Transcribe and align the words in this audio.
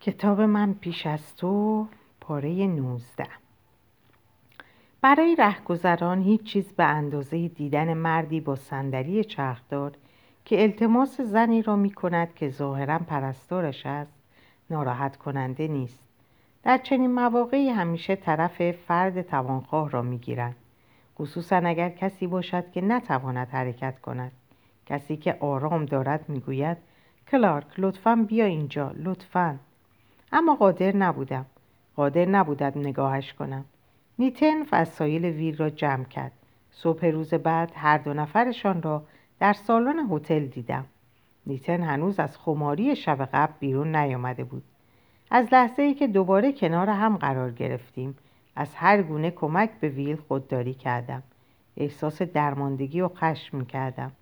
کتاب 0.00 0.40
من 0.40 0.74
پیش 0.74 1.06
از 1.06 1.36
تو 1.36 1.86
پاره 2.20 2.66
19 2.66 3.24
برای 5.00 5.36
رهگذران 5.36 6.22
هیچ 6.22 6.42
چیز 6.42 6.72
به 6.72 6.84
اندازه 6.84 7.48
دیدن 7.48 7.94
مردی 7.94 8.40
با 8.40 8.56
صندلی 8.56 9.24
چرخدار 9.24 9.92
که 10.44 10.62
التماس 10.62 11.20
زنی 11.20 11.62
را 11.62 11.76
می 11.76 11.90
کند 11.90 12.34
که 12.34 12.48
ظاهرا 12.48 12.98
پرستارش 12.98 13.86
است 13.86 14.12
ناراحت 14.70 15.16
کننده 15.16 15.68
نیست. 15.68 15.98
در 16.62 16.78
چنین 16.78 17.14
مواقعی 17.14 17.68
همیشه 17.68 18.16
طرف 18.16 18.70
فرد 18.70 19.22
توانخواه 19.22 19.90
را 19.90 20.02
می 20.02 20.18
گیرند. 20.18 20.56
خصوصا 21.18 21.56
اگر 21.56 21.88
کسی 21.88 22.26
باشد 22.26 22.70
که 22.70 22.80
نتواند 22.80 23.48
حرکت 23.48 24.00
کند. 24.00 24.32
کسی 24.86 25.16
که 25.16 25.36
آرام 25.40 25.84
دارد 25.84 26.28
می‌گوید 26.28 26.76
کلارک 27.30 27.66
لطفا 27.78 28.26
بیا 28.28 28.44
اینجا 28.44 28.92
لطفا. 28.96 29.58
اما 30.32 30.54
قادر 30.54 30.96
نبودم. 30.96 31.46
قادر 31.96 32.24
نبودم 32.24 32.72
نگاهش 32.76 33.32
کنم. 33.32 33.64
نیتن 34.18 34.62
وسایل 34.72 35.24
ویل 35.24 35.56
را 35.56 35.70
جمع 35.70 36.04
کرد. 36.04 36.32
صبح 36.70 37.06
روز 37.06 37.34
بعد 37.34 37.72
هر 37.74 37.98
دو 37.98 38.14
نفرشان 38.14 38.82
را 38.82 39.02
در 39.40 39.52
سالن 39.52 40.08
هتل 40.10 40.46
دیدم. 40.46 40.84
نیتن 41.46 41.82
هنوز 41.82 42.20
از 42.20 42.38
خماری 42.38 42.96
شب 42.96 43.28
قبل 43.32 43.52
بیرون 43.60 43.96
نیامده 43.96 44.44
بود. 44.44 44.62
از 45.30 45.48
لحظه 45.52 45.82
ای 45.82 45.94
که 45.94 46.06
دوباره 46.06 46.52
کنار 46.52 46.90
هم 46.90 47.16
قرار 47.16 47.50
گرفتیم 47.50 48.16
از 48.56 48.74
هر 48.74 49.02
گونه 49.02 49.30
کمک 49.30 49.70
به 49.80 49.88
ویل 49.88 50.16
خودداری 50.16 50.74
کردم. 50.74 51.22
احساس 51.76 52.22
درماندگی 52.22 53.00
و 53.00 53.08
خشم 53.08 53.64
کردم. 53.64 54.12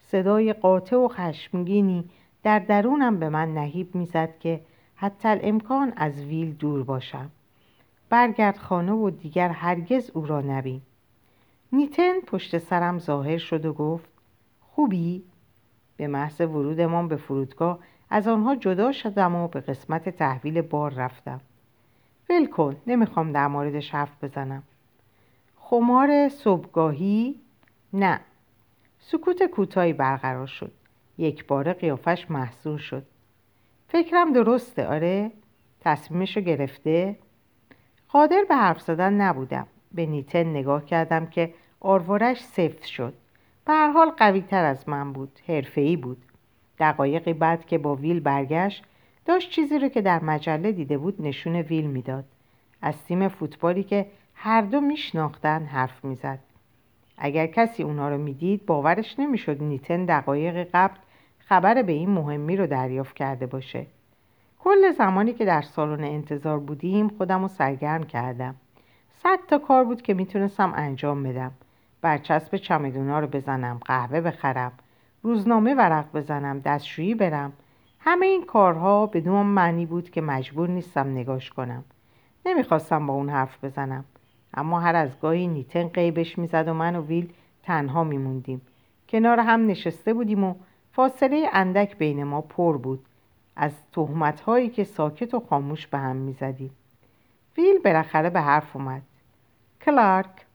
صدای 0.00 0.52
قاطع 0.52 0.96
و 0.96 1.08
خشمگینی 1.08 2.04
در 2.42 2.58
درونم 2.58 3.18
به 3.18 3.28
من 3.28 3.54
نهیب 3.54 3.94
می‌زد 3.94 4.38
که 4.40 4.60
حتی 5.00 5.28
امکان 5.28 5.92
از 5.96 6.24
ویل 6.24 6.52
دور 6.52 6.82
باشم. 6.82 7.30
برگرد 8.08 8.56
خانه 8.56 8.92
و 8.92 9.10
دیگر 9.10 9.48
هرگز 9.48 10.10
او 10.14 10.26
را 10.26 10.40
نبین. 10.40 10.80
نیتن 11.72 12.20
پشت 12.20 12.58
سرم 12.58 12.98
ظاهر 12.98 13.38
شد 13.38 13.66
و 13.66 13.72
گفت 13.72 14.08
خوبی؟ 14.60 15.22
به 15.96 16.06
محض 16.06 16.40
ورودمان 16.40 17.08
به 17.08 17.16
فرودگاه 17.16 17.78
از 18.10 18.28
آنها 18.28 18.56
جدا 18.56 18.92
شدم 18.92 19.34
و 19.34 19.48
به 19.48 19.60
قسمت 19.60 20.08
تحویل 20.08 20.60
بار 20.60 20.94
رفتم. 20.94 21.40
ول 22.30 22.46
کن 22.46 22.76
نمی‌خوام 22.86 23.32
در 23.32 23.48
موردش 23.48 23.90
حرف 23.90 24.24
بزنم. 24.24 24.62
خمار 25.56 26.28
صبحگاهی؟ 26.28 27.40
نه. 27.92 28.20
سکوت 28.98 29.42
کوتاهی 29.42 29.92
برقرار 29.92 30.46
شد. 30.46 30.72
یک 31.18 31.46
بار 31.46 31.72
قیافش 31.72 32.30
محصور 32.30 32.78
شد. 32.78 33.06
فکرم 33.88 34.32
درسته 34.32 34.86
آره؟ 34.86 35.30
تصمیمشو 35.80 36.40
گرفته؟ 36.40 37.16
قادر 38.08 38.44
به 38.48 38.56
حرف 38.56 38.80
زدن 38.80 39.12
نبودم. 39.12 39.66
به 39.92 40.06
نیتن 40.06 40.46
نگاه 40.46 40.84
کردم 40.84 41.26
که 41.26 41.54
آروارش 41.80 42.44
سفت 42.44 42.84
شد. 42.84 43.14
به 43.66 43.72
هر 43.72 43.90
حال 43.90 44.10
قوی 44.10 44.40
تر 44.40 44.64
از 44.64 44.88
من 44.88 45.12
بود 45.12 45.38
حرفه‌ای 45.48 45.96
بود. 45.96 46.22
دقایقی 46.78 47.32
بعد 47.32 47.66
که 47.66 47.78
با 47.78 47.94
ویل 47.94 48.20
برگشت 48.20 48.84
داشت 49.24 49.50
چیزی 49.50 49.78
رو 49.78 49.88
که 49.88 50.02
در 50.02 50.24
مجله 50.24 50.72
دیده 50.72 50.98
بود 50.98 51.22
نشون 51.22 51.56
ویل 51.56 51.86
می‌داد. 51.86 52.24
از 52.82 53.04
تیم 53.04 53.28
فوتبالی 53.28 53.82
که 53.82 54.06
هر 54.34 54.60
دو 54.60 54.80
میشناختن 54.80 55.64
حرف 55.64 56.04
می‌زد. 56.04 56.38
اگر 57.18 57.46
کسی 57.46 57.82
اونا 57.82 58.08
رو 58.08 58.18
می‌دید 58.18 58.66
باورش 58.66 59.18
نمی‌شد 59.18 59.62
نیتن 59.62 60.04
دقایق 60.04 60.68
قبل 60.74 60.98
خبر 61.48 61.82
به 61.82 61.92
این 61.92 62.10
مهمی 62.10 62.56
رو 62.56 62.66
دریافت 62.66 63.16
کرده 63.16 63.46
باشه. 63.46 63.86
کل 64.58 64.90
زمانی 64.90 65.32
که 65.32 65.44
در 65.44 65.62
سالن 65.62 66.04
انتظار 66.04 66.58
بودیم 66.58 67.08
خودم 67.08 67.42
رو 67.42 67.48
سرگرم 67.48 68.02
کردم. 68.02 68.54
صد 69.22 69.38
تا 69.48 69.58
کار 69.58 69.84
بود 69.84 70.02
که 70.02 70.14
می‌تونستم 70.14 70.72
انجام 70.76 71.22
بدم. 71.22 71.52
برچسب 72.02 72.56
چمدونا 72.56 73.20
رو 73.20 73.26
بزنم 73.26 73.80
قهوه 73.84 74.20
بخرم 74.20 74.72
روزنامه 75.22 75.74
ورق 75.74 76.12
بزنم 76.14 76.58
دستشویی 76.58 77.14
برم. 77.14 77.52
همه 78.00 78.26
این 78.26 78.46
کارها 78.46 79.06
بدون 79.06 79.46
معنی 79.46 79.86
بود 79.86 80.10
که 80.10 80.20
مجبور 80.20 80.68
نیستم 80.68 81.10
نگاش 81.10 81.50
کنم. 81.50 81.84
نمی‌خواستم 82.46 83.06
با 83.06 83.14
اون 83.14 83.28
حرف 83.28 83.64
بزنم. 83.64 84.04
اما 84.54 84.80
هر 84.80 84.96
از 84.96 85.20
گاهی 85.20 85.46
نیتن 85.46 85.88
قیبش 85.88 86.38
می‌زد 86.38 86.68
و 86.68 86.74
من 86.74 86.96
و 86.96 87.02
ویل 87.02 87.32
تنها 87.62 88.04
میموندیم. 88.04 88.62
کنار 89.08 89.40
هم 89.40 89.66
نشسته 89.66 90.14
بودیم 90.14 90.44
و 90.44 90.54
فاصله 90.98 91.48
اندک 91.52 91.96
بین 91.96 92.24
ما 92.24 92.40
پر 92.40 92.78
بود. 92.78 93.04
از 93.56 93.72
تهمت 93.92 94.40
هایی 94.40 94.68
که 94.68 94.84
ساکت 94.84 95.34
و 95.34 95.40
خاموش 95.40 95.86
به 95.86 95.98
هم 95.98 96.16
می‌زدیم. 96.16 96.70
ویل 97.56 97.78
بالاخره 97.78 98.30
به 98.30 98.40
حرف 98.40 98.76
اومد. 98.76 99.02
کلارک 99.80 100.46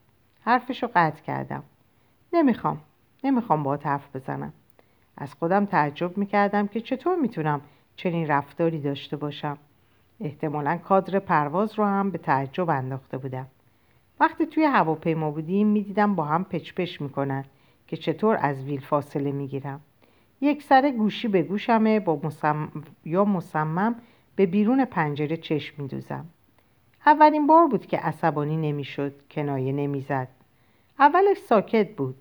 حرفشو 0.41 0.89
قطع 0.95 1.21
کردم. 1.21 1.63
نمی‌خوام 2.33 2.81
نمی‌خوام 3.23 3.63
با 3.63 3.79
حرف 3.83 4.15
بزنم. 4.15 4.53
از 5.17 5.33
خودم 5.33 5.65
تعجب 5.65 6.17
می‌کردم 6.17 6.67
که 6.67 6.81
چطور 6.81 7.15
می‌تونم 7.15 7.61
چنین 7.95 8.27
رفتاری 8.27 8.81
داشته 8.81 9.17
باشم. 9.17 9.57
احتمالا 10.19 10.77
کادر 10.77 11.19
پرواز 11.19 11.79
رو 11.79 11.85
هم 11.85 12.11
به 12.11 12.17
تعجب 12.17 12.69
انداخته 12.69 13.17
بودم. 13.17 13.47
وقتی 14.19 14.45
توی 14.45 14.63
هواپیما 14.63 15.31
بودیم 15.31 15.67
می‌دیدم 15.67 16.15
با 16.15 16.23
هم 16.23 16.43
پچ 16.43 16.73
پچ 16.73 17.01
می‌کنن 17.01 17.45
که 17.87 17.97
چطور 17.97 18.37
از 18.41 18.63
ویل 18.63 18.81
فاصله 18.81 19.31
می‌گیرم. 19.31 19.81
یک 20.43 20.63
سر 20.63 20.91
گوشی 20.91 21.27
به 21.27 21.41
گوشمه 21.41 21.99
با 21.99 22.21
یا 23.05 23.25
مصمم 23.25 23.95
به 24.35 24.45
بیرون 24.45 24.85
پنجره 24.85 25.37
چشم 25.37 25.81
میدوزم. 25.81 26.25
اولین 27.05 27.47
بار 27.47 27.67
بود 27.67 27.85
که 27.85 27.97
عصبانی 27.97 28.57
نمی‌شد 28.57 29.13
کنایه 29.31 29.71
نمی‌زد. 29.71 30.27
اولش 30.99 31.37
ساکت 31.37 31.95
بود 31.95 32.15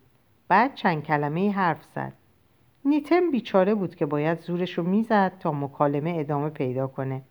بعد 0.49 0.75
چند 0.75 1.03
کلمه 1.03 1.50
حرف 1.50 1.84
زد. 1.94 2.12
نیتم 2.84 3.31
بیچاره 3.31 3.75
بود 3.75 3.94
که 3.94 4.06
باید 4.06 4.41
زورش 4.41 4.78
رو 4.78 4.84
می‌زد 4.84 5.33
تا 5.41 5.53
مکالمه 5.53 6.15
ادامه 6.19 6.49
پیدا 6.49 6.87
کنه. 6.87 7.22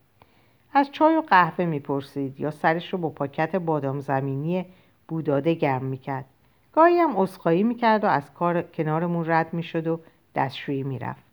از 0.73 0.91
چای 0.91 1.15
و 1.15 1.21
قهوه 1.21 1.65
می‌پرسید 1.65 2.39
یا 2.39 2.51
سرش 2.51 2.93
رو 2.93 2.99
با 2.99 3.09
پاکت 3.09 3.55
بادام 3.55 3.99
زمینی 3.99 4.65
بوداده 5.07 5.53
گرم 5.53 5.85
می‌کرد. 5.85 6.25
گاهی 6.73 6.97
هم 6.97 7.17
اسخایی 7.17 7.63
می‌کرد 7.63 8.03
و 8.03 8.07
از 8.07 8.33
کار 8.33 8.61
کنارمون 8.61 9.25
رد 9.27 9.53
می‌شد 9.53 9.87
و 9.87 9.99
دستشویی 10.35 10.83
می‌رفت. 10.83 11.23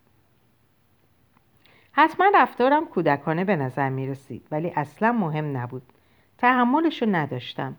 حتما 1.91 2.31
رفتارم 2.33 2.85
کودکانه 2.85 3.43
به 3.43 3.55
نظر 3.55 3.89
می‌رسید 3.89 4.47
ولی 4.51 4.71
اصلا 4.75 5.11
مهم 5.11 5.57
نبود. 5.57 5.81
تحملشو 6.37 7.05
نداشتم. 7.09 7.75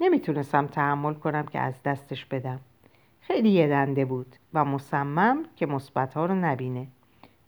نمی‌تونستم 0.00 0.66
تحمل 0.66 1.14
کنم 1.14 1.46
که 1.46 1.60
از 1.60 1.82
دستش 1.82 2.24
بدم. 2.24 2.60
خیلی 3.20 3.50
یدنده 3.50 4.04
بود 4.04 4.36
و 4.54 4.64
مصمم 4.64 5.44
که 5.56 5.66
مثبتها 5.66 6.26
رو 6.26 6.34
نبینه. 6.34 6.86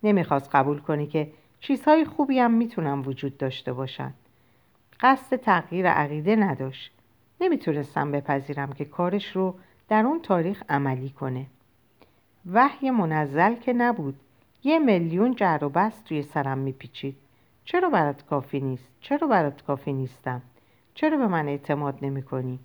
نمی‌خواست 0.03 0.55
قبول 0.55 0.79
کنی 0.79 1.07
که 1.07 1.33
چیزهای 1.61 2.05
خوبی 2.05 2.39
هم 2.39 2.51
می‌تونن 2.51 2.99
وجود 2.99 3.39
داشته 3.39 3.73
باشن. 3.73 4.15
قصد 5.01 5.37
تغییر 5.37 5.89
عقیده 5.89 6.37
نداشت. 6.37 6.93
نمی‌تونستم 7.41 8.13
بپذیرم 8.13 8.73
که 8.73 8.85
کارش 8.85 9.37
رو 9.37 9.55
در 9.89 10.03
اون 10.07 10.23
تاریخ 10.23 10.63
عملی 10.69 11.11
کنه. 11.11 11.47
وحی 12.53 12.91
منزل 12.91 13.55
که 13.55 13.73
نبود 13.73 14.21
یه 14.65 14.79
میلیون 14.79 15.35
جر 15.35 15.59
و 15.63 15.69
بست 15.69 16.05
توی 16.05 16.23
سرم 16.23 16.59
میپیچید 16.59 17.17
چرا 17.65 17.91
برات 17.91 18.27
کافی 18.27 18.61
نیست؟ 18.61 18.89
چرا 19.01 19.29
برات 19.29 19.63
کافی 19.63 19.93
نیستم؟ 19.93 20.43
چرا 20.95 21.17
به 21.17 21.27
من 21.27 21.49
اعتماد 21.49 21.99
نمی 22.03 22.23
کنی؟ 22.23 22.59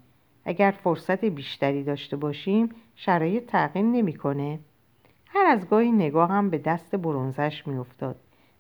اگر 0.46 0.72
فرصت 0.84 1.26
بیشتری 1.26 1.84
داشته 1.84 2.18
باشیم 2.18 2.70
شرایط 2.96 3.46
تغییر 3.46 3.86
نمی‌کنه 3.86 4.60
هر 5.28 5.46
از 5.46 5.70
گاهی 5.70 5.92
نگاهم 5.92 6.50
به 6.50 6.58
دست 6.58 6.96
برونزش 6.96 7.68
میافتاد 7.68 8.16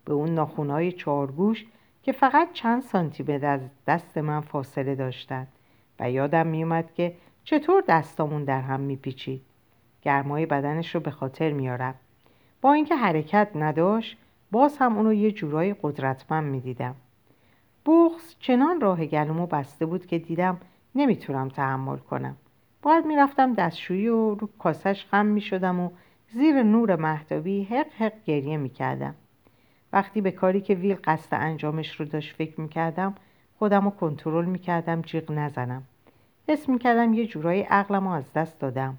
به 0.06 0.14
اون 0.14 0.30
ناخونهای 0.30 0.92
چارگوش 0.92 1.66
که 2.04 2.12
فقط 2.12 2.54
چند 2.54 2.82
سانتی 2.82 3.24
به 3.24 3.60
دست 3.88 4.18
من 4.18 4.42
فاصله 4.42 4.96
داشتند 4.96 5.48
و 6.00 6.12
یادم 6.12 6.48
میومد 6.48 6.94
که 6.94 7.16
چطور 7.44 7.84
دستامون 7.88 8.44
در 8.44 8.62
هم 8.62 8.80
میپیچید 8.80 9.42
گرمای 10.02 10.46
بدنش 10.46 10.96
رو 10.96 11.02
به 11.02 11.12
خاطر 11.12 11.52
میارم. 11.52 11.96
با 12.62 12.74
اینکه 12.74 12.96
حرکت 12.96 13.48
نداشت 13.56 14.18
باز 14.52 14.78
هم 14.78 14.98
اونو 14.98 15.14
یه 15.14 15.32
جورایی 15.32 15.76
قدرتمند 15.82 16.52
می‌دیدم. 16.52 16.96
بغز 17.86 18.36
چنان 18.40 18.82
راه 18.82 19.06
گلومو 19.06 19.48
بسته 19.48 19.86
بود 19.86 20.06
که 20.06 20.20
دیدم 20.20 20.58
نمی‌تونم 20.96 21.50
تحمل 21.50 21.98
کنم. 21.98 22.36
باید 22.82 23.06
می‌رفتم 23.06 23.54
دستشویی 23.54 24.08
و 24.08 24.36
رو 24.36 24.50
کاسش 24.60 25.06
خم 25.12 25.26
می‌شدم 25.26 25.80
و 25.80 25.90
زیر 26.34 26.64
نور 26.64 26.96
مهتابی 26.96 27.64
حق 27.64 27.94
حق 27.98 28.14
گریه 28.26 28.58
می‌کردم. 28.58 29.16
وقتی 29.94 30.22
به 30.22 30.32
کاری 30.32 30.62
که 30.62 30.74
ویل 30.74 30.98
قصد 31.04 31.28
انجامش 31.32 31.96
رو 31.96 32.06
داشت 32.06 32.36
فکر 32.36 32.62
می‌کردم 32.62 33.16
خودم 33.60 33.84
رو 33.84 33.90
کنترل 33.90 34.46
می‌کردم 34.46 35.02
جیغ 35.02 35.32
نزنم. 35.32 35.84
حس 36.48 36.70
می‌کردم 36.70 37.14
یه 37.14 37.26
جورایی 37.28 37.62
عقلم 37.62 38.08
رو 38.08 38.14
از 38.14 38.34
دست 38.34 38.60
دادم. 38.60 38.98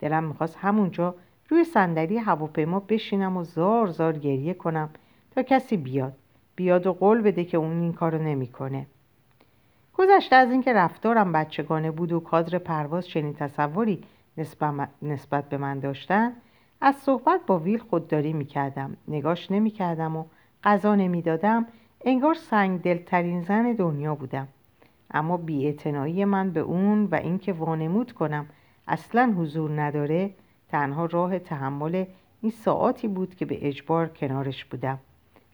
دلم 0.00 0.24
می‌خواست 0.24 0.56
همونجا 0.60 1.14
روی 1.48 1.64
صندلی 1.64 2.18
هواپیما 2.18 2.80
بشینم 2.80 3.36
و 3.36 3.44
زار 3.44 3.86
زار 3.86 4.18
گریه 4.18 4.54
کنم 4.54 4.90
تا 5.30 5.42
کسی 5.42 5.76
بیاد. 5.76 6.12
بیاد 6.56 6.86
و 6.86 6.92
قول 6.92 7.22
بده 7.22 7.44
که 7.44 7.56
اون 7.56 7.80
این 7.80 7.92
کارو 7.92 8.22
نمی‌کنه. 8.22 8.86
گذشته 9.94 10.36
از 10.36 10.50
اینکه 10.50 10.72
رفتارم 10.72 11.32
بچگانه 11.32 11.90
بود 11.90 12.12
و 12.12 12.20
کادر 12.20 12.58
پرواز 12.58 13.08
چنین 13.08 13.34
تصوری 13.34 14.04
نسبت 15.02 15.48
به 15.48 15.58
من 15.58 15.78
داشتن 15.78 16.32
از 16.80 16.96
صحبت 16.96 17.40
با 17.46 17.58
ویل 17.58 17.78
خودداری 17.78 18.32
می‌کردم. 18.32 18.96
نگاش 19.08 19.50
نمی‌کردم 19.50 20.16
و 20.16 20.24
غذا 20.64 20.94
نمی‌دادم. 20.94 21.66
انگار 22.04 22.34
سنگ 22.34 22.82
دلترین 22.82 23.42
زن 23.42 23.72
دنیا 23.72 24.14
بودم. 24.14 24.48
اما 25.10 25.36
بیاعتنایی 25.36 26.24
من 26.24 26.50
به 26.50 26.60
اون 26.60 27.04
و 27.04 27.14
اینکه 27.14 27.52
وانمود 27.52 28.12
کنم 28.12 28.46
اصلا 28.90 29.34
حضور 29.38 29.80
نداره 29.80 30.30
تنها 30.68 31.06
راه 31.06 31.38
تحمل 31.38 32.04
این 32.42 32.52
ساعاتی 32.52 33.08
بود 33.08 33.34
که 33.34 33.46
به 33.46 33.68
اجبار 33.68 34.08
کنارش 34.08 34.64
بودم. 34.64 34.98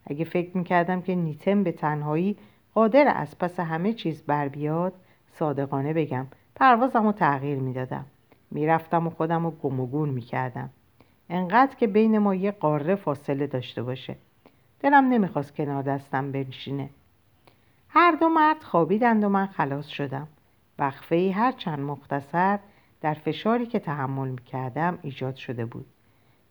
اگه 0.07 0.25
فکر 0.25 0.57
می‌کردم 0.57 1.03
که 1.03 1.15
نیتم 1.15 1.63
به 1.63 1.73
تنهایی 1.73 2.37
قادر 2.75 3.13
از 3.17 3.39
پس 3.39 3.61
همه 3.61 3.93
چیز 3.93 4.23
بر 4.23 4.49
بیاد 4.49 4.93
صادقانه 5.33 5.93
بگم 5.93 6.27
پروازم 6.55 7.07
رو 7.07 7.13
تغییر 7.13 7.59
می‌دادم. 7.59 8.05
می‌رفتم 8.51 9.07
و 9.07 9.11
خودم 9.11 9.45
رو 9.45 9.51
گم 9.51 9.81
و 9.81 9.87
گور 9.87 10.09
می‌کردم. 10.09 10.71
انقدر 11.31 11.77
که 11.77 11.87
بین 11.87 12.19
ما 12.19 12.35
یه 12.35 12.51
قاره 12.51 12.95
فاصله 12.95 13.47
داشته 13.47 13.83
باشه. 13.83 14.17
دلم 14.81 15.09
نمی‌خواست 15.09 15.55
کنار 15.55 15.83
دستم 15.83 16.33
بنشینه. 16.33 16.91
هر 17.89 18.13
دو 18.13 18.29
مرد 18.29 18.63
خوابیدند 18.63 19.25
و 19.25 19.29
من 19.29 19.47
خلاص 19.47 19.87
شدم. 19.87 20.29
وقفه 20.79 21.17
ای 21.17 21.31
هر 21.31 21.53
چند 21.53 21.79
مختصر 21.79 22.59
در 23.01 23.15
فشاری 23.15 23.67
که 23.67 23.79
تحمل 23.79 24.29
می‌کردم 24.29 24.99
ایجاد 25.03 25.37
شده 25.37 25.65
بود 25.65 25.87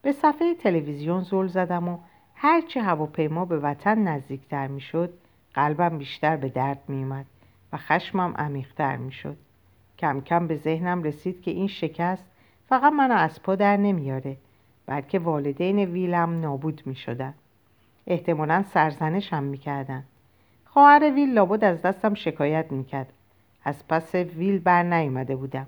به 0.02 0.12
صفحه 0.12 0.54
تلویزیون 0.54 1.22
زل 1.22 1.48
زدم 1.48 1.88
و 1.90 1.98
هرچه 2.36 2.82
هواپیما 2.82 3.46
به 3.46 3.60
وطن 3.60 3.98
نزدیکتر 3.98 4.68
می‌شد 4.68 5.14
قلبم 5.54 5.98
بیشتر 5.98 6.36
به 6.36 6.50
درد 6.50 6.80
میومد 6.88 7.26
و 7.74 7.78
خشمم 7.78 8.34
عمیقتر 8.38 8.96
می‌شد 8.98 9.38
کم 9.98 10.22
کم 10.22 10.48
به 10.48 10.56
ذهنم 10.56 11.04
رسید 11.04 11.42
که 11.42 11.52
این 11.52 11.68
شکست 11.68 12.26
فقط 12.70 12.94
منو 12.94 13.14
از 13.14 13.44
پا 13.44 13.56
در 13.56 13.78
نمیاره 13.78 14.38
بلکه 14.86 15.20
والدین 15.20 15.80
ویلم 15.80 16.42
نابود 16.42 16.82
می 16.86 16.96
شدن. 16.96 17.34
احتمالا 18.08 18.64
سرزنشم 18.64 19.44
می 19.44 19.58
کردن. 19.58 20.04
خواهر 20.66 21.12
ویل 21.16 21.34
لابد 21.34 21.64
از 21.64 21.82
دستم 21.82 22.14
شکایت 22.14 22.72
می 22.72 22.84
کرد. 22.84 23.14
از 23.64 23.88
پس 23.88 24.16
ویل 24.16 24.60
بر 24.60 24.84
نیومده 24.84 25.36
بودم. 25.36 25.68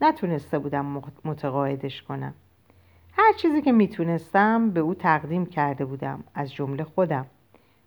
نتونسته 0.00 0.58
بودم 0.58 1.02
متقاعدش 1.24 2.02
کنم. 2.02 2.34
هر 3.12 3.32
چیزی 3.32 3.62
که 3.62 3.72
می‌تونستم 3.72 4.70
به 4.70 4.80
او 4.80 4.94
تقدیم 4.94 5.46
کرده 5.46 5.84
بودم 5.84 6.24
از 6.34 6.52
جمله 6.52 6.84
خودم. 6.84 7.26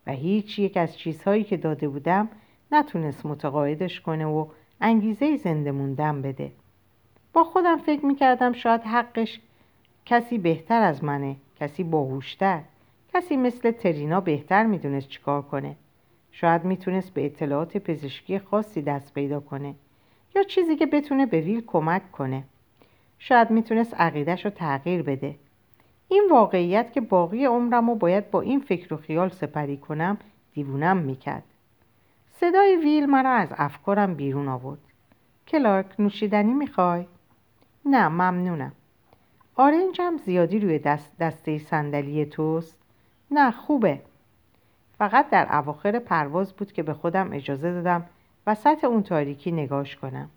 و 0.07 0.11
هیچ 0.11 0.59
یک 0.59 0.77
از 0.77 0.97
چیزهایی 0.97 1.43
که 1.43 1.57
داده 1.57 1.87
بودم 1.87 2.29
نتونست 2.71 3.25
متقاعدش 3.25 4.01
کنه 4.01 4.25
و 4.25 4.45
انگیزه 4.81 5.37
زنده 5.37 5.71
موندن 5.71 6.21
بده. 6.21 6.51
با 7.33 7.43
خودم 7.43 7.77
فکر 7.77 8.05
می‌کردم 8.05 8.53
شاید 8.53 8.81
حقش 8.81 9.39
کسی 10.05 10.37
بهتر 10.37 10.81
از 10.81 11.03
منه 11.03 11.35
کسی 11.59 11.83
باهوشتر 11.83 12.61
کسی 13.13 13.37
مثل 13.37 13.71
ترینا 13.71 14.21
بهتر 14.21 14.65
می‌دونست 14.65 15.09
چیکار 15.09 15.41
کنه. 15.41 15.75
شاید 16.31 16.65
می‌تونست 16.65 17.13
به 17.13 17.25
اطلاعات 17.25 17.77
پزشکی 17.77 18.39
خاصی 18.39 18.81
دست 18.81 19.13
پیدا 19.13 19.39
کنه. 19.39 19.75
یا 20.35 20.43
چیزی 20.43 20.75
که 20.75 20.85
بتونه 20.85 21.25
به 21.25 21.41
ویل 21.41 21.63
کمک 21.67 22.11
کنه. 22.11 22.43
شاید 23.19 23.49
می‌تونست 23.49 23.93
عقیدش 23.93 24.45
رو 24.45 24.51
تغییر 24.51 25.03
بده. 25.03 25.35
این 26.07 26.27
واقعیت 26.31 26.93
که 26.93 27.01
باقی 27.01 27.45
عمرم 27.45 27.89
رو 27.89 27.95
باید 27.95 28.31
با 28.31 28.41
این 28.41 28.59
فکر 28.59 28.93
و 28.93 28.97
خیال 28.97 29.29
سپری 29.29 29.77
کنم 29.77 30.17
دیوونم 30.53 30.97
می‌کرد. 30.97 31.43
صدای 32.31 32.75
ویل 32.75 33.05
مرا 33.05 33.31
از 33.31 33.53
افکارم 33.57 34.13
بیرون 34.13 34.47
آورد. 34.47 34.79
کلارک 35.47 35.85
نوشیدنی 35.99 36.53
می‌خوای؟ 36.53 37.05
نه 37.85 38.07
ممنونم. 38.07 38.71
آرنجم 39.55 40.17
زیادی 40.17 40.59
روی 40.59 40.79
دست 40.79 41.17
دسته 41.17 41.57
صندلی 41.57 42.25
توست؟ 42.25 42.77
نه 43.31 43.51
خوبه. 43.51 44.01
فقط 44.97 45.29
در 45.29 45.55
اواخر 45.57 45.99
پرواز 45.99 46.53
بود 46.53 46.71
که 46.71 46.83
به 46.83 46.93
خودم 46.93 47.33
اجازه 47.33 47.71
دادم 47.71 48.05
وسط 48.49 48.83
اون 48.83 49.03
تاریکی 49.03 49.51
نگاش 49.51 49.95
کنم. 49.95 50.29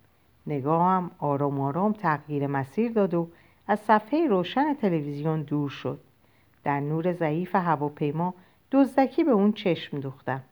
نگاهم 0.46 1.10
آرام 1.18 1.60
آرام 1.60 1.92
تغییر 1.92 2.46
مسیر 2.46 2.92
داد 2.92 3.14
و 3.14 3.28
از 3.66 3.80
صفحه 3.80 4.26
روشن 4.26 4.74
تلویزیون 4.74 5.42
دور 5.42 5.70
شد. 5.70 6.00
در 6.64 6.80
نور 6.80 7.12
ضعیف 7.12 7.54
هواپیما 7.54 8.34
دزدکی 8.72 9.24
به 9.24 9.30
اون 9.30 9.52
چشم 9.52 10.00
دوختم. 10.00 10.42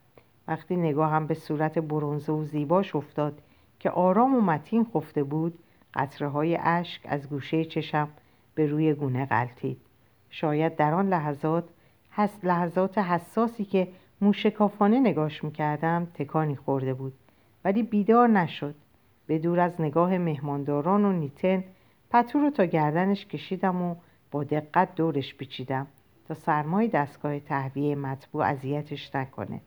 وقتی 0.49 0.77
نگاهم 0.77 1.27
به 1.27 1.35
صورت 1.35 1.79
برونزه 1.79 2.33
و 2.33 2.45
زیباش 2.45 2.97
افتاد 2.97 3.43
که 3.81 3.91
آرام 3.91 4.35
و 4.35 4.41
متین 4.41 4.87
خفته 4.95 5.23
بود 5.23 5.59
قطره 5.95 6.29
های 6.29 6.57
اشک 6.57 7.03
از 7.05 7.29
گوشه 7.29 7.65
چشم 7.65 8.09
به 8.55 8.67
روی 8.67 8.95
گونه 8.95 9.27
غلطید 9.27 9.81
شاید 10.31 10.77
در 10.77 10.95
آن 10.95 11.09
لحظات 11.09 11.65
لحظات 12.43 12.99
حساسی 12.99 13.65
که 13.65 13.89
موشکافانه 14.21 15.01
نگاش 15.01 15.45
می‌کردم 15.45 16.09
تکانی 16.15 16.57
خورده 16.57 16.95
بود. 16.95 17.13
ولی 17.65 17.83
بیدار 17.83 18.29
نشد. 18.29 18.75
به 19.27 19.39
دور 19.39 19.61
از 19.61 19.81
نگاه 19.81 20.19
مهمانداران 20.19 21.05
و 21.05 21.13
نیتن 21.13 21.65
پتو 22.11 22.39
رو 22.39 22.51
تا 22.51 22.65
گردنش 22.65 23.27
کشیدم 23.27 23.83
و 23.83 23.95
با 24.31 24.45
دقت 24.45 24.95
دورش 24.95 25.35
پیچیدم 25.35 25.87
تا 26.29 26.35
سرمای 26.35 26.89
دستگاه 26.89 27.41
تهویه 27.41 27.95
مطبوع 27.95 28.45
اذیتش 28.45 29.15
نکنه. 29.15 29.61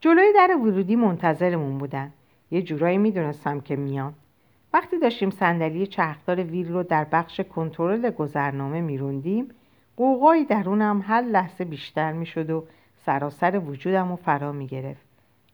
جلوی 0.00 0.32
در 0.34 0.56
ورودی 0.56 0.96
منتظرمون 0.96 1.78
بودن. 1.78 2.12
یه 2.50 2.62
جورایی 2.62 2.98
می‌دونستم 2.98 3.60
که 3.60 3.76
میان. 3.76 4.14
وقتی 4.72 4.98
داشتیم 4.98 5.30
صندلی 5.30 5.86
چرخدار 5.86 6.42
ویل 6.44 6.72
رو 6.72 6.82
در 6.82 7.04
بخش 7.04 7.40
کنترل 7.40 8.10
گذرنامه 8.10 8.80
میروندیم 8.80 9.48
قوقایی 9.96 10.44
درونم 10.44 11.02
هر 11.06 11.22
لحظه 11.22 11.64
بیشتر 11.64 12.12
می‌شد 12.12 12.50
و 12.50 12.64
سراسر 12.96 13.58
وجودم 13.58 14.08
رو 14.08 14.16
فرا 14.16 14.52
می‌گرفت. 14.52 15.05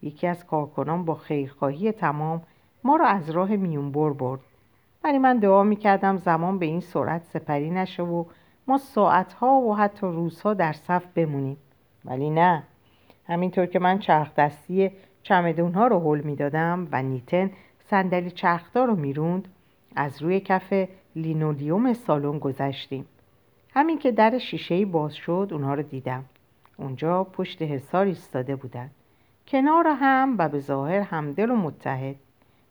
یکی 0.02 0.26
از 0.26 0.46
کارکنان 0.46 1.04
با 1.04 1.14
خیرخواهی 1.14 1.92
تمام 1.92 2.42
ما 2.84 2.96
را 2.96 3.06
از 3.06 3.30
راه 3.30 3.56
میونبر 3.56 4.10
برد. 4.10 4.40
ولی 5.04 5.18
من 5.18 5.38
دعا 5.38 5.62
می‌کردم 5.62 6.16
زمان 6.16 6.58
به 6.58 6.66
این 6.66 6.80
سرعت 6.80 7.22
سپری 7.22 7.70
نشه 7.70 8.02
و 8.02 8.24
ما 8.66 8.78
ساعتها 8.78 9.60
و 9.60 9.76
حتی 9.76 10.06
روزها 10.06 10.54
در 10.54 10.72
صف 10.72 11.06
بمونیم. 11.14 11.56
ولی 12.04 12.30
نه. 12.30 12.62
همینطور 13.26 13.66
که 13.66 13.78
من 13.78 13.98
چرخ 13.98 14.34
دستی 14.34 14.90
چمدونها 15.22 15.86
رو 15.86 16.00
حل 16.00 16.20
می‌دادم 16.20 16.88
و 16.92 17.02
نیتن 17.02 17.50
صندلی 17.78 18.30
چرخدار 18.30 18.86
رو 18.86 18.96
می‌روند 18.96 19.48
از 19.96 20.22
روی 20.22 20.40
کف 20.40 20.88
لینولیوم 21.16 21.92
سالن 21.92 22.38
گذشتیم. 22.38 23.06
همین 23.74 23.98
که 23.98 24.12
در 24.12 24.38
شیشهای 24.38 24.84
باز 24.84 25.14
شد 25.14 25.48
اونها 25.52 25.74
رو 25.74 25.82
دیدم. 25.82 26.24
اونجا 26.76 27.24
پشت 27.24 27.62
حسار 27.62 28.06
ایستاده 28.06 28.56
بودن. 28.56 28.90
کنار 29.48 29.86
هم 29.88 30.34
و 30.38 30.48
به 30.48 30.60
ظاهر 30.60 31.00
همدل 31.00 31.50
و 31.50 31.56
متحد. 31.56 32.16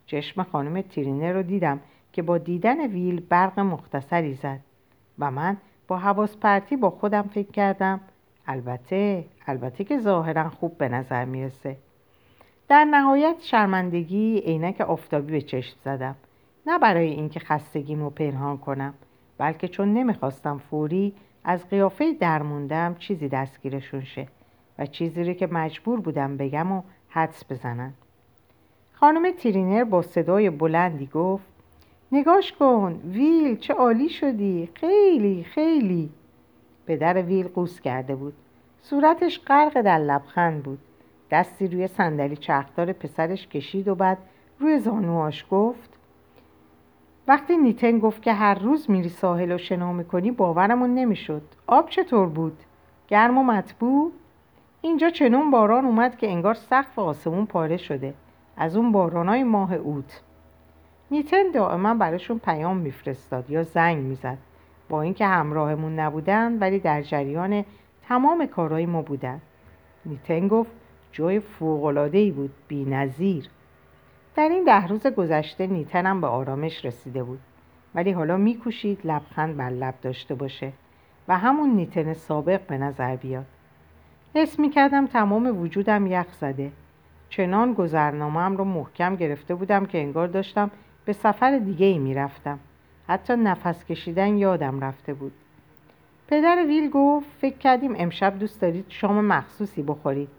چشم 0.05 0.43
خانم 0.43 0.81
ترینه 0.81 1.33
رو 1.33 1.43
دیدم 1.43 1.79
که 2.13 2.21
با 2.21 2.37
دیدن 2.37 2.87
ویل 2.87 3.19
برق 3.19 3.59
مختصری 3.59 4.33
زد 4.33 4.59
و 5.19 5.31
من 5.31 5.57
با 5.87 5.97
حواس 5.97 6.37
پرتی 6.37 6.75
با 6.75 6.89
خودم 6.89 7.21
فکر 7.21 7.51
کردم 7.51 8.01
البته 8.47 9.25
البته 9.47 9.83
که 9.83 9.99
ظاهرا 9.99 10.49
خوب 10.49 10.77
به 10.77 10.89
نظر 10.89 11.25
می‌رسه. 11.25 11.77
در 12.67 12.85
نهایت 12.85 13.35
شرمندگی 13.39 14.39
عینک 14.39 14.81
آفتابی 14.81 15.31
به 15.31 15.41
چشم 15.41 15.77
زدم. 15.85 16.15
نه 16.67 16.79
برای 16.79 17.07
اینکه 17.07 17.39
خستگیمو 17.39 18.09
پنهان 18.09 18.57
کنم 18.57 18.93
بلکه 19.37 19.67
چون 19.67 19.93
نمی‌خواستم 19.93 20.57
فوری 20.57 21.13
از 21.43 21.69
قیافه 21.69 22.13
درموندم 22.13 22.95
چیزی 22.99 23.27
دستگیرشون 23.27 24.03
شه. 24.03 24.27
و 24.79 24.85
چیزی 24.85 25.23
رو 25.23 25.33
که 25.33 25.47
مجبور 25.47 25.99
بودم 25.99 26.37
بگم 26.37 26.71
و 26.71 26.81
حدس 27.09 27.51
بزنن 27.51 27.93
خانم 28.93 29.31
ترینر 29.31 29.83
با 29.83 30.01
صدای 30.01 30.49
بلندی 30.49 31.05
گفت 31.05 31.45
نگاش 32.11 32.53
کن 32.53 33.01
ویل 33.05 33.57
چه 33.57 33.73
عالی 33.73 34.09
شدی 34.09 34.69
خیلی 34.73 35.43
خیلی. 35.43 36.09
پدر 36.85 37.21
ویل 37.21 37.47
قوس 37.47 37.81
کرده 37.81 38.15
بود. 38.15 38.33
صورتش 38.81 39.41
غرق 39.47 39.81
در 39.81 39.97
لبخند 39.97 40.63
بود. 40.63 40.79
دستی 41.31 41.67
روی 41.67 41.87
صندلی 41.87 42.35
چرخدار 42.35 42.93
پسرش 42.93 43.47
کشید 43.47 43.87
و 43.87 43.95
بعد 43.95 44.17
روی 44.59 44.79
زانواش 44.79 45.45
گفت 45.51 45.89
وقتی 47.27 47.57
نیتن 47.57 47.99
گفت 47.99 48.21
که 48.21 48.33
هر 48.33 48.59
روز 48.59 48.91
میری 48.91 49.09
ساحل 49.09 49.51
و 49.51 49.57
شنا 49.57 49.93
می‌کنی 49.93 50.31
باورمون 50.31 50.95
نمی‌شد. 50.95 51.41
آب 51.67 51.89
چطور 51.89 52.27
بود؟ 52.27 52.57
گرم 53.07 53.37
و 53.37 53.43
مطبوع؟ 53.43 54.11
اینجا 54.81 55.09
چنون 55.09 55.51
باران 55.51 55.85
اومد 55.85 56.17
که 56.17 56.27
انگار 56.27 56.53
سقف 56.53 56.99
آسمون 56.99 57.45
پاره 57.45 57.77
شده. 57.77 58.13
از 58.57 58.75
اون 58.75 58.91
بارانای 58.91 59.43
ماه 59.43 59.73
اوت. 59.73 60.21
نیتن 61.11 61.51
دائما 61.53 61.93
براشون 61.93 62.39
پیام 62.39 62.77
میفرستاد 62.77 63.49
یا 63.49 63.63
زنگ 63.63 63.97
می‌زد. 63.97 64.37
با 64.89 65.01
اینکه 65.01 65.25
همراهمون 65.25 65.99
نبودن 65.99 66.59
ولی 66.59 66.79
در 66.79 67.01
جریان 67.01 67.65
تمام 68.07 68.45
کارهای 68.45 68.85
ما 68.85 69.01
بودن. 69.01 69.41
نیتن 70.05 70.47
گفت 70.47 70.71
جای 71.11 71.39
فوقلادهی 71.39 72.31
بود 72.31 72.51
بی 72.67 72.85
نظیر. 72.85 73.49
در 74.35 74.49
این 74.49 74.63
ده 74.63 74.87
روز 74.87 75.07
گذشته 75.07 75.67
نیتنم 75.67 76.21
به 76.21 76.27
آرامش 76.27 76.85
رسیده 76.85 77.23
بود. 77.23 77.39
ولی 77.95 78.11
حالا 78.11 78.37
میکوشید 78.37 78.99
لبخند 79.03 79.57
بر 79.57 79.69
لب 79.69 79.93
داشته 80.01 80.35
باشه 80.35 80.71
و 81.27 81.37
همون 81.37 81.69
نیتن 81.69 82.13
سابق 82.13 82.61
به 82.67 82.77
نظر 82.77 83.15
بیاد. 83.15 83.45
حس 84.35 84.59
می‌کردم 84.59 85.07
تمام 85.07 85.61
وجودم 85.61 86.07
یخ 86.07 86.33
زده. 86.33 86.71
چنان 87.29 87.73
گذرنامه 87.73 88.57
رو 88.57 88.63
محکم 88.63 89.15
گرفته 89.15 89.55
بودم 89.55 89.85
که 89.85 89.97
انگار 89.97 90.27
داشتم 90.27 90.71
به 91.05 91.13
سفر 91.13 91.57
دیگه 91.57 91.85
ای 91.85 91.97
می‌رفتم. 91.97 92.59
حتی 93.07 93.35
نفس 93.35 93.85
کشیدن 93.85 94.37
یادم 94.37 94.79
رفته 94.79 95.13
بود. 95.13 95.31
پدر 96.27 96.65
ویل 96.67 96.89
گفت 96.89 97.27
فکر 97.41 97.57
کردیم 97.57 97.93
امشب 97.97 98.39
دوست 98.39 98.61
دارید 98.61 98.85
شام 98.89 99.25
مخصوصی 99.25 99.83
بخورید. 99.83 100.29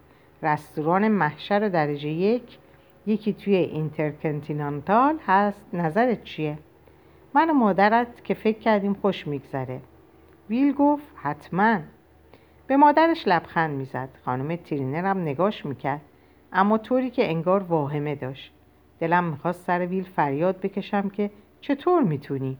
رستوران 0.43 1.07
محشر 1.07 1.69
درجه 1.69 2.09
یک 2.09 2.57
یکی 3.05 3.33
توی 3.33 3.55
اینترکنتینانتال 3.55 5.17
هست. 5.27 5.65
نظرت 5.73 6.23
چیه؟ 6.23 6.57
من 7.33 7.49
و 7.49 7.53
مادرت 7.53 8.23
که 8.23 8.33
فکر 8.33 8.59
کردیم 8.59 8.93
خوش 8.93 9.27
میگذره. 9.27 9.81
ویل 10.49 10.73
گفت 10.73 11.05
حتما. 11.15 11.79
به 12.67 12.77
مادرش 12.77 13.27
لبخند 13.27 13.77
می‌زد. 13.77 14.09
خانم 14.25 14.55
ترینر 14.55 15.05
هم 15.05 15.21
نگاش 15.21 15.65
می‌کرد. 15.65 16.01
اما 16.53 16.77
طوری 16.77 17.09
که 17.09 17.29
انگار 17.29 17.63
واهمه 17.63 18.15
داشت. 18.15 18.53
دلم 18.99 19.23
می‌خواست 19.23 19.65
سر 19.65 19.85
ویل 19.85 20.03
فریاد 20.03 20.59
بکشم 20.59 21.09
که 21.09 21.29
چطور 21.61 22.03
می‌تونی؟ 22.03 22.57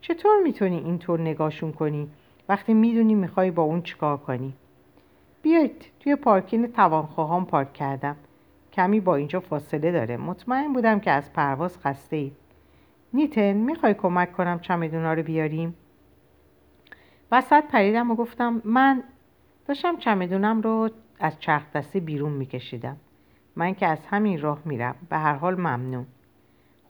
چطور 0.00 0.42
می‌تونی 0.42 0.76
اینطور 0.76 1.20
نگاشون 1.20 1.72
کنی؟ 1.72 2.08
وقتی 2.48 2.74
می‌دونی 2.74 3.14
می‌خوای 3.14 3.50
با 3.50 3.62
اون 3.62 3.82
چیکار 3.82 4.16
کنی؟ 4.16 4.52
بیایید 5.42 5.86
توی 6.00 6.16
پارکینگ 6.16 6.72
توانخواهان 6.72 7.44
پارک 7.44 7.72
کردم. 7.72 8.16
کمی 8.72 9.00
با 9.00 9.16
اینجا 9.16 9.40
فاصله 9.40 9.92
داره. 9.92 10.16
مطمئن 10.16 10.72
بودم 10.72 11.00
که 11.00 11.10
از 11.10 11.32
پرواز 11.32 11.78
خسته 11.78 12.16
اید 12.16 12.36
نیتن 13.14 13.52
می‌خوای 13.52 13.94
کمک 13.94 14.32
کنم 14.32 14.58
چمدونا 14.58 15.12
رو 15.12 15.22
بیاریم؟ 15.22 15.74
وسط 17.32 17.64
پریدم 17.64 18.10
و 18.10 18.14
گفتم 18.14 18.62
من 18.64 19.02
داشتم 19.66 19.96
چمدونم 19.96 20.60
رو 20.60 20.90
از 21.20 21.40
چرخ 21.40 21.72
دستی 21.72 22.00
بیرون 22.00 22.32
میکشیدم. 22.32 22.96
من 23.56 23.74
که 23.74 23.86
از 23.86 23.98
همین 24.10 24.40
راه 24.40 24.58
میرم. 24.64 24.94
به 25.10 25.16
هر 25.18 25.34
حال 25.34 25.54
ممنون. 25.54 26.06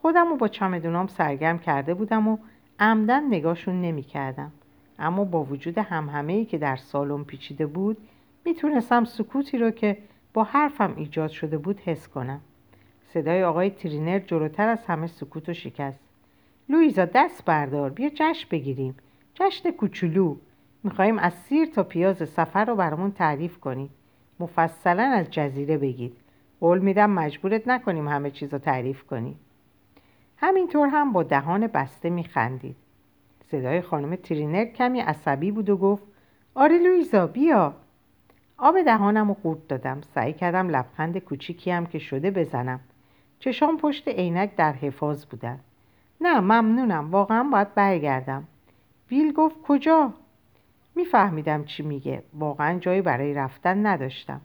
خودم 0.03 0.29
رو 0.29 0.37
با 0.37 0.49
چمدونام 0.49 1.07
سرگرم 1.07 1.59
کرده 1.59 1.95
بودم 1.95 2.29
و 2.29 2.39
عمدن 2.79 3.27
نگاهشون 3.27 3.81
نمی‌کردم. 3.81 4.53
اما 4.99 5.25
با 5.25 5.45
وجود 5.45 5.79
همهمه 5.79 6.33
ای 6.33 6.45
که 6.45 6.59
در 6.59 6.77
سالن 6.77 7.25
پیچیده 7.25 7.67
بود 7.67 7.97
می‌تونستم 8.45 9.05
سکوتی 9.05 9.59
رو 9.59 9.71
که 9.71 9.99
با 10.35 10.45
حرفم 10.45 10.95
ایجاد 10.97 11.31
شده 11.31 11.59
بود 11.59 11.81
حس 11.81 12.09
کنم. 12.09 12.41
صدای 13.15 13.45
آقای 13.45 13.71
ترینر 13.71 14.19
جلوتر 14.19 14.69
از 14.69 14.85
همه 14.87 15.07
سکوت 15.07 15.49
و 15.49 15.55
شکست. 15.55 16.01
لویزا 16.69 17.05
دست 17.05 17.45
بردار. 17.45 17.91
بیا 17.91 18.11
جشن 18.15 18.49
بگیریم. 18.51 18.95
جشن 19.35 19.71
کوچولو. 19.71 20.37
میخواییم 20.85 21.19
از 21.19 21.33
سیر 21.35 21.67
تا 21.67 21.83
پیاز 21.83 22.29
سفر 22.29 22.65
رو 22.65 22.77
برامون 22.77 23.13
تعریف 23.13 23.59
کنید 23.59 23.91
مفصلا 24.41 25.03
از 25.03 25.31
جزیره 25.31 25.79
بگید. 25.79 26.17
قول 26.61 26.79
میدم 26.79 27.11
مجبورت 27.11 27.69
نکنیم 27.69 28.09
همه 28.09 28.31
چیز 28.31 28.53
رو 28.53 28.59
تعریف 28.59 29.03
کنیم 29.03 29.39
همینطور 30.37 30.89
هم 30.89 31.13
با 31.13 31.23
دهان 31.23 31.67
بسته 31.67 32.11
میخندید. 32.11 32.77
صدای 33.51 33.81
خانم 33.81 34.17
ترینر 34.17 34.65
کمی 34.65 35.01
عصبی 35.01 35.51
بود 35.51 35.71
و 35.71 35.77
گفت 35.77 36.03
آره 36.55 36.79
لویزا 36.79 37.27
بیا. 37.27 37.75
آب 38.59 38.83
دهانم 38.83 39.29
رو 39.29 39.35
قورت 39.35 39.69
دادم. 39.69 40.01
سعی 40.15 40.33
کردم 40.33 40.69
لبخند 40.69 41.19
کوچیکی 41.19 41.71
هم 41.71 41.87
که 41.87 41.99
شده 41.99 42.31
بزنم. 42.31 42.81
چشام 43.39 43.77
پشت 43.77 44.09
عینک 44.09 44.57
در 44.57 44.73
حفاظ 44.73 45.25
بودن. 45.25 45.61
نه 46.21 46.41
ممنونم. 46.41 47.11
واقعا 47.11 47.43
باید 47.53 47.75
برگردم. 47.75 48.45
ویل 49.11 49.33
گفت 49.33 49.63
کجا؟ 49.63 50.13
میفهمیدم 50.95 51.65
چی 51.65 51.83
میگه. 51.83 52.23
واقعا 52.35 52.79
جایی 52.79 53.03
برای 53.03 53.35
رفتن 53.35 53.87
نداشتم. 53.87 54.41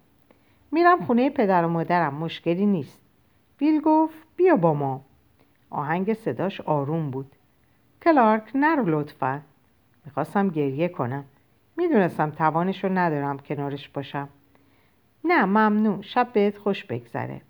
میرم 0.71 1.05
خونه 1.05 1.29
پدر 1.29 1.65
و 1.65 1.67
مادرم. 1.67 2.13
مشکلی 2.13 2.65
نیست. 2.65 3.01
ویل 3.61 3.81
گفت 3.81 4.17
بیا 4.35 4.55
با 4.55 4.73
ما. 4.73 5.01
آهنگ 5.69 6.13
صداش 6.13 6.61
آروم 6.61 7.11
بود. 7.11 7.31
کلارک 8.03 8.51
نرو 8.55 8.99
لطفا. 8.99 9.41
می‌خواستم 10.05 10.49
گریه 10.49 10.87
کنم. 10.87 11.25
می‌دونستم 11.77 12.29
توانش 12.29 12.83
رو 12.83 12.89
ندارم 12.93 13.39
کنارش 13.39 13.89
باشم. 13.89 14.29
نه 15.23 15.45
ممنون. 15.45 16.01
شب 16.01 16.27
بهت 16.33 16.57
خوش 16.57 16.85
بگذره. 16.85 17.41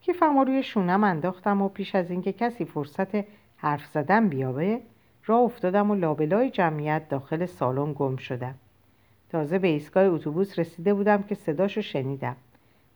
کیفم 0.00 0.38
رو 0.38 0.44
روی 0.44 0.62
شونم 0.62 1.04
انداختم 1.04 1.62
و 1.62 1.68
پیش 1.68 1.94
از 1.94 2.10
اینکه 2.10 2.32
کسی 2.32 2.64
فرصت 2.64 3.24
حرف 3.56 3.86
زدن 3.86 4.28
بیابه 4.28 4.80
راه 5.26 5.40
افتادم 5.40 5.90
و 5.90 5.94
لابلای 5.94 6.50
جمعیت 6.50 7.08
داخل 7.08 7.46
سالن 7.46 7.92
گم 7.92 8.16
شدم. 8.16 8.54
تازه 9.30 9.58
به 9.58 9.68
ایستگاه 9.68 10.04
اتوبوس 10.04 10.58
رسیده 10.58 10.94
بودم 10.94 11.22
که 11.22 11.34
صداشو 11.34 11.80
شنیدم. 11.80 12.36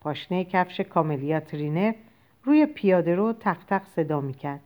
پاشنه 0.00 0.44
کفش 0.44 0.80
کاملیا 0.80 1.40
ترینر 1.40 1.92
روی 2.44 2.66
پیاده 2.66 3.14
رو 3.14 3.32
تق 3.32 3.64
تق 3.64 3.84
صدا 3.84 4.20
می‌کرد. 4.20 4.60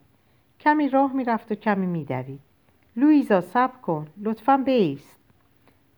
کمی 0.61 0.89
راه 0.89 1.13
می‌رفت 1.13 1.53
و 1.53 1.55
کمی 1.55 1.87
میدوید. 1.87 2.41
لویزا 2.97 3.41
سب 3.41 3.83
کن. 3.83 4.07
لطفا 4.23 4.57
بیست. 4.57 5.17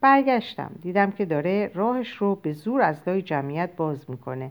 برگشتم. 0.00 0.70
دیدم 0.82 1.10
که 1.10 1.24
داره 1.24 1.70
راهش 1.74 2.10
رو 2.10 2.34
به 2.34 2.52
زور 2.52 2.82
از 2.82 2.96
لای 3.06 3.22
جمعیت 3.22 3.76
باز 3.76 4.10
می‌کنه. 4.10 4.50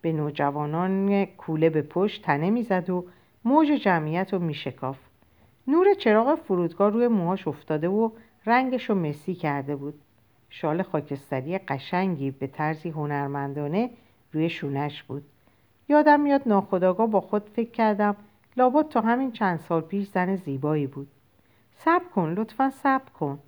به 0.00 0.12
نوجوانان 0.12 1.24
کوله 1.24 1.70
به 1.70 1.82
پشت 1.82 2.22
تنه 2.22 2.50
می‌زد 2.50 2.90
و 2.90 3.04
موج 3.44 3.66
جمعیت 3.68 4.32
رو 4.32 4.38
میشکاف 4.38 4.98
نور 5.68 5.94
چراغ 5.94 6.34
فرودگاه 6.34 6.90
روی 6.90 7.08
موهاش 7.08 7.48
افتاده 7.48 7.88
و 7.88 8.10
رنگش 8.46 8.90
رو 8.90 8.94
مسی 8.94 9.34
کرده 9.34 9.76
بود. 9.76 9.94
شال 10.50 10.82
خاکستری 10.82 11.58
قشنگی 11.58 12.30
به 12.30 12.46
طرزی 12.46 12.88
هنرمندانه 12.88 13.90
روی 14.32 14.50
شونش 14.50 15.02
بود. 15.02 15.24
یادم 15.88 16.20
میاد 16.20 16.42
ناخداگاه 16.46 17.06
با 17.06 17.20
خود 17.20 17.42
فکر 17.48 17.70
کردم 17.70 18.16
لابد 18.56 18.88
تا 18.88 19.00
همین 19.00 19.32
چند 19.32 19.58
سال 19.58 19.80
پیش 19.80 20.08
زن 20.08 20.36
زیبایی 20.36 20.86
بود. 20.86 21.08
صبر 21.76 22.04
کن 22.14 22.32
لطفا 22.32 22.70
صبر 22.70 23.10
کن. 23.20 23.38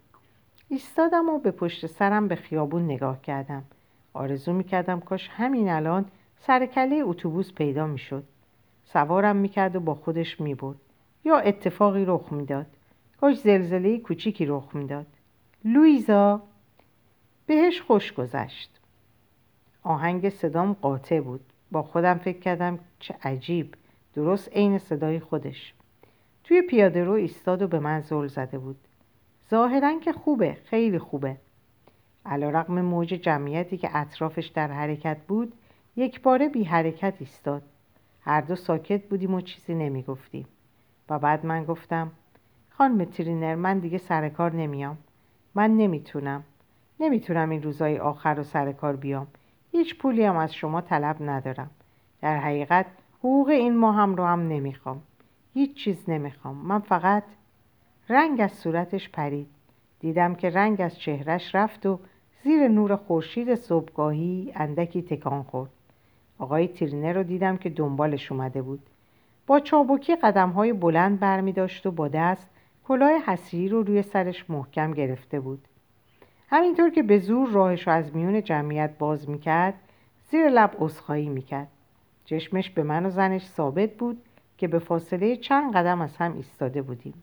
ایستادم 0.69 1.29
و 1.29 1.39
به 1.39 1.51
پشت 1.51 1.87
سرم 1.87 2.29
به 2.29 2.37
خیابون 2.37 2.85
نگاه 2.85 3.23
کردم. 3.23 3.65
آرزو 4.13 4.53
می‌کردم 4.53 5.01
کاش 5.01 5.29
همین 5.29 5.69
الان 5.69 6.05
سرکله 6.39 7.03
اتوبوس 7.05 7.53
پیدا 7.53 7.87
می‌شد. 7.87 8.25
سوارم 8.85 9.37
می‌کرد 9.37 9.77
و 9.77 9.81
با 9.81 9.95
خودش 9.95 10.41
می‌برد. 10.41 10.77
یا 11.25 11.39
اتفاقی 11.39 12.05
رخ 12.05 12.33
می‌داد. 12.33 12.67
کاش 13.21 13.41
زلزله 13.41 13.99
کوچیکی 13.99 14.47
رخ 14.47 14.75
می‌داد. 14.75 15.07
لویزا 15.65 16.43
بهش 17.47 17.81
خوش 17.81 18.13
گذشت. 18.13 18.81
آهنگ 19.83 20.29
صدام 20.29 20.73
قاطع 20.73 21.21
بود. 21.21 21.41
با 21.71 21.83
خودم 21.83 22.15
فکر 22.15 22.39
کردم 22.39 22.79
چه 22.99 23.15
عجیب. 23.23 23.75
درست 24.15 24.49
عین 24.53 24.79
صدای 24.79 25.21
خودش. 25.21 25.75
توی 26.45 26.63
پیاده 26.63 27.05
رو 27.05 27.13
ایستاد 27.13 27.63
و 27.63 27.69
به 27.69 27.79
من 27.79 28.01
زل 28.01 28.27
زده 28.27 28.59
بود. 28.59 28.77
ظاهرا 29.51 29.99
که 29.99 30.13
خوبه. 30.13 30.57
خیلی 30.65 30.99
خوبه. 30.99 31.37
علا 32.27 32.51
رقم 32.51 32.81
موج 32.81 33.09
جمعیتی 33.09 33.79
که 33.79 33.97
اطرافش 33.97 34.47
در 34.47 34.73
حرکت 34.73 35.17
بود 35.29 35.53
یک 35.97 36.23
باره 36.23 36.49
بی 36.49 36.65
حرکت 36.65 37.15
ایستاد. 37.21 37.63
هر 38.21 38.41
دو 38.41 38.57
ساکت 38.57 39.03
بودیم 39.03 39.35
و 39.35 39.41
چیزی 39.41 39.75
نمی 39.75 40.03
گفتیم 40.03 40.47
و 41.11 41.19
بعد 41.19 41.47
من 41.47 41.65
گفتم 41.65 42.11
خانم 42.71 43.05
ترینر 43.05 43.55
من 43.55 43.79
دیگه 43.79 43.99
سر 43.99 44.29
کار 44.29 44.53
نمیام. 44.53 44.99
من 45.55 45.77
نمی‌تونم. 45.77 46.45
نمی‌تونم 47.01 47.51
این 47.51 47.63
روزای 47.63 47.99
آخر 47.99 48.35
رو 48.35 48.43
سر 48.43 48.73
کار 48.73 48.97
بیام. 48.97 49.27
هیچ 49.73 49.99
پولی 49.99 50.25
هم 50.25 50.37
از 50.37 50.55
شما 50.55 50.81
طلب 50.81 51.17
ندارم. 51.21 51.71
در 52.23 52.37
حقیقت 52.37 52.87
حقوق 53.19 53.49
این 53.49 53.77
ماه 53.77 53.95
هم 53.95 54.17
رو 54.17 54.25
هم 54.25 54.49
نمی‌خوام. 54.49 55.03
هیچ 55.55 55.75
چیز 55.75 56.11
نمی‌خوام. 56.11 56.57
من 56.57 56.79
فقط 56.79 57.25
رنگ 58.09 58.41
از 58.41 58.53
صورتش 58.53 59.09
پرید. 59.09 59.47
دیدم 60.01 60.35
که 60.35 60.51
رنگ 60.51 60.81
از 60.81 60.99
چهرش 60.99 61.55
رفت 61.55 61.87
و 61.87 61.99
زیر 62.45 62.69
نور 62.69 62.97
خورشید 62.97 63.55
صبحگاهی 63.55 64.53
اندکی 64.55 65.03
تکان 65.03 65.43
خورد. 65.43 65.71
آقای 66.39 66.69
ترینر 66.69 67.13
رو 67.13 67.23
دیدم 67.23 67.57
که 67.57 67.71
دنبالش 67.71 68.33
اومده 68.33 68.63
بود. 68.63 68.90
با 69.47 69.61
چابکی 69.61 70.17
قدم 70.17 70.51
های 70.51 70.73
بلند 70.73 71.21
برمی 71.21 71.53
داشت 71.53 71.87
و 71.87 71.91
با 71.91 72.09
دست 72.09 72.51
کلاه 72.85 73.11
حسیری 73.11 73.69
رو 73.69 73.83
روی 73.83 74.03
سرش 74.03 74.51
محکم 74.51 74.95
گرفته 74.95 75.41
بود. 75.41 75.69
همینطور 76.49 76.91
که 76.91 77.03
به 77.03 77.19
زور 77.19 77.49
راهش 77.49 77.87
رو 77.87 77.93
از 77.93 78.17
میون 78.17 78.43
جمعیت 78.43 78.99
باز 78.99 79.31
می‌کرد 79.31 79.75
زیر 80.31 80.49
لب 80.49 80.91
می 81.09 81.29
می‌کرد. 81.29 81.69
چشمش 82.25 82.71
به 82.71 82.83
من 82.83 83.07
و 83.07 83.11
زنش 83.11 83.47
ثابت 83.47 83.91
بود 83.91 84.23
که 84.59 84.69
به 84.69 84.79
فاصله 84.79 85.37
چند 85.37 85.77
قدم 85.77 86.01
از 86.01 86.17
هم 86.17 86.35
ایستاده 86.37 86.83
بودیم. 86.83 87.15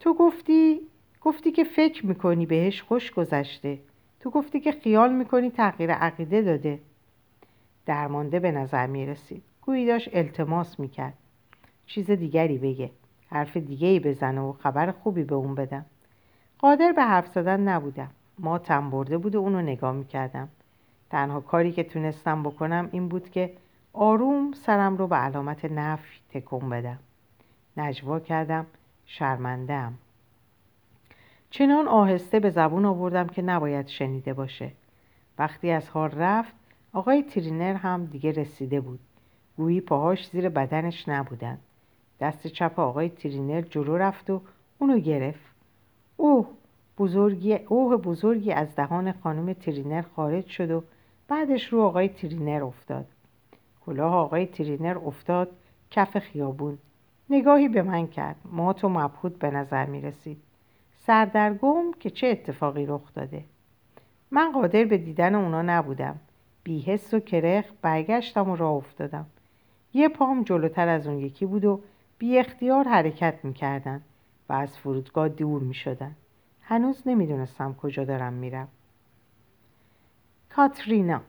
تو 0.00 0.14
گفتی 0.14 0.80
گفتی 1.20 1.52
که 1.52 1.64
فکر 1.64 2.06
می‌کنی 2.06 2.46
بهش 2.46 2.82
خوش 2.82 3.12
گذشته. 3.12 3.78
تو 4.20 4.30
گفتی 4.30 4.60
که 4.60 4.72
خیال 4.72 5.12
می‌کنی 5.12 5.50
تغییر 5.50 5.92
عقیده 5.92 6.42
داده. 6.42 6.78
درمانده 7.86 8.40
به 8.40 8.50
نظر 8.52 8.86
می‌رسید. 8.86 9.42
گویی 9.70 9.86
داشت 9.86 10.08
التماس 10.12 10.80
می‌کرد. 10.80 11.14
چیز 11.86 12.10
دیگری 12.10 12.58
بگه. 12.58 12.90
حرف 13.28 13.56
دیگری 13.56 14.00
بزنه 14.00 14.40
و 14.40 14.52
خبر 14.52 14.90
خوبی 14.90 15.24
به 15.24 15.34
اون 15.34 15.54
بدم. 15.54 15.86
قادر 16.58 16.92
به 16.92 17.02
حرف 17.02 17.28
زدن 17.28 17.60
نبودم. 17.60 18.10
ما 18.38 18.58
تن 18.58 18.90
برده 18.90 19.18
بود 19.18 19.34
و 19.34 19.38
اونو 19.38 19.62
نگاه 19.62 19.92
می‌کردم. 19.92 20.48
تنها 21.10 21.40
کاری 21.40 21.72
که 21.72 21.84
تونستم 21.84 22.42
بکنم 22.42 22.88
این 22.92 23.08
بود 23.08 23.30
که 23.30 23.52
آروم 23.92 24.52
سرم 24.52 24.96
رو 24.96 25.06
به 25.06 25.16
علامت 25.16 25.64
نفی 25.64 26.20
تکون 26.30 26.68
بدم. 26.70 26.98
نجوا 27.76 28.20
کردم. 28.20 28.66
شرمندم 29.06 29.94
چنان 31.50 31.88
آهسته 31.88 32.40
به 32.40 32.50
زبون 32.50 32.84
آوردم 32.84 33.26
که 33.26 33.42
نباید 33.42 33.86
شنیده 33.86 34.34
باشه. 34.34 34.72
وقتی 35.38 35.70
از 35.70 35.90
حال 35.90 36.10
رفت 36.10 36.54
آقای 36.92 37.22
ترینر 37.22 37.74
هم 37.74 38.06
دیگه 38.06 38.32
رسیده 38.32 38.80
بود. 38.80 39.00
گویی 39.60 39.80
پاهاش 39.80 40.28
زیر 40.28 40.48
بدنش 40.48 41.08
نبودن. 41.08 41.58
دست 42.20 42.46
چپ 42.46 42.78
آقای 42.78 43.08
ترینر 43.08 43.60
جلو 43.60 43.96
رفت 43.96 44.30
و 44.30 44.40
اونو 44.78 44.98
گرفت. 44.98 45.54
اوه 46.16 46.46
بزرگی 46.98 47.54
اوه 47.54 47.96
بزرگی 47.96 48.52
از 48.52 48.76
دهان 48.76 49.12
خانم 49.12 49.52
ترینر 49.52 50.04
خارج 50.16 50.46
شد 50.46 50.70
و 50.70 50.82
بعدش 51.28 51.72
رو 51.72 51.80
آقای 51.80 52.08
ترینر 52.08 52.64
افتاد. 52.64 53.06
کلاه 53.86 54.14
آقای 54.14 54.46
ترینر 54.46 54.98
افتاد 54.98 55.48
کف 55.90 56.18
خیابون. 56.18 56.78
نگاهی 57.30 57.68
به 57.68 57.82
من 57.82 58.06
کرد. 58.06 58.36
مات 58.44 58.84
و 58.84 58.88
مبهوت 58.88 59.38
به 59.38 59.50
نظر 59.50 59.86
می 59.86 60.00
رسید. 60.00 60.42
سردرگم 61.06 61.92
که 62.00 62.10
چه 62.10 62.26
اتفاقی 62.26 62.86
رخ 62.86 63.14
داده. 63.14 63.44
من 64.30 64.52
قادر 64.52 64.84
به 64.84 64.98
دیدن 64.98 65.34
اونا 65.34 65.62
نبودم. 65.62 66.16
بیحس 66.62 67.14
و 67.14 67.20
کرخ 67.20 67.64
برگشتم 67.82 68.50
و 68.50 68.56
راه 68.56 68.72
افتادم. 68.72 69.26
یه 69.94 70.08
پام 70.08 70.42
جلوتر 70.42 70.88
از 70.88 71.06
اون 71.06 71.18
یکی 71.18 71.46
بود 71.46 71.64
و 71.64 71.80
بی 72.18 72.38
اختیار 72.38 72.88
حرکت 72.88 73.34
می‌کردن 73.42 74.02
و 74.48 74.52
از 74.52 74.78
فرودگاه 74.78 75.28
دور 75.28 75.62
می‌شدن. 75.62 76.16
هنوز 76.62 77.02
نمی‌دونستم 77.06 77.74
کجا 77.74 78.04
دارم 78.04 78.32
میرم. 78.32 78.68
کاترینا. 80.48 81.20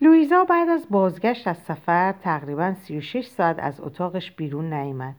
لویزا 0.00 0.44
بعد 0.44 0.68
از 0.68 0.86
بازگشت 0.90 1.48
از 1.48 1.58
سفر 1.58 2.12
تقریبا 2.12 2.74
36 2.74 3.26
ساعت 3.26 3.58
از 3.58 3.80
اتاقش 3.80 4.32
بیرون 4.32 4.72
نیامد. 4.72 5.14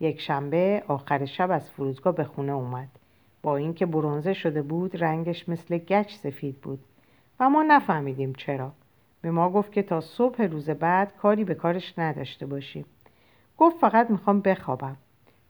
یک 0.00 0.20
شنبه 0.20 0.82
آخر 0.88 1.24
شب 1.24 1.50
از 1.50 1.70
فرودگاه 1.70 2.14
به 2.14 2.24
خونه 2.24 2.52
اومد. 2.52 2.88
با 3.42 3.56
اینکه 3.56 3.86
برونزه 3.86 4.32
شده 4.32 4.62
بود 4.62 5.02
رنگش 5.02 5.48
مثل 5.48 5.78
گچ 5.78 6.14
سفید 6.14 6.60
بود 6.60 6.84
و 7.40 7.50
ما 7.50 7.62
نفهمیدیم 7.62 8.32
چرا. 8.32 8.72
به 9.26 9.32
ما 9.32 9.50
گفت 9.50 9.72
که 9.72 9.82
تا 9.82 10.00
صبح 10.00 10.42
روز 10.42 10.70
بعد 10.70 11.16
کاری 11.16 11.44
به 11.44 11.54
کارش 11.54 11.98
نداشته 11.98 12.46
باشیم. 12.46 12.84
گفت 13.58 13.78
فقط 13.78 14.10
می‌خوام 14.10 14.40
بخوابم. 14.40 14.96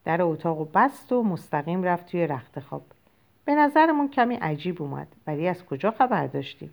در 0.04 0.22
اتاق 0.22 0.60
و 0.60 0.64
بست 0.64 1.12
و 1.12 1.22
مستقیم 1.22 1.82
رفت 1.82 2.06
توی 2.06 2.26
رخت 2.26 2.60
خواب. 2.60 2.82
به 3.44 3.54
نظرمون 3.54 4.08
کمی 4.08 4.34
عجیب 4.34 4.82
اومد. 4.82 5.08
ولی 5.26 5.48
از 5.48 5.66
کجا 5.66 5.90
خبر 5.90 6.26
داشتیم؟ 6.26 6.70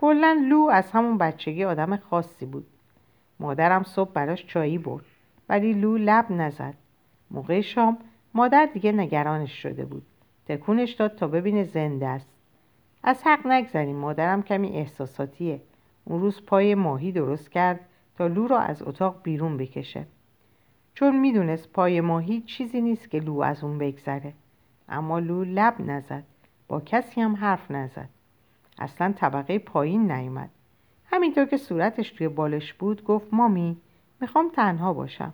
کلا 0.00 0.44
لو 0.48 0.68
از 0.72 0.90
همون 0.90 1.18
بچگی 1.18 1.64
آدم 1.64 1.96
خاصی 1.96 2.46
بود. 2.46 2.66
مادرم 3.40 3.82
صبح 3.82 4.12
براش 4.12 4.46
چایی 4.46 4.78
برد. 4.78 5.04
ولی 5.48 5.72
لو 5.72 5.96
لب 5.96 6.32
نزد. 6.32 6.74
موقع 7.30 7.60
شام 7.60 7.98
مادر 8.34 8.68
دیگه 8.74 8.92
نگرانش 8.92 9.62
شده 9.62 9.84
بود. 9.84 10.06
تکونش 10.48 10.92
داد 10.92 11.14
تا 11.14 11.26
ببینه 11.26 11.64
زنده 11.64 12.06
است. 12.06 12.28
از 13.02 13.22
حق 13.24 13.46
نگذریم. 13.46 13.96
مادرم 13.96 14.42
کمی 14.42 14.68
احساساتیه. 14.68 15.60
اون 16.04 16.20
روز 16.20 16.42
پای 16.46 16.74
ماهی 16.74 17.12
درست 17.12 17.50
کرد 17.50 17.80
تا 18.18 18.26
لو 18.26 18.46
را 18.46 18.58
از 18.58 18.82
اتاق 18.82 19.20
بیرون 19.22 19.56
بکشه. 19.56 20.06
چون 20.94 21.20
می‌دونست 21.20 21.72
پای 21.72 22.00
ماهی 22.00 22.40
چیزی 22.40 22.80
نیست 22.80 23.10
که 23.10 23.20
لو 23.20 23.40
از 23.40 23.64
اون 23.64 23.78
بگذره. 23.78 24.32
اما 24.88 25.18
لو 25.18 25.44
لب 25.44 25.74
نزد. 25.78 26.24
با 26.68 26.80
کسی 26.80 27.20
هم 27.20 27.36
حرف 27.36 27.70
نزد. 27.70 28.08
اصلا 28.78 29.12
طبقه 29.16 29.58
پایین 29.58 30.12
نیومد. 30.12 30.50
همینطور 31.06 31.44
که 31.44 31.56
صورتش 31.56 32.10
توی 32.10 32.28
بالش 32.28 32.72
بود 32.72 33.04
گفت 33.04 33.26
مامی 33.32 33.76
می‌خوام 34.20 34.48
تنها 34.48 34.92
باشم. 34.92 35.32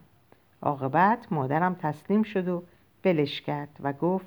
عاقبت 0.62 1.32
مادرم 1.32 1.74
تسلیم 1.74 2.22
شد 2.22 2.48
و 2.48 2.62
بلش 3.02 3.40
کرد 3.40 3.68
و 3.80 3.92
گفت 3.92 4.26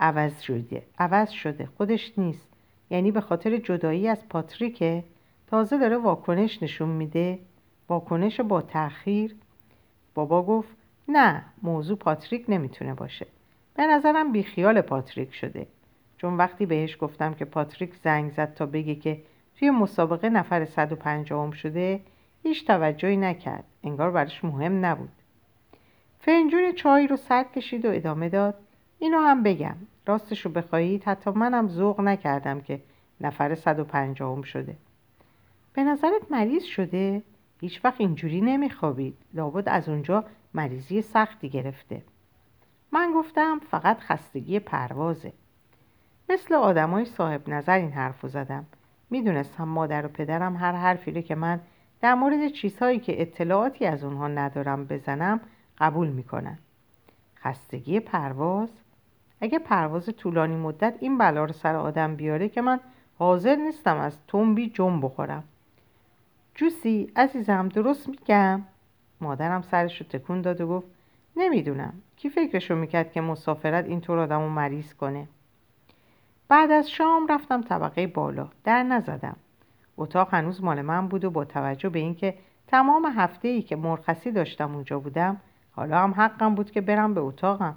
عوض 0.00 0.40
شده. 0.40 0.82
عوض 0.98 1.30
شده. 1.30 1.68
خودش 1.76 2.12
نیست. 2.18 2.48
یعنی 2.90 3.10
به 3.10 3.20
خاطر 3.20 3.56
جدایی 3.56 4.08
از 4.08 4.28
پاتریکه؟ 4.28 5.04
تازه 5.46 5.78
داره 5.78 5.96
واکنش 5.96 6.62
نشون 6.62 6.88
میده. 6.88 7.38
واکنش 7.88 8.40
با 8.40 8.62
تاخیر 8.62 9.36
بابا 10.14 10.42
گفت 10.42 10.76
نه 11.08 11.44
موضوع 11.62 11.96
پاتریک 11.96 12.44
نمی‌تونه 12.48 12.94
باشه. 12.94 13.26
به 13.74 13.86
نظرم 13.86 14.32
بیخیال 14.32 14.80
پاتریک 14.80 15.34
شده. 15.34 15.66
چون 16.16 16.36
وقتی 16.36 16.66
بهش 16.66 16.96
گفتم 17.00 17.34
که 17.34 17.44
پاتریک 17.44 17.94
زنگ 17.94 18.32
زد 18.32 18.54
تا 18.54 18.66
بگه 18.66 18.94
که 18.94 19.22
توی 19.58 19.70
مسابقه 19.70 20.28
نفر 20.28 20.64
150 20.64 21.54
شده 21.54 22.00
هیچ 22.42 22.66
توجهی 22.66 23.16
نکرد. 23.16 23.64
انگار 23.84 24.10
برش 24.10 24.44
مهم 24.44 24.84
نبود. 24.84 25.12
فنجون 26.20 26.72
چای 26.72 27.06
رو 27.06 27.16
سر 27.16 27.44
کشید 27.44 27.84
و 27.84 27.90
ادامه 27.90 28.28
داد. 28.28 28.54
اینو 28.98 29.18
هم 29.18 29.42
بگم. 29.42 29.76
راستش 30.06 30.40
رو 30.40 30.50
بخواهید. 30.50 31.04
حتی 31.04 31.30
منم 31.30 31.68
ذوق 31.68 32.00
نکردم 32.00 32.60
که 32.60 32.80
نفر 33.20 33.54
150 33.54 34.44
شده. 34.44 34.76
به 35.76 35.84
نظرت 35.84 36.30
مریض 36.30 36.64
شده؟ 36.64 37.22
هیچ 37.60 37.84
وقت 37.84 38.00
اینجوری 38.00 38.40
نمیخوابید. 38.40 39.16
لابد 39.34 39.68
از 39.68 39.88
اونجا 39.88 40.24
مریضی 40.54 41.02
سختی 41.02 41.48
گرفته. 41.48 42.02
من 42.92 43.12
گفتم 43.14 43.60
فقط 43.70 44.00
خستگی 44.00 44.58
پروازه. 44.58 45.32
مثل 46.28 46.54
آدمای 46.54 47.04
صاحب 47.04 47.48
نظر 47.48 47.78
این 47.78 47.92
حرفو 47.92 48.28
زدم. 48.28 48.66
می‌دونستم 49.10 49.64
مادر 49.64 50.06
و 50.06 50.08
پدرم 50.08 50.56
هر 50.56 50.72
حرفی 50.72 51.10
رو 51.10 51.20
که 51.20 51.34
من 51.34 51.60
در 52.00 52.14
مورد 52.14 52.48
چیزهایی 52.48 52.98
که 52.98 53.22
اطلاعاتی 53.22 53.86
از 53.86 54.04
اونها 54.04 54.28
ندارم 54.28 54.84
بزنم 54.84 55.40
قبول 55.78 56.08
می‌کنن. 56.08 56.58
خستگی 57.36 58.00
پرواز؟ 58.00 58.68
اگه 59.40 59.58
پرواز 59.58 60.06
طولانی 60.16 60.56
مدت 60.56 60.94
این 61.00 61.18
بلا 61.18 61.44
رو 61.44 61.52
سر 61.52 61.76
آدم 61.76 62.16
بیاره 62.16 62.48
که 62.48 62.60
من 62.60 62.80
حاضر 63.18 63.56
نیستم 63.56 63.96
از 63.96 64.18
تنبی 64.28 64.70
جنب 64.70 65.04
بخورم. 65.04 65.44
جوسی 66.58 67.12
عزیزم 67.16 67.68
درست 67.68 68.08
میگم؟ 68.08 68.62
مادرم 69.20 69.62
سرش 69.62 70.00
رو 70.00 70.06
تکون 70.06 70.40
داد 70.40 70.60
و 70.60 70.66
گفت 70.66 70.86
نمی‌دونم. 71.36 71.92
کی 72.16 72.30
فکرشو 72.30 72.74
می‌کرد 72.74 73.12
که 73.12 73.20
مسافرت 73.20 73.84
اینطور 73.84 74.18
آدم 74.18 74.40
رو 74.40 74.48
مریض 74.48 74.94
کنه؟ 74.94 75.28
بعد 76.48 76.70
از 76.70 76.90
شام 76.90 77.26
رفتم 77.26 77.62
طبقه 77.62 78.06
بالا. 78.06 78.48
در 78.64 78.82
نزدم. 78.82 79.36
اتاق 79.96 80.34
هنوز 80.34 80.64
مال 80.64 80.82
من 80.82 81.08
بود 81.08 81.24
و 81.24 81.30
با 81.30 81.44
توجه 81.44 81.88
به 81.88 81.98
اینکه 81.98 82.34
تمام 82.66 83.12
هفته 83.16 83.48
ای 83.48 83.62
که 83.62 83.76
مرخصی 83.76 84.30
داشتم 84.30 84.74
اونجا 84.74 84.98
بودم 84.98 85.40
حالا 85.70 85.98
هم 85.98 86.14
حقم 86.16 86.54
بود 86.54 86.70
که 86.70 86.80
برم 86.80 87.14
به 87.14 87.20
اتاقم. 87.20 87.76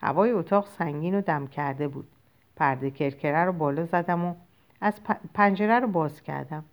هوای 0.00 0.30
اتاق 0.30 0.66
سنگین 0.66 1.14
و 1.14 1.20
دم 1.20 1.46
کرده 1.46 1.88
بود. 1.88 2.08
پرده 2.56 2.90
کرکره 2.90 3.44
رو 3.44 3.52
بالا 3.52 3.84
زدم 3.84 4.24
و 4.24 4.34
از 4.80 5.00
پنجره 5.34 5.78
رو 5.80 5.86
باز 5.86 6.22
کردم. 6.22 6.64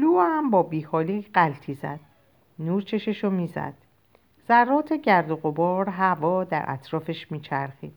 لو 0.00 0.20
هم 0.20 0.50
با 0.50 0.62
بیحالی 0.62 1.26
قلتی 1.34 1.74
زد. 1.74 2.00
نور 2.58 2.82
چشش 2.82 3.24
رو 3.24 3.30
می‌زد. 3.30 3.74
ذرات 4.48 4.92
گرد 4.92 5.30
و 5.30 5.36
غبار 5.36 5.88
هوا 5.88 6.44
در 6.44 6.64
اطرافش 6.68 7.32
میچرخید. 7.32 7.92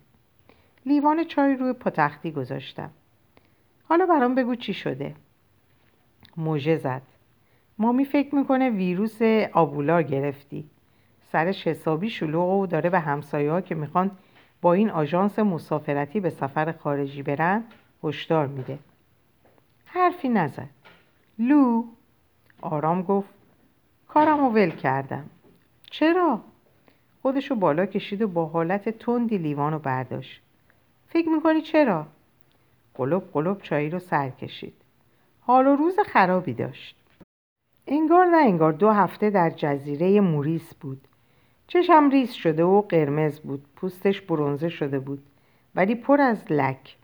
لیوان 0.86 1.24
چای 1.24 1.56
روی 1.56 1.74
پتختی 1.74 2.32
گذاشتم. 2.32 2.90
حالا 3.84 4.06
برام 4.06 4.36
بگو 4.36 4.56
چی 4.56 4.74
شده. 4.74 5.16
موژه 6.38 6.76
زد. 6.76 7.02
مامی 7.78 8.06
فکر 8.06 8.36
می‌کنه 8.36 8.70
ویروس 8.70 9.22
آبولا 9.54 10.02
گرفتی. 10.02 10.70
سرش 11.32 11.68
حسابی 11.68 12.10
شلوغ 12.10 12.50
و 12.50 12.68
داره 12.68 12.90
به 12.90 13.00
همسایه 13.00 13.52
ها 13.52 13.62
که 13.62 13.76
می‌خوان 13.76 14.12
با 14.62 14.74
این 14.74 14.90
آژانس 14.90 15.40
مسافرتی 15.40 16.20
به 16.20 16.30
سفر 16.30 16.72
خارجی 16.72 17.24
برن 17.24 17.64
هشدار 18.04 18.48
میده. 18.48 18.80
حرفی 19.86 20.30
نزد. 20.30 20.70
لو. 21.40 21.84
آرام 22.62 23.02
گفت 23.02 23.30
کارم 24.08 24.54
ول 24.54 24.70
کردم. 24.70 25.30
چرا؟ 25.92 26.42
خودشو 27.22 27.56
بالا 27.56 27.86
کشید 27.86 28.22
و 28.22 28.28
با 28.28 28.46
حالت 28.46 28.90
تندی 28.90 29.38
لیوانو 29.38 29.80
برداشت. 29.80 30.42
فکر 31.08 31.30
می‌کنی 31.30 31.62
چرا؟ 31.62 32.08
قلب 32.94 33.32
قلب 33.34 33.62
چایی 33.62 33.90
رو 33.90 34.00
سر 34.00 34.30
کشید. 34.30 34.74
حال 35.42 35.68
و 35.68 35.76
روز 35.76 36.00
خرابی 36.00 36.54
داشت. 36.54 36.96
انگار 37.88 38.26
نه 38.26 38.38
انگار 38.38 38.72
دو 38.72 38.90
هفته 38.90 39.30
در 39.30 39.50
جزیره 39.50 40.22
موریس 40.22 40.74
بود. 40.74 41.08
چشم 41.68 42.10
ریز 42.10 42.32
شده 42.32 42.64
و 42.64 42.82
قرمز 42.82 43.40
بود. 43.40 43.66
پوستش 43.76 44.22
برونزه 44.22 44.70
شده 44.70 45.00
بود 45.00 45.24
ولی 45.76 45.96
پر 45.96 46.22
از 46.22 46.52
لک. 46.52 46.98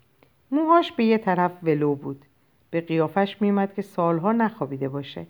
موهاش 0.51 0.91
به 0.91 1.05
یه 1.05 1.17
طرف 1.17 1.51
ولو 1.63 1.95
بود. 1.95 2.25
به 2.69 2.81
قیافش 2.81 3.41
میومد 3.41 3.73
که 3.73 3.81
سالها 3.81 4.31
نخوابیده 4.31 4.89
باشه. 4.89 5.27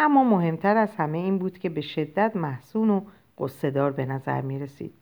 اما 0.00 0.24
مهمتر 0.24 0.76
از 0.76 0.96
همه 0.96 1.18
این 1.18 1.38
بود 1.38 1.58
که 1.58 1.68
به 1.68 1.80
شدت 1.80 2.36
محسون 2.36 2.90
و 2.90 3.00
قصدار 3.38 3.92
به 3.92 4.06
نظر 4.06 4.40
می 4.40 4.58
رسید 4.58 4.92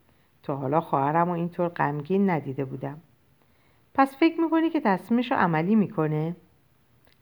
تا 0.42 0.56
حالا 0.56 0.80
خواهرم 0.80 1.28
و 1.28 1.32
اینطور 1.32 1.68
غمگین 1.68 2.30
ندیده 2.30 2.64
بودم. 2.64 3.00
پس 3.94 4.16
فکر 4.16 4.40
می‌کنی 4.40 4.70
که 4.70 4.80
تصمیمش 4.80 5.30
رو 5.32 5.36
عملی 5.38 5.74
می‌کنه؟ 5.74 6.36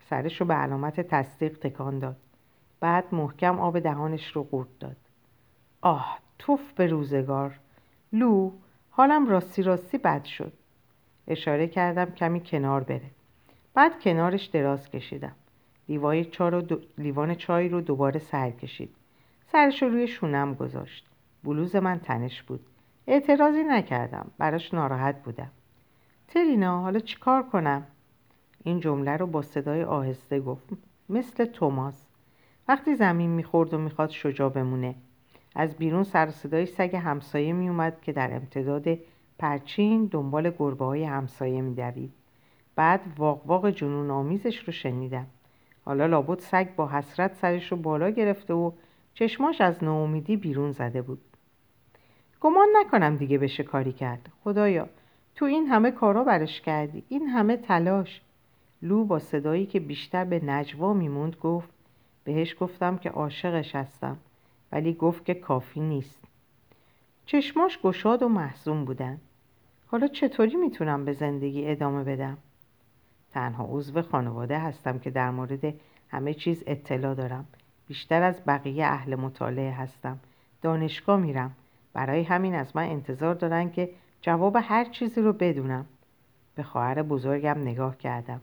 سرش 0.09 0.41
رو 0.41 0.47
به 0.47 0.53
علامت 0.53 1.01
تصدیق 1.01 1.59
تکان 1.59 1.99
داد. 1.99 2.17
بعد 2.79 3.05
محکم 3.11 3.59
آب 3.59 3.79
دهانش 3.79 4.31
رو 4.31 4.43
قورت 4.43 4.79
داد. 4.79 4.97
آه 5.81 6.19
توف 6.39 6.73
به 6.73 6.87
روزگار. 6.87 7.59
لو 8.13 8.51
حالم 8.89 9.27
راستی 9.27 9.63
راستی 9.63 9.97
بد 9.97 10.23
شد. 10.23 10.53
اشاره 11.27 11.67
کردم 11.67 12.05
کمی 12.05 12.41
کنار 12.45 12.83
بره. 12.83 13.11
بعد 13.73 13.99
کنارش 13.99 14.45
دراز 14.45 14.89
کشیدم. 14.89 15.35
لیوان 16.97 17.35
چای 17.35 17.69
رو 17.69 17.81
دوباره 17.81 18.19
سر 18.19 18.51
کشید. 18.51 18.95
سرش 19.51 19.83
رو 19.83 19.89
روی 19.89 20.07
شونم 20.07 20.53
گذاشت. 20.53 21.05
بلوز 21.43 21.75
من 21.75 21.99
تنش 21.99 22.43
بود. 22.43 22.65
اعتراضی 23.07 23.63
نکردم. 23.63 24.31
براش 24.37 24.73
ناراحت 24.73 25.23
بودم. 25.23 25.51
ترینا 26.27 26.81
حالا 26.81 26.99
چیکار 26.99 27.43
کنم؟ 27.43 27.87
این 28.63 28.79
جمله 28.79 29.17
رو 29.17 29.27
با 29.27 29.41
صدای 29.41 29.83
آهسته 29.83 30.39
گفت. 30.39 30.69
مثل 31.09 31.45
توماس. 31.45 32.05
وقتی 32.67 32.95
زمین 32.95 33.29
می‌خورد 33.29 33.73
و 33.73 33.77
می‌خواد 33.77 34.09
شجا 34.09 34.49
بمونه. 34.49 34.95
از 35.55 35.75
بیرون 35.75 36.03
سر 36.03 36.29
صدای 36.29 36.65
سگ 36.65 36.95
همسایه 36.95 37.53
میومد 37.53 38.01
که 38.01 38.11
در 38.11 38.33
امتداد 38.33 38.97
پرچین 39.39 40.05
دنبال 40.05 40.49
گربه 40.59 40.85
های 40.85 41.03
همسایه 41.03 41.61
میدوید. 41.61 42.13
بعد 42.79 43.01
واق 43.17 43.69
جنون 43.69 44.11
آمیزش 44.11 44.59
رو 44.59 44.73
شنیدم. 44.73 45.25
حالا 45.85 46.05
لابد 46.05 46.39
سگ 46.39 46.75
با 46.75 46.87
حسرت 46.87 47.33
سرش 47.33 47.71
رو 47.71 47.77
بالا 47.77 48.09
گرفته 48.09 48.53
و 48.53 48.71
چشماش 49.13 49.61
از 49.61 49.83
ناامیدی 49.83 50.37
بیرون 50.37 50.71
زده 50.71 51.01
بود. 51.01 51.21
گمان 52.41 52.67
نکنم 52.75 53.15
دیگه 53.15 53.37
بشه 53.37 53.63
کاری 53.63 53.93
کرد. 53.93 54.29
خدایا 54.43 54.89
تو 55.35 55.45
این 55.45 55.67
همه 55.67 55.91
کارا 55.91 56.23
برش 56.23 56.61
کردی. 56.61 57.03
این 57.09 57.27
همه 57.27 57.57
تلاش. 57.57 58.21
لو 58.81 59.03
با 59.03 59.19
صدایی 59.19 59.65
که 59.65 59.79
بیشتر 59.79 60.25
به 60.25 60.45
نجوا 60.45 60.93
میموند 60.93 61.35
گفت 61.35 61.69
بهش 62.23 62.55
گفتم 62.59 62.97
که 62.97 63.09
عاشقش 63.09 63.75
هستم 63.75 64.17
ولی 64.71 64.93
گفت 64.93 65.25
که 65.25 65.33
کافی 65.33 65.79
نیست. 65.79 66.19
چشماش 67.25 67.79
گشاد 67.81 68.23
و 68.23 68.29
محزون 68.29 68.85
بودن. 68.85 69.17
حالا 69.87 70.07
چطوری 70.07 70.55
می‌تونم 70.55 71.05
به 71.05 71.13
زندگی 71.13 71.67
ادامه 71.67 72.03
بدم؟ 72.03 72.37
تنها 73.33 73.67
عضو 73.69 74.01
خانواده 74.01 74.59
هستم 74.59 74.99
که 74.99 75.09
در 75.09 75.31
مورد 75.31 75.73
همه 76.09 76.33
چیز 76.33 76.63
اطلاع 76.67 77.15
دارم. 77.15 77.45
بیشتر 77.87 78.23
از 78.23 78.41
بقیه 78.47 78.85
اهل 78.85 79.15
مطالعه 79.15 79.71
هستم. 79.71 80.19
دانشگاه 80.61 81.19
میرم. 81.19 81.55
برای 81.93 82.23
همین 82.23 82.55
از 82.55 82.75
من 82.75 82.89
انتظار 82.89 83.35
دارن 83.35 83.71
که 83.71 83.89
جواب 84.21 84.57
هر 84.61 84.85
چیزی 84.85 85.21
رو 85.21 85.33
بدونم. 85.33 85.85
به 86.55 86.63
خواهر 86.63 87.03
بزرگم 87.03 87.61
نگاه 87.61 87.97
کردم. 87.97 88.41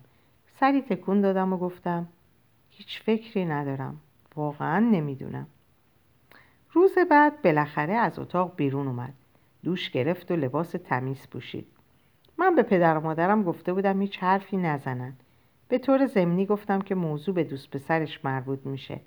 سری 0.60 0.82
تکون 0.82 1.20
دادم 1.20 1.52
و 1.52 1.56
گفتم 1.56 2.08
هیچ 2.70 3.02
فکری 3.02 3.44
ندارم. 3.44 4.00
واقعا 4.36 4.78
نمی‌دونم. 4.78 5.46
روز 6.72 6.94
بعد 7.10 7.42
بالاخره 7.42 7.94
از 7.94 8.18
اتاق 8.18 8.56
بیرون 8.56 8.86
اومد. 8.86 9.14
دوش 9.64 9.90
گرفت 9.90 10.30
و 10.30 10.36
لباس 10.36 10.70
تمیز 10.70 11.28
پوشید. 11.30 11.66
من 12.38 12.54
به 12.54 12.62
پدر 12.62 12.98
و 12.98 13.00
مادرم 13.00 13.42
گفته 13.42 13.72
بودم 13.72 14.00
هیچ 14.00 14.18
حرفی 14.18 14.56
نزنن. 14.56 15.12
به 15.68 15.78
طور 15.78 16.06
ضمنی 16.06 16.46
گفتم 16.46 16.80
که 16.80 16.94
موضوع 16.94 17.34
به 17.34 17.44
دوست 17.44 17.70
پسرش 17.70 18.24
مربوط 18.24 18.66
میشه. 18.66 19.00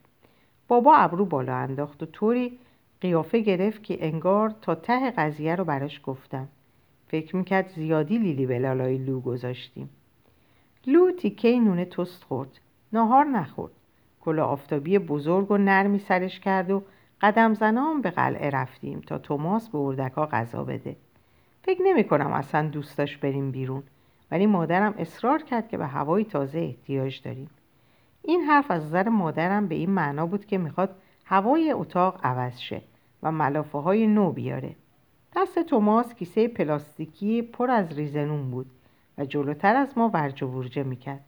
بابا 0.67 0.95
ابرو 0.95 1.25
بالا 1.25 1.55
انداخت 1.55 2.03
و 2.03 2.05
طوری 2.05 2.59
قیافه 3.01 3.39
گرفت 3.39 3.83
که 3.83 4.07
انگار 4.07 4.55
تا 4.61 4.75
ته 4.75 5.11
قضیه 5.11 5.55
رو 5.55 5.63
براش 5.63 6.01
گفتم. 6.03 6.47
فکر 7.07 7.35
می‌کرد 7.35 7.67
زیادی 7.67 8.17
لیلی 8.17 8.45
به 8.45 8.59
لالای 8.59 8.97
لو 8.97 9.19
گذاشتیم. 9.19 9.89
لو 10.87 11.11
تیکه 11.11 11.59
نونه 11.59 11.85
تست 11.85 12.23
خورد. 12.23 12.59
ناهار 12.93 13.25
نخورد. 13.25 13.71
کلا 14.21 14.45
آفتابی 14.45 14.99
بزرگ 14.99 15.51
و 15.51 15.57
نرمی 15.57 15.99
سرش 15.99 16.39
کرد 16.39 16.71
و 16.71 16.83
قدم 17.21 17.53
زنان 17.53 18.01
به 18.01 18.09
قلعه 18.09 18.49
رفتیم 18.49 18.99
تا 18.99 19.17
توماس 19.17 19.69
به 19.69 19.77
اردکا 19.77 20.25
غذا 20.25 20.63
بده. 20.63 20.95
فکر 21.69 21.81
نمی 21.81 22.03
کنم 22.03 22.33
اصلا 22.33 22.67
دوست 22.67 22.97
داشت 22.97 23.19
بریم 23.19 23.51
بیرون. 23.51 23.83
ولی 24.31 24.45
مادرم 24.45 24.93
اصرار 24.97 25.41
کرد 25.41 25.67
که 25.67 25.77
به 25.77 25.87
هوای 25.87 26.23
تازه 26.23 26.59
احتیاج 26.59 27.21
داریم. 27.21 27.49
این 28.23 28.41
حرف 28.41 28.71
از 28.71 28.85
نظر 28.85 29.09
مادرم 29.09 29.67
به 29.67 29.75
این 29.75 29.89
معنا 29.89 30.25
بود 30.25 30.45
که 30.45 30.57
می‌خواد 30.57 30.95
هوای 31.25 31.71
اتاق 31.71 32.19
عوض 32.23 32.59
شه 32.59 32.81
و 33.23 33.31
ملافه 33.31 33.77
های 33.77 34.07
نو 34.07 34.31
بیاره. 34.31 34.75
دست 35.35 35.59
توماس 35.59 36.13
کیسه 36.13 36.47
پلاستیکی 36.47 37.41
پر 37.41 37.71
از 37.71 37.97
ریزنون 37.97 38.51
بود 38.51 38.71
و 39.17 39.25
جلوتر 39.25 39.75
از 39.75 39.97
ما 39.97 40.09
ورج 40.13 40.43
و 40.43 40.47
ورجه 40.47 40.83
می‌کرد. 40.83 41.25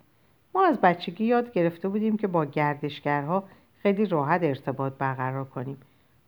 ما 0.56 0.66
از 0.66 0.82
بچگی 0.82 1.26
یاد 1.26 1.54
گرفته 1.54 1.90
بودیم 1.90 2.18
که 2.18 2.28
با 2.28 2.46
گردشگرها 2.46 3.44
خیلی 3.82 4.06
راحت 4.06 4.44
ارتباط 4.44 4.94
برقرار 4.94 5.46
کنیم. 5.46 5.78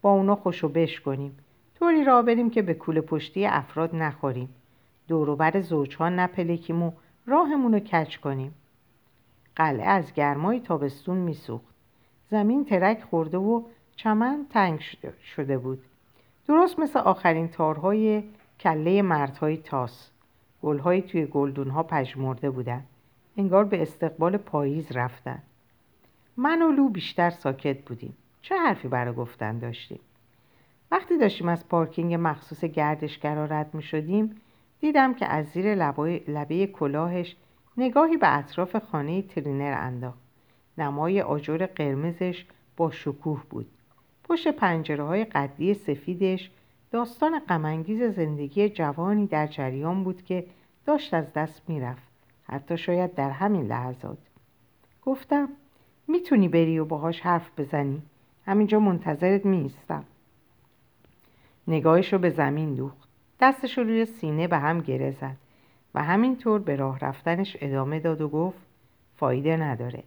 با 0.02 0.12
اونا 0.12 0.36
خوشو 0.36 0.70
بش 0.70 1.02
کنیم. 1.02 1.38
طوری 1.84 2.04
را 2.04 2.22
بریم 2.22 2.50
که 2.50 2.62
به 2.62 2.74
کوله 2.74 3.02
پشتی 3.02 3.46
افراد 3.46 3.96
نخوریم. 3.96 4.50
دوروبر 5.08 5.62
زوجها 5.62 6.10
نپلکیم 6.10 6.84
و 6.84 6.92
راهمون 7.26 7.74
رو 7.74 7.80
کچ 7.80 8.18
کنیم. 8.18 8.54
قلعه 9.56 9.88
از 9.88 10.14
گرمای 10.14 10.60
تابستون 10.60 11.18
میسوخت. 11.18 11.76
زمین 12.30 12.66
ترک 12.66 13.04
خورده 13.04 13.38
و 13.38 13.64
چمن 13.96 14.46
تنگ 14.50 14.80
شده 15.36 15.58
بود. 15.58 15.82
درست 16.48 16.80
مثل 16.80 17.00
آخرین 17.00 17.48
تارهای 17.48 18.24
کله 18.60 19.02
مردهای 19.02 19.58
تاس. 19.58 20.12
گلهایی 20.62 21.02
توی 21.02 21.26
گلدونها 21.26 21.84
پژمرده 21.84 22.50
بودن. 22.50 22.84
انگار 23.38 23.64
به 23.64 23.82
استقبال 23.82 24.38
پاییز 24.38 24.92
رفتن. 24.92 25.42
من 26.38 26.62
و 26.62 26.72
لو 26.72 26.90
بیشتر 26.90 27.30
ساکت 27.30 27.86
بودیم. 27.86 28.18
چه 28.42 28.56
حرفی 28.58 28.88
برای 28.88 29.14
گفتن 29.14 29.60
داشتیم؟ 29.60 30.00
وقتی 30.94 31.18
داشتیم 31.18 31.50
از 31.50 31.68
پارکینگ 31.68 32.18
مخصوص 32.20 32.66
گردشگرا 32.66 33.46
رد 33.46 33.74
می 33.74 33.84
شدیم 33.84 34.36
دیدم 34.80 35.14
که 35.14 35.26
از 35.26 35.46
زیر 35.46 35.76
لبه 36.28 36.68
کلاهش 36.68 37.36
نگاهی 37.78 38.18
به 38.18 38.38
اطراف 38.38 38.76
خانه 38.76 39.22
ترینر 39.22 39.78
انداخت. 39.80 40.20
نمای 40.78 41.22
آجر 41.22 41.66
قرمزش 41.66 42.46
با 42.78 42.92
شکوه 42.92 43.44
بود. 43.50 43.66
پشت 44.24 44.48
پنجره 44.48 45.04
های 45.04 45.26
قدی 45.26 45.74
سفیدش 45.74 46.52
داستان 46.92 47.40
غمانگیز 47.40 48.04
زندگی 48.04 48.70
جوانی 48.70 49.28
در 49.28 49.48
جریان 49.48 50.04
بود 50.04 50.26
که 50.26 50.46
داشت 50.86 51.14
از 51.14 51.34
دست 51.34 51.62
می‌رفت. 51.68 52.08
حتی 52.44 52.78
شاید 52.78 53.16
در 53.16 53.30
همین 53.30 53.68
لحظات. 53.68 54.18
گفتم 55.06 55.50
می‌تونی 56.08 56.48
بری 56.48 56.80
و 56.80 56.86
باهاش 56.86 57.22
حرف 57.22 57.60
بزنی. 57.60 58.02
همینجا 58.46 58.80
منتظرت 58.80 59.46
میستم 59.46 60.04
نگاهش 61.68 62.14
رو 62.14 62.20
به 62.20 62.30
زمین 62.30 62.74
دوخت. 62.74 63.10
دستش 63.40 63.78
رو 63.78 63.84
روی 63.84 64.06
سینه 64.06 64.48
به 64.48 64.58
هم 64.58 64.82
گره 64.82 65.12
زد 65.12 65.36
و 65.96 66.04
همینطور 66.04 66.60
به 66.60 66.76
راه 66.76 67.00
رفتنش 67.00 67.58
ادامه 67.62 68.00
داد 68.00 68.22
و 68.22 68.30
گفت 68.30 68.58
فایده 69.16 69.58
نداره. 69.58 70.04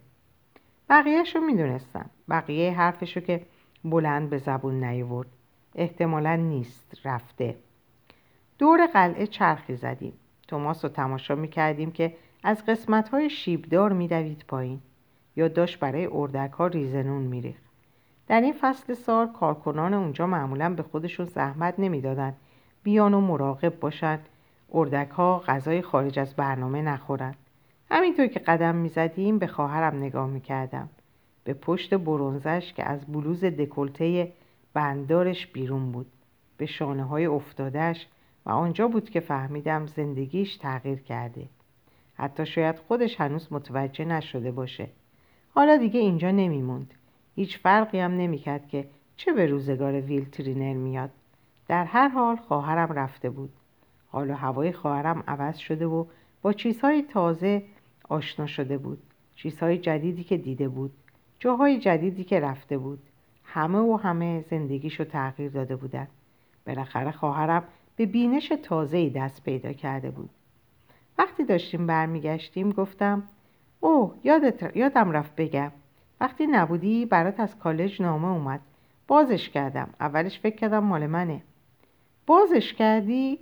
بقیهش 0.89 1.35
رو 1.35 1.41
می‌دونستم. 1.41 2.09
بقیه 2.29 2.73
حرفش 2.73 3.17
رو 3.17 3.23
که 3.23 3.41
بلند 3.83 4.29
به 4.29 4.37
زبون 4.37 4.83
نیورد 4.83 5.27
احتمالا 5.75 6.35
نیست 6.35 7.01
رفته. 7.05 7.55
دور 8.59 8.87
قلعه 8.87 9.27
چرخی 9.27 9.75
زدیم. 9.75 10.13
توماس 10.47 10.85
رو 10.85 10.91
تماشا 10.91 11.35
می‌کردیم 11.35 11.91
که 11.91 12.15
از 12.43 12.65
قسمت 12.65 13.09
های 13.09 13.29
شیبدار 13.29 13.93
میدوید 13.93 14.45
پایین. 14.47 14.81
یا 15.35 15.47
داشت 15.47 15.79
برای 15.79 16.09
اردک 16.11 16.51
ها 16.51 16.67
ریزنون 16.67 17.21
میریخت. 17.21 17.66
در 18.27 18.41
این 18.41 18.53
فصل 18.61 18.93
سال 18.93 19.27
کارکنان 19.27 19.93
اونجا 19.93 20.27
معمولا 20.27 20.73
به 20.73 20.83
خودشون 20.83 21.25
زحمت 21.25 21.73
نمی‌دادند 21.77 22.37
بیان 22.83 23.13
و 23.13 23.21
مراقب 23.21 23.79
باشند 23.79 24.29
اردک 24.73 25.09
ها 25.09 25.39
غذای 25.39 25.81
خارج 25.81 26.19
از 26.19 26.35
برنامه 26.35 26.81
نخورند 26.81 27.35
همینطور 27.91 28.27
که 28.27 28.39
قدم 28.39 28.75
می‌زدیم 28.75 29.39
به 29.39 29.47
خواهرم 29.47 29.97
نگاه 29.97 30.27
می‌کردم. 30.27 30.89
به 31.43 31.53
پشت 31.53 31.93
برونزش 31.93 32.73
که 32.73 32.83
از 32.83 33.05
بلوز 33.05 33.43
دکلته 33.43 34.31
بندارش 34.73 35.47
بیرون 35.47 35.91
بود. 35.91 36.07
به 36.57 36.65
شانه 36.65 37.03
های 37.03 37.25
افتادش 37.25 38.07
و 38.45 38.49
آنجا 38.49 38.87
بود 38.87 39.09
که 39.09 39.19
فهمیدم 39.19 39.85
زندگیش 39.85 40.57
تغییر 40.57 40.99
کرده. 40.99 41.47
حتی 42.15 42.45
شاید 42.45 42.79
خودش 42.79 43.21
هنوز 43.21 43.47
متوجه 43.51 44.05
نشده 44.05 44.51
باشه. 44.51 44.89
حالا 45.55 45.77
دیگه 45.77 45.99
اینجا 45.99 46.31
نمیموند. 46.31 46.93
هیچ 47.37 47.57
فرقی 47.57 47.99
هم 47.99 48.11
نمی‌کرد 48.11 48.67
که 48.67 48.87
چه 49.17 49.33
به 49.33 49.45
روزگار 49.45 50.01
ویل 50.01 50.29
ترینر 50.29 50.73
میاد. 50.73 51.09
در 51.67 51.85
هر 51.85 52.07
حال 52.07 52.35
خواهرم 52.35 52.93
رفته 52.93 53.29
بود. 53.29 53.49
حالا 54.07 54.35
هوای 54.35 54.71
خواهرم 54.71 55.23
عوض 55.27 55.57
شده 55.57 55.85
و 55.85 56.05
با 56.41 56.53
چیزهای 56.53 57.01
تازه 57.01 57.63
آشنا 58.09 58.45
شده 58.45 58.77
بود. 58.77 59.03
چیزهای 59.35 59.77
جدیدی 59.77 60.23
که 60.23 60.37
دیده 60.37 60.67
بود. 60.67 60.91
جاهای 61.39 61.79
جدیدی 61.79 62.23
که 62.23 62.39
رفته 62.39 62.77
بود. 62.77 62.99
همه 63.43 63.79
و 63.79 63.95
همه 63.95 64.45
زندگیشو 64.49 65.03
تغییر 65.03 65.51
داده 65.51 65.75
بودن. 65.75 66.07
بالاخره 66.67 67.11
خواهرم 67.11 67.63
به 67.95 68.05
بینش 68.05 68.51
تازه‌ای 68.63 69.09
دست 69.09 69.43
پیدا 69.43 69.73
کرده 69.73 70.11
بود. 70.11 70.29
وقتی 71.17 71.43
داشتیم 71.43 71.87
برمیگشتیم 71.87 72.71
گفتم 72.71 73.23
اوه 73.79 74.15
یادم 74.75 75.11
رفت 75.11 75.35
بگم. 75.35 75.71
وقتی 76.21 76.47
نبودی 76.47 77.05
برات 77.05 77.39
از 77.39 77.59
کالج 77.59 78.01
نامه 78.01 78.27
اومد. 78.27 78.59
بازش 79.07 79.49
کردم. 79.49 79.89
اولش 79.99 80.39
فکر 80.39 80.55
کردم 80.55 80.83
مال 80.83 81.07
منه. 81.07 81.41
بازش 82.25 82.73
کردی؟ 82.73 83.39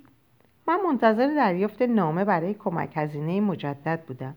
من 0.68 0.80
منتظر 0.88 1.28
دریافت 1.36 1.82
نامه 1.82 2.26
برای 2.26 2.54
کمک 2.54 2.92
هزینه 2.96 3.42
مجدد 3.42 4.04
بودم. 4.08 4.36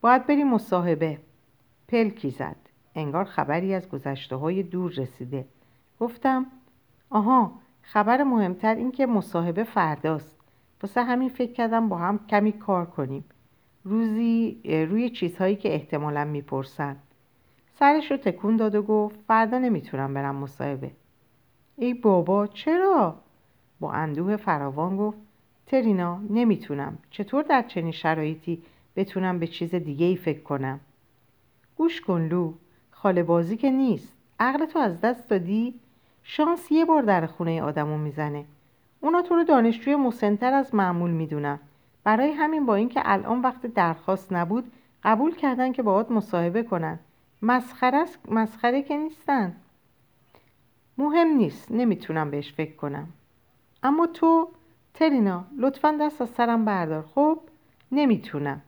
باید 0.00 0.26
بری 0.26 0.44
مصاحبه. 0.44 1.18
پلکی 1.88 2.30
زد. 2.30 2.56
انگار 2.94 3.24
خبری 3.24 3.74
از 3.74 3.88
گذشته 3.88 4.36
های 4.36 4.62
دور 4.62 4.92
رسیده. 4.92 5.44
گفتم 6.00 6.46
آها 7.10 7.52
خبر 7.82 8.22
مهمتر 8.22 8.74
این 8.74 8.92
که 8.92 9.06
مصاحبه 9.06 9.64
فرداست. 9.64 10.36
واسه 10.82 11.02
همین 11.02 11.28
فکر 11.28 11.52
کردم 11.52 11.88
با 11.88 11.96
هم 11.96 12.26
کمی 12.26 12.52
کار 12.52 12.86
کنیم. 12.86 13.24
روزی 13.84 14.60
روی 14.90 15.10
چیزهایی 15.10 15.56
که 15.56 15.74
احتمالا 15.74 16.24
می‌پرسن. 16.24 16.96
سرش 17.78 18.10
رو 18.10 18.16
تکون 18.16 18.56
داد 18.56 18.74
و 18.74 18.82
گفت 18.82 19.20
فردا 19.28 19.58
نمی‌تونم 19.58 20.14
برم 20.14 20.34
مصاحبه. 20.34 20.90
ای 21.76 21.94
بابا 21.94 22.46
چرا؟ 22.46 23.16
با 23.80 23.92
اندوه 23.92 24.36
فراوان 24.36 24.96
گفت 24.96 25.18
ترینا 25.66 26.20
نمی‌تونم. 26.30 26.98
چطور 27.10 27.42
در 27.42 27.62
چنین 27.62 27.92
شرایطی 27.92 28.62
بتونم 28.96 29.38
به 29.38 29.46
چیز 29.46 29.74
دیگه 29.74 30.06
ای 30.06 30.16
فکر 30.16 30.42
کنم؟ 30.42 30.80
گوش 31.76 32.00
کن 32.00 32.20
لو 32.20 32.52
خاله 32.90 33.22
بازی 33.22 33.56
که 33.56 33.70
نیست. 33.70 34.12
عقلتو 34.40 34.78
از 34.78 35.00
دست 35.00 35.28
دادی؟ 35.28 35.74
شانس 36.22 36.72
یه 36.72 36.84
بار 36.84 37.02
در 37.02 37.26
خونه 37.26 37.62
آدمو 37.62 37.98
می‌زنه. 37.98 38.44
اونا 39.00 39.22
تو 39.22 39.34
رو 39.34 39.44
دانشجوی 39.44 39.96
مسنتر 39.96 40.52
از 40.52 40.74
معمول 40.74 41.10
می‌دونن. 41.10 41.58
برای 42.04 42.30
همین 42.30 42.66
با 42.66 42.74
اینکه 42.74 43.00
الان 43.04 43.40
وقت 43.40 43.66
درخواست 43.66 44.32
نبود 44.32 44.72
قبول 45.02 45.34
کردن 45.34 45.72
که 45.72 45.82
باهات 45.82 46.10
مصاحبه 46.10 46.62
کنن. 46.62 46.98
مسخره 47.42 48.04
مسخره 48.28 48.82
که 48.82 48.96
نیستن. 48.96 49.56
مهم 50.98 51.28
نیست. 51.28 51.72
نمی‌تونم 51.72 52.30
بهش 52.30 52.52
فکر 52.52 52.76
کنم. 52.76 53.08
اما 53.82 54.06
تو 54.06 54.48
ترینا 54.94 55.44
لطفا 55.58 55.98
دست 56.00 56.22
از 56.22 56.28
سرم 56.28 56.64
بردار. 56.64 57.02
خب؟ 57.14 57.40
نمی‌تونم. 57.92 58.62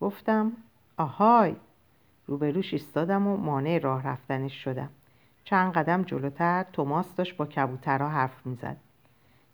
گفتم 0.00 0.52
آهای. 0.96 1.56
روبروش 2.26 2.72
ایستادم 2.72 3.26
و 3.26 3.36
مانع 3.36 3.78
راه 3.78 4.02
رفتنش 4.02 4.64
شدم. 4.64 4.88
چند 5.44 5.72
قدم 5.72 6.02
جلوتر 6.02 6.62
توماس 6.72 7.14
داشت 7.14 7.36
با 7.36 7.46
کبوترها 7.46 8.08
حرف 8.08 8.46
می‌زد. 8.46 8.76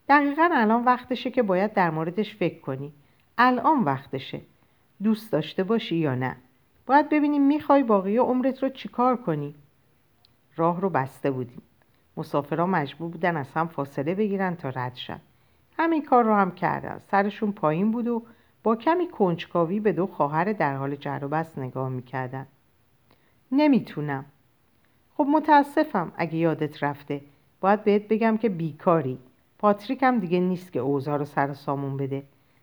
دقیقا 0.08 0.48
الان 0.52 0.84
وقتشه 0.84 1.30
که 1.30 1.42
باید 1.42 1.72
در 1.72 1.90
موردش 1.90 2.36
فکر 2.36 2.60
کنی. 2.60 2.92
الان 3.38 3.84
وقتشه. 3.84 4.40
دوست 5.02 5.32
داشته 5.32 5.64
باشی 5.64 5.96
یا 5.96 6.14
نه. 6.14 6.36
باید 6.90 7.08
ببینیم 7.08 7.46
می‌خوای 7.46 7.82
باقی 7.82 8.16
عمرت 8.16 8.62
رو 8.62 8.68
چیکار 8.68 9.16
کنی. 9.16 9.54
راه 10.56 10.80
رو 10.80 10.90
بسته 10.90 11.30
بودیم. 11.30 11.62
مسافرها 12.16 12.66
مجبور 12.66 13.10
بودن 13.10 13.36
از 13.36 13.52
هم 13.54 13.68
فاصله 13.68 14.14
بگیرن 14.14 14.56
تا 14.56 14.68
رد 14.68 14.94
شن. 14.94 15.20
همین 15.78 16.04
کار 16.04 16.24
رو 16.24 16.34
هم 16.34 16.50
کردن. 16.50 16.98
سرشون 17.10 17.52
پایین 17.52 17.90
بود 17.90 18.08
و 18.08 18.22
با 18.62 18.76
کمی 18.76 19.08
کنجکاوی 19.08 19.80
به 19.80 19.92
دو 19.92 20.06
خواهر 20.06 20.52
در 20.52 20.76
حال 20.76 20.96
جر 20.96 21.18
و 21.22 21.28
بست 21.28 21.58
نگاه 21.58 21.88
می‌کردن. 21.88 22.46
نمی‌تونم. 23.52 24.24
خب 25.16 25.26
متاسفم 25.30 26.12
اگه 26.16 26.36
یادت 26.36 26.82
رفته. 26.82 27.20
باید 27.60 27.84
بهت 27.84 28.08
بگم 28.08 28.36
که 28.36 28.48
بیکاری. 28.48 29.18
پاتریک 29.58 30.02
هم 30.02 30.18
دیگه 30.18 30.40
نیست 30.40 30.72
که 30.72 30.78
اوضاع 30.78 31.16
رو 31.16 31.24
سر 31.24 31.52
سامون 31.52 31.96
بده. 31.96 32.22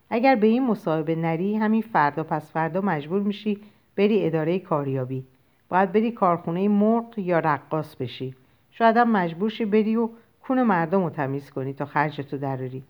اگر 0.09 0.35
به 0.35 0.47
این 0.47 0.67
مصاحبه 0.67 1.15
نری 1.15 1.55
همین 1.55 1.81
فردا 1.81 2.23
پس 2.23 2.51
فردا 2.51 2.81
مجبور 2.81 3.21
میشی 3.21 3.59
بری 3.97 4.25
اداره 4.25 4.59
کاریابی. 4.59 5.25
باید 5.69 5.91
بری 5.91 6.11
کارخونه 6.11 6.67
مرغ 6.67 7.19
یا 7.19 7.39
رقاص 7.39 7.95
بشی. 7.95 8.35
شاید 8.71 8.97
هم 8.97 9.11
مجبور 9.11 9.49
شی 9.49 9.65
بری 9.65 9.95
و 9.95 10.09
کون 10.41 10.63
مردم 10.63 11.03
رو 11.03 11.09
تمیز 11.09 11.51
کنی 11.51 11.73
تا 11.73 11.85
خرجتو 11.85 12.37
دراری. 12.37 12.83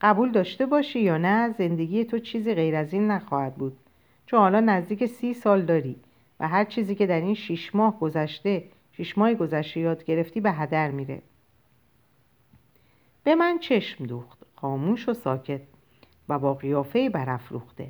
قبول 0.00 0.32
داشته 0.32 0.66
باشی 0.66 1.00
یا 1.00 1.18
نه 1.18 1.54
زندگی 1.58 2.04
تو 2.04 2.18
چیزی 2.18 2.54
غیر 2.54 2.76
از 2.76 2.92
این 2.92 3.10
نخواهد 3.10 3.54
بود. 3.54 3.76
چون 4.26 4.40
حالا 4.40 4.60
نزدیک 4.60 5.06
سی 5.06 5.34
سال 5.34 5.62
داری 5.62 5.96
و 6.40 6.48
هر 6.48 6.64
چیزی 6.64 6.94
که 6.94 7.06
در 7.06 7.20
این 7.20 7.34
شیش 7.34 7.74
ماه 7.74 8.00
گذشته 8.00 8.64
شیش 8.92 9.18
ماه 9.18 9.34
گذشته 9.34 9.80
یاد 9.80 10.04
گرفتی 10.04 10.40
به 10.40 10.52
هدر 10.52 10.90
میره. 10.90 11.22
به 13.24 13.34
من 13.34 13.58
چشم 13.58 14.04
دوخت 14.04 14.38
خاموش 14.56 15.08
و 15.08 15.14
ساکت 15.14 15.60
و 16.28 16.38
با 16.38 16.54
قیافه 16.54 17.10
برافروخته. 17.10 17.88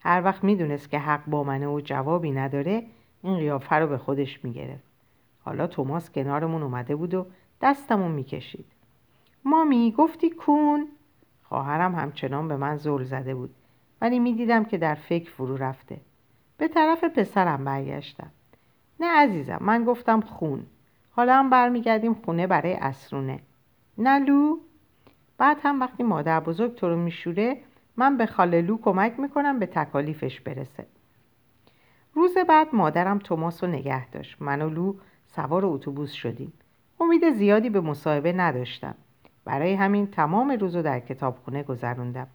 هر 0.00 0.22
وقت 0.24 0.44
می‌دونست 0.44 0.90
که 0.90 0.98
حق 0.98 1.26
با 1.26 1.44
منه 1.44 1.68
و 1.68 1.80
جوابی 1.80 2.30
نداره 2.30 2.86
این 3.22 3.36
قیافه 3.36 3.76
رو 3.76 3.86
به 3.86 3.98
خودش 3.98 4.44
می‌گرفت. 4.44 4.84
حالا 5.44 5.66
توماس 5.66 6.10
کنارمون 6.10 6.62
اومده 6.62 6.96
بود 6.96 7.14
و 7.14 7.26
دستمون 7.62 8.10
می‌کشید. 8.10 8.66
مامی 9.44 9.94
گفتی 9.98 10.30
کون؟ 10.30 10.88
خواهرم 11.42 11.94
همچنان 11.94 12.48
به 12.48 12.56
من 12.56 12.76
زل 12.76 13.02
زده 13.02 13.34
بود 13.34 13.54
ولی 14.00 14.18
می‌دیدم 14.18 14.64
که 14.64 14.78
در 14.78 14.94
فکر 14.94 15.30
فرو 15.30 15.56
رفته. 15.56 16.00
به 16.58 16.68
طرف 16.68 17.04
پسرم 17.04 17.64
برگشتم. 17.64 18.30
نه 19.00 19.06
عزیزم 19.06 19.58
من 19.60 19.84
گفتم 19.84 20.20
خون. 20.20 20.66
حالا 21.10 21.34
هم 21.34 21.50
برمیگردیم 21.50 22.14
خونه 22.14 22.46
برای 22.46 22.74
اسرونه. 22.74 23.40
نه 23.98 24.18
لو؟ 24.18 24.58
بعد 25.38 25.56
هم 25.62 25.80
وقتی 25.80 26.02
مادر 26.02 26.40
بزرگ 26.40 26.74
تو 26.74 26.88
رو 26.88 26.96
میشوره 26.96 27.56
من 28.00 28.16
به 28.16 28.26
خاله 28.26 28.62
لو 28.62 28.78
کمک 28.78 29.20
می‌کنم 29.20 29.58
به 29.58 29.66
تکالیفش 29.66 30.40
برسه. 30.40 30.86
روز 32.14 32.38
بعد 32.48 32.74
مادرم 32.74 33.18
توماس 33.18 33.64
رو 33.64 33.70
نگه 33.70 34.10
داشت. 34.10 34.42
من 34.42 34.62
و 34.62 34.70
لو 34.70 34.94
سوار 35.26 35.66
اتوبوس 35.66 36.12
شدیم. 36.12 36.52
امید 37.00 37.30
زیادی 37.30 37.70
به 37.70 37.80
مصاحبه 37.80 38.32
نداشتم. 38.32 38.94
برای 39.44 39.74
همین 39.74 40.06
تمام 40.06 40.50
روز 40.50 40.76
رو 40.76 40.82
در 40.82 41.00
کتابخونه 41.00 41.62
گذروندم 41.62 42.26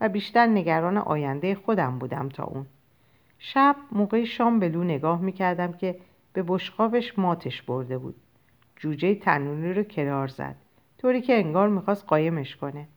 و 0.00 0.08
بیشتر 0.08 0.46
نگران 0.46 0.96
آینده 0.96 1.54
خودم 1.54 1.98
بودم 1.98 2.28
تا 2.28 2.44
اون. 2.44 2.66
شب 3.38 3.76
موقع 3.92 4.24
شام 4.24 4.58
به 4.58 4.68
لو 4.68 4.84
نگاه 4.84 5.20
می‌کردم 5.20 5.72
که 5.72 5.96
به 6.32 6.44
بشقابش 6.46 7.18
ماتش 7.18 7.62
برده 7.62 7.98
بود. 7.98 8.14
جوجه 8.76 9.14
تنونی 9.14 9.72
رو 9.72 9.82
کنار 9.82 10.28
زد. 10.28 10.56
طوری 10.98 11.20
که 11.20 11.38
انگار 11.38 11.68
می‌خواست 11.68 12.06
قایمش 12.06 12.56
کنه. 12.56 12.88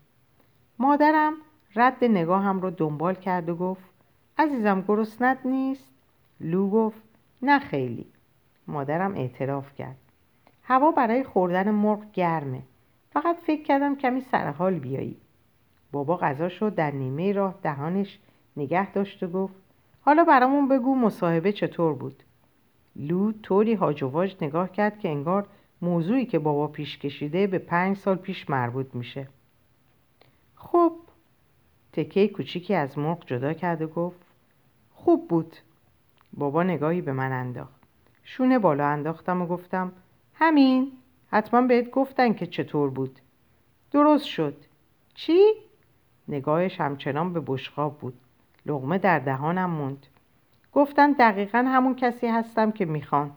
مادرم 0.79 1.33
رد 1.75 2.03
نگاهم 2.03 2.61
رو 2.61 2.69
دنبال 2.69 3.15
کرد 3.15 3.49
و 3.49 3.55
گفت 3.55 3.89
عزیزم 4.37 4.83
گرسنت 4.87 5.45
نیست؟ 5.45 5.89
لو 6.39 6.69
گفت 6.69 7.01
نه 7.41 7.59
خیلی. 7.59 8.05
مادرم 8.67 9.15
اعتراف 9.15 9.75
کرد. 9.75 9.97
هوا 10.63 10.91
برای 10.91 11.23
خوردن 11.23 11.71
مرغ 11.71 12.11
گرمه. 12.13 12.61
فقط 13.11 13.37
فکر 13.37 13.63
کردم 13.63 13.95
کمی 13.95 14.21
سرحال 14.21 14.79
بیایی. 14.79 15.17
بابا 15.91 16.17
غذا 16.17 16.49
شد 16.49 16.75
در 16.75 16.91
نیمه 16.91 17.31
راه 17.31 17.55
دهانش 17.63 18.19
نگه 18.57 18.91
داشت 18.91 19.23
و 19.23 19.27
گفت 19.27 19.55
حالا 20.01 20.23
برامون 20.23 20.67
بگو 20.67 20.95
مصاحبه 20.95 21.51
چطور 21.51 21.93
بود. 21.93 22.23
لو 22.95 23.31
طوری 23.31 23.73
هاجواج 23.73 24.35
نگاه 24.41 24.71
کرد 24.71 24.99
که 24.99 25.09
انگار 25.09 25.47
موضوعی 25.81 26.25
که 26.25 26.39
بابا 26.39 26.67
پیش 26.67 26.97
کشیده 26.97 27.47
به 27.47 27.59
پنج 27.59 27.97
سال 27.97 28.15
پیش 28.15 28.49
مربوط 28.49 28.95
میشه. 28.95 29.27
خب 30.55 30.91
تکه 31.95 32.27
کوچیکی 32.27 32.73
از 32.73 32.97
مرغ 32.97 33.25
جدا 33.25 33.53
کرد 33.53 33.81
و 33.81 33.87
گفت 33.87 34.19
خوب 34.93 35.27
بود. 35.27 35.55
بابا 36.33 36.63
نگاهی 36.63 37.01
به 37.01 37.11
من 37.11 37.31
انداخت. 37.31 37.81
شونه 38.23 38.59
بالا 38.59 38.87
انداختم 38.87 39.41
و 39.41 39.47
گفتم 39.47 39.91
همین 40.33 40.91
حتما 41.31 41.61
بهت 41.61 41.91
گفتن 41.91 42.33
که 42.33 42.45
چطور 42.45 42.89
بود. 42.89 43.19
درست 43.91 44.25
شد. 44.25 44.55
چی؟ 45.13 45.53
نگاهش 46.27 46.81
همچنان 46.81 47.33
به 47.33 47.41
بشقاب 47.47 47.97
بود. 47.97 48.13
لغمه 48.65 48.97
در 48.97 49.19
دهانم 49.19 49.69
موند. 49.69 50.07
گفتن 50.73 51.11
دقیقا 51.11 51.57
همون 51.57 51.95
کسی 51.95 52.27
هستم 52.27 52.71
که 52.71 52.85
می‌خوان. 52.85 53.31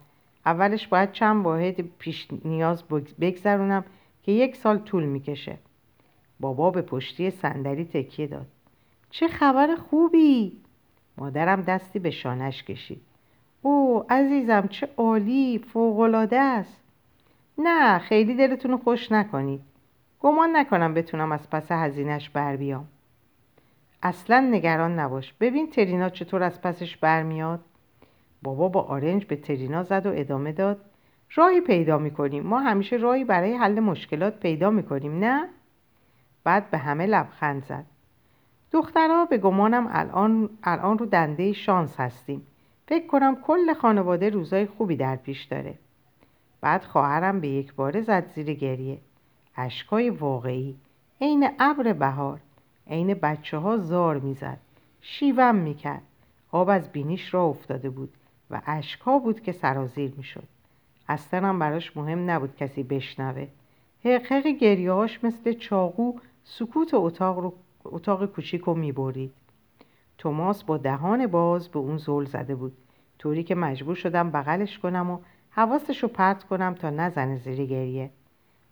اولش 0.45 0.87
باید 0.87 1.11
چند 1.11 1.45
واحد 1.45 1.81
پیش 1.81 2.27
نیاز 2.45 2.83
بگذرونم 3.21 3.83
که 4.23 4.31
یک 4.31 4.55
سال 4.55 4.77
طول 4.77 5.03
می‌کشه. 5.03 5.57
بابا 6.39 6.71
به 6.71 6.81
پشتی 6.81 7.31
صندلی 7.31 7.85
تکیه 7.85 8.27
داد. 8.27 8.47
چه 9.09 9.27
خبر 9.27 9.75
خوبی؟ 9.75 10.57
مادرم 11.17 11.61
دستی 11.61 11.99
به 11.99 12.11
شانش 12.11 12.63
کشید. 12.63 13.01
او 13.61 14.05
عزیزم 14.09 14.67
چه 14.67 14.89
عالی 14.97 15.59
فوقالعاده 15.73 16.39
است. 16.39 16.81
نه 17.57 17.99
خیلی 17.99 18.35
دلتون 18.35 18.77
خوش 18.77 19.11
نکنید. 19.11 19.61
گمان 20.19 20.55
نکنم 20.55 20.93
بتونم 20.93 21.31
از 21.31 21.49
پس 21.49 21.71
هزینش 21.71 22.29
بر 22.29 22.55
بیام. 22.55 22.87
اصلا 24.03 24.39
نگران 24.39 24.99
نباش. 24.99 25.33
ببین 25.33 25.69
ترینا 25.69 26.09
چطور 26.09 26.43
از 26.43 26.61
پسش 26.61 26.97
برمیاد 26.97 27.59
بابا 28.43 28.67
با 28.67 28.81
آرنج 28.81 29.25
به 29.25 29.35
ترینا 29.35 29.83
زد 29.83 30.05
و 30.05 30.11
ادامه 30.15 30.51
داد. 30.51 30.81
راهی 31.35 31.61
پیدا 31.61 31.97
می‌کنیم. 31.97 32.43
ما 32.43 32.59
همیشه 32.59 32.95
راهی 32.95 33.23
برای 33.23 33.53
حل 33.53 33.79
مشکلات 33.79 34.39
پیدا 34.39 34.69
می‌کنیم 34.69 35.19
نه؟ 35.19 35.49
بعد 36.49 36.69
به 36.69 36.77
همه 36.77 37.05
لبخند 37.05 37.63
زد. 37.63 37.85
دخترها 38.71 39.25
به 39.25 39.37
گمانم 39.37 39.89
الان, 39.91 40.49
الان 40.63 40.97
رو 40.97 41.05
دنده 41.05 41.53
شانس 41.53 41.99
هستیم. 41.99 42.47
فکر 42.87 43.07
کنم 43.07 43.35
کل 43.35 43.73
خانواده 43.73 44.29
روزای 44.29 44.65
خوبی 44.65 44.95
در 44.95 45.15
پیش 45.15 45.43
داره. 45.43 45.73
بعد 46.61 46.83
خواهرم 46.83 47.39
به 47.39 47.47
یک 47.47 47.73
باره 47.73 48.01
زد 48.01 48.27
زیر 48.27 48.53
گریه. 48.53 48.97
اشکای 49.55 50.09
واقعی. 50.09 50.75
عین 51.21 51.49
ابر 51.59 51.93
بهار. 51.93 52.39
عین 52.87 53.13
بچه 53.13 53.57
ها 53.57 53.77
زار 53.77 54.19
می‌زد. 54.19 54.57
شیوم 55.01 55.55
می‌کرد. 55.55 56.03
آب 56.51 56.69
از 56.69 56.91
بینیش 56.91 57.33
را 57.33 57.43
افتاده 57.43 57.89
بود 57.89 58.13
و 58.51 58.61
اشکها 58.65 59.19
بود 59.19 59.41
که 59.41 59.51
سرازیر 59.51 60.13
می‌شد. 60.17 60.47
اصلا 61.09 61.47
هم 61.47 61.59
براش 61.59 61.97
مهم 61.97 62.29
نبود 62.29 62.55
کسی 62.55 62.83
بشنوه. 62.83 63.47
حقحق 64.05 64.47
گریهاش 64.47 65.23
مثل 65.23 65.53
چاقو 65.53 66.13
سکوت 66.43 66.93
اتاق, 66.93 67.39
رو، 67.39 67.53
اتاق 67.85 68.25
کوچیک 68.25 68.61
رو 68.61 68.73
می‌برید. 68.73 69.33
توماس 70.17 70.63
با 70.63 70.77
دهان 70.77 71.27
باز 71.27 71.69
به 71.69 71.79
اون 71.79 71.97
زل 71.97 72.25
زده 72.25 72.55
بود. 72.55 72.77
طوری 73.19 73.43
که 73.43 73.55
مجبور 73.55 73.95
شدم 73.95 74.31
بغلش 74.31 74.79
کنم 74.79 75.11
و 75.11 75.19
حواسش 75.49 76.03
رو 76.03 76.09
پرت 76.09 76.43
کنم 76.43 76.73
تا 76.73 76.89
نزنه 76.89 77.37
زیر 77.37 77.65
گریه. 77.65 78.09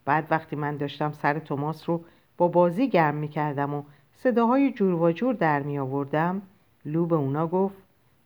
بعد 0.04 0.26
وقتی 0.30 0.56
من 0.56 0.76
داشتم 0.76 1.12
سر 1.12 1.38
توماس 1.38 1.88
رو 1.88 2.04
با 2.36 2.48
بازی 2.48 2.88
گرم 2.88 3.14
می‌کردم 3.14 3.74
و 3.74 3.82
صداهای 4.12 4.72
جور 4.72 4.94
و 4.94 5.12
جور 5.12 5.34
در 5.34 5.62
می 5.62 5.78
آوردم 5.78 6.42
لو 6.84 7.06
به 7.06 7.16
اونا 7.16 7.46
گفت 7.46 7.76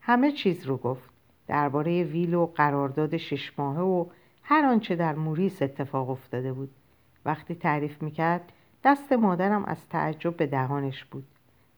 همه 0.01 0.33
چیز 0.33 0.67
رو 0.67 0.77
گفت. 0.77 1.11
درباره 1.47 2.05
ویل 2.05 2.35
و 2.35 2.47
قرارداد 2.47 3.17
شش 3.17 3.53
ماهه 3.59 3.81
و 3.81 4.07
هر 4.43 4.65
آنچه 4.65 4.97
در 4.97 5.15
موریس 5.15 5.63
اتفاق 5.63 6.11
افتاده 6.11 6.53
بود. 6.53 6.71
وقتی 7.25 7.55
تعریف 7.55 8.03
می‌کرد 8.03 8.53
دست 8.85 9.13
مادرم 9.13 9.65
از 9.65 9.89
تعجب 9.89 10.37
به 10.37 10.47
دهانش 10.47 11.05
بود. 11.05 11.25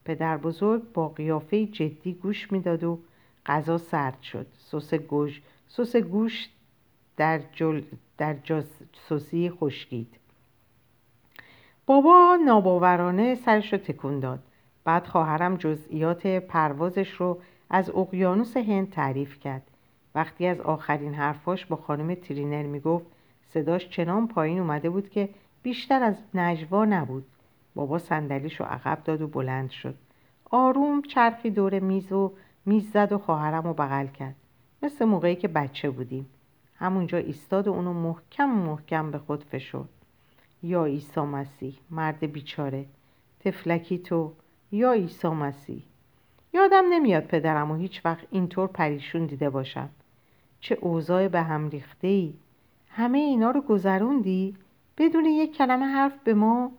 پدر 0.04 0.36
بزرگ 0.36 0.82
با 0.92 1.08
قیافه 1.08 1.66
جدی 1.66 2.12
گوش 2.12 2.52
می‌داد 2.52 2.84
و 2.84 2.98
غذا 3.46 3.78
سرد 3.78 4.22
شد. 4.22 4.46
سس 4.58 4.94
گوش 4.94 5.42
سس 5.68 5.96
گوش 5.96 6.48
در, 7.16 7.40
جل 7.52 7.82
در 8.18 8.34
جاسوسی 8.34 9.50
خشکید. 9.50 10.14
بابا 11.86 12.38
ناباورانه 12.44 13.34
سرش 13.34 13.72
رو 13.72 13.78
تکون 13.78 14.20
داد. 14.20 14.42
بعد 14.84 15.06
خواهرم 15.06 15.56
جزئیات 15.56 16.26
پروازش 16.26 17.10
رو 17.10 17.38
از 17.70 17.90
اقیانوس 17.90 18.56
هند 18.56 18.90
تعریف 18.90 19.40
کرد. 19.40 19.62
وقتی 20.14 20.46
از 20.46 20.60
آخرین 20.60 21.14
حرفاش 21.14 21.66
با 21.66 21.76
خانم 21.76 22.14
ترینر 22.14 22.62
می‌گفت 22.62 23.06
صداش 23.48 23.88
چنان 23.88 24.28
پایین 24.28 24.58
اومده 24.58 24.90
بود 24.90 25.10
که 25.10 25.28
بیشتر 25.64 26.02
از 26.02 26.16
نجوا 26.34 26.84
نبود. 26.84 27.26
بابا 27.74 27.98
صندلیش 27.98 28.60
رو 28.60 28.66
عقب 28.66 29.04
داد 29.04 29.22
و 29.22 29.28
بلند 29.28 29.70
شد. 29.70 29.94
آروم 30.50 31.02
چرخی 31.02 31.50
دور 31.50 31.78
میز 31.78 32.12
و 32.12 32.32
میز 32.66 32.90
زد 32.90 33.12
و 33.12 33.18
خواهرم 33.18 33.62
رو 33.62 33.74
بغل 33.74 34.06
کرد. 34.06 34.34
مثل 34.82 35.04
موقعی 35.04 35.36
که 35.36 35.48
بچه 35.48 35.90
بودیم. 35.90 36.26
همونجا 36.76 37.18
ایستاد 37.18 37.68
و 37.68 37.72
اونو 37.72 37.92
محکم 37.92 38.44
محکم 38.44 39.10
به 39.10 39.18
خود 39.18 39.44
فشرد. 39.44 39.88
یا 40.62 40.84
عیسی 40.84 41.20
مسیح 41.20 41.78
مرد 41.90 42.32
بیچاره. 42.32 42.86
تفلکی 43.40 43.98
تو. 43.98 44.32
یا 44.72 44.92
عیسی 44.92 45.28
مسیح. 45.28 45.82
یادم 46.52 46.84
نمیاد 46.90 47.24
پدرم 47.24 47.70
و 47.70 47.74
هیچ 47.74 48.00
وقت 48.04 48.26
اینطور 48.30 48.66
پریشون 48.66 49.26
دیده 49.26 49.50
باشم. 49.50 49.88
چه 50.60 50.78
اوضاع 50.80 51.28
به 51.28 51.42
هم 51.42 51.68
ریخته 51.68 52.08
ای. 52.08 52.34
همه 52.88 53.18
اینا 53.18 53.50
رو 53.50 53.60
گذروندی؟ 53.60 54.56
بدون 54.98 55.24
یک 55.24 55.56
کلمه 55.56 55.86
حرف 55.86 56.18
به 56.24 56.34
ما 56.34 56.72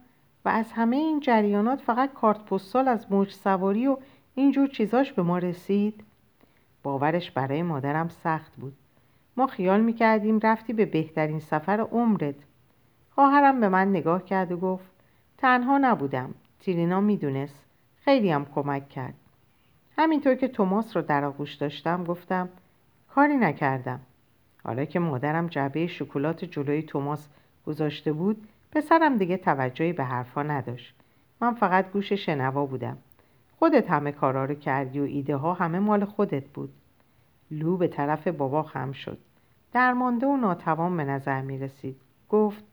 و 0.45 0.49
از 0.49 0.71
همه 0.71 0.95
این 0.95 1.19
جریانات 1.19 1.81
فقط 1.81 2.13
کارت 2.13 2.45
پستال 2.45 2.87
از 2.87 3.11
موج 3.11 3.31
سواری 3.31 3.87
و 3.87 3.97
اینجور 4.35 4.67
چیزاش 4.67 5.13
به 5.13 5.23
ما 5.23 5.37
رسید. 5.37 6.03
باورش 6.83 7.31
برای 7.31 7.63
مادرم 7.63 8.09
سخت 8.09 8.55
بود. 8.55 8.73
ما 9.37 9.47
خیال 9.47 9.81
می‌کردیم 9.81 10.39
رفتی 10.43 10.73
به 10.73 10.85
بهترین 10.85 11.39
سفر 11.39 11.79
عمرت. 11.79 12.35
خواهرم 13.15 13.59
به 13.59 13.69
من 13.69 13.89
نگاه 13.89 14.25
کرد 14.25 14.51
و 14.51 14.57
گفت 14.57 14.91
تنها 15.37 15.77
نبودم. 15.77 16.33
تیرینا 16.59 17.01
می‌دونست. 17.01 17.65
خیلی 18.01 18.31
هم 18.31 18.45
کمک 18.55 18.89
کرد. 18.89 19.13
همینطور 19.97 20.35
که 20.35 20.47
توماس 20.47 20.97
رو 20.97 21.03
در 21.03 21.25
آغوش 21.25 21.53
داشتم 21.53 22.03
گفتم 22.03 22.49
کاری 23.15 23.37
نکردم. 23.37 23.99
حالا 24.63 24.85
که 24.85 24.99
مادرم 24.99 25.47
جعبه 25.47 25.87
شکلات 25.87 26.45
جلوی 26.45 26.81
توماس 26.81 27.27
گذاشته 27.65 28.13
بود 28.13 28.47
پسرم 28.71 29.17
دیگه 29.17 29.37
توجهی 29.37 29.93
به 29.93 30.03
حرفا 30.03 30.43
نداشت. 30.43 30.95
من 31.41 31.53
فقط 31.53 31.91
گوش 31.91 32.13
شنوا 32.13 32.65
بودم. 32.65 32.97
خودت 33.59 33.91
همه 33.91 34.11
کارا 34.11 34.45
رو 34.45 34.55
کردی 34.55 34.99
و 34.99 35.03
ایده 35.03 35.35
ها 35.35 35.53
همه 35.53 35.79
مال 35.79 36.05
خودت 36.05 36.47
بود. 36.47 36.73
لو 37.51 37.77
به 37.77 37.87
طرف 37.87 38.27
بابا 38.27 38.63
خم 38.63 38.91
شد. 38.91 39.17
درمانده 39.73 40.27
و 40.27 40.37
ناتوان 40.37 40.97
به 40.97 41.03
نظر 41.03 41.41
می 41.41 41.59
رسید. 41.59 42.01
گفت 42.29 42.63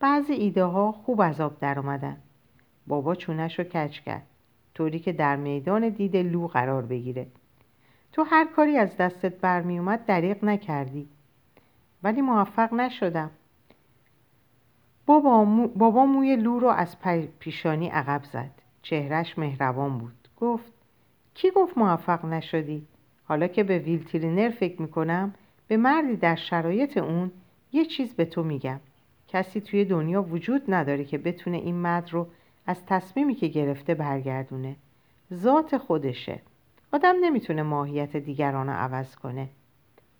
بعضی 0.00 0.32
ایده 0.32 0.64
ها 0.64 0.92
خوب 0.92 1.20
از 1.20 1.40
آب 1.40 1.58
در 1.58 1.78
اومدن. 1.78 2.16
بابا 2.86 3.14
چونش 3.14 3.58
رو 3.58 3.64
کچ 3.64 4.00
کرد. 4.00 4.26
طوری 4.74 4.98
که 4.98 5.12
در 5.12 5.36
میدان 5.36 5.88
دید 5.88 6.16
لو 6.16 6.46
قرار 6.46 6.82
بگیره. 6.82 7.26
تو 8.12 8.22
هر 8.22 8.44
کاری 8.56 8.76
از 8.76 8.96
دستت 8.96 9.40
برمی 9.40 9.78
اومد 9.78 10.06
دریق 10.06 10.44
نکردی. 10.44 11.08
ولی 12.02 12.20
موفق 12.20 12.74
نشدم. 12.74 13.30
بابا, 15.10 15.44
مو... 15.44 15.68
بابا 15.68 16.06
موی 16.06 16.36
لو 16.36 16.58
رو 16.58 16.68
از 16.68 16.96
پیشانی 17.38 17.88
عقب 17.88 18.24
زد. 18.24 18.50
چهرش 18.82 19.38
مهربان 19.38 19.98
بود. 19.98 20.28
گفت 20.40 20.72
کی 21.34 21.50
گفت 21.50 21.78
موفق 21.78 22.24
نشدی؟ 22.24 22.86
حالا 23.24 23.46
که 23.46 23.62
به 23.62 23.78
ویلترینر 23.78 24.50
فکر 24.50 24.82
می‌کنم 24.82 25.34
به 25.68 25.76
مردی 25.76 26.16
در 26.16 26.34
شرایط 26.34 26.96
اون 26.98 27.30
یه 27.72 27.84
چیز 27.84 28.14
به 28.14 28.24
تو 28.24 28.42
میگم. 28.42 28.80
کسی 29.28 29.60
توی 29.60 29.84
دنیا 29.84 30.22
وجود 30.22 30.62
نداره 30.68 31.04
که 31.04 31.18
بتونه 31.18 31.56
این 31.56 31.74
مرد 31.74 32.12
رو 32.12 32.26
از 32.66 32.86
تصمیمی 32.86 33.34
که 33.34 33.46
گرفته 33.46 33.94
برگردونه. 33.94 34.76
ذات 35.34 35.78
خودشه. 35.78 36.40
آدم 36.92 37.14
نمی‌تونه 37.20 37.62
ماهیت 37.62 38.16
دیگران 38.16 38.66
رو 38.66 38.72
عوض 38.72 39.16
کنه. 39.16 39.48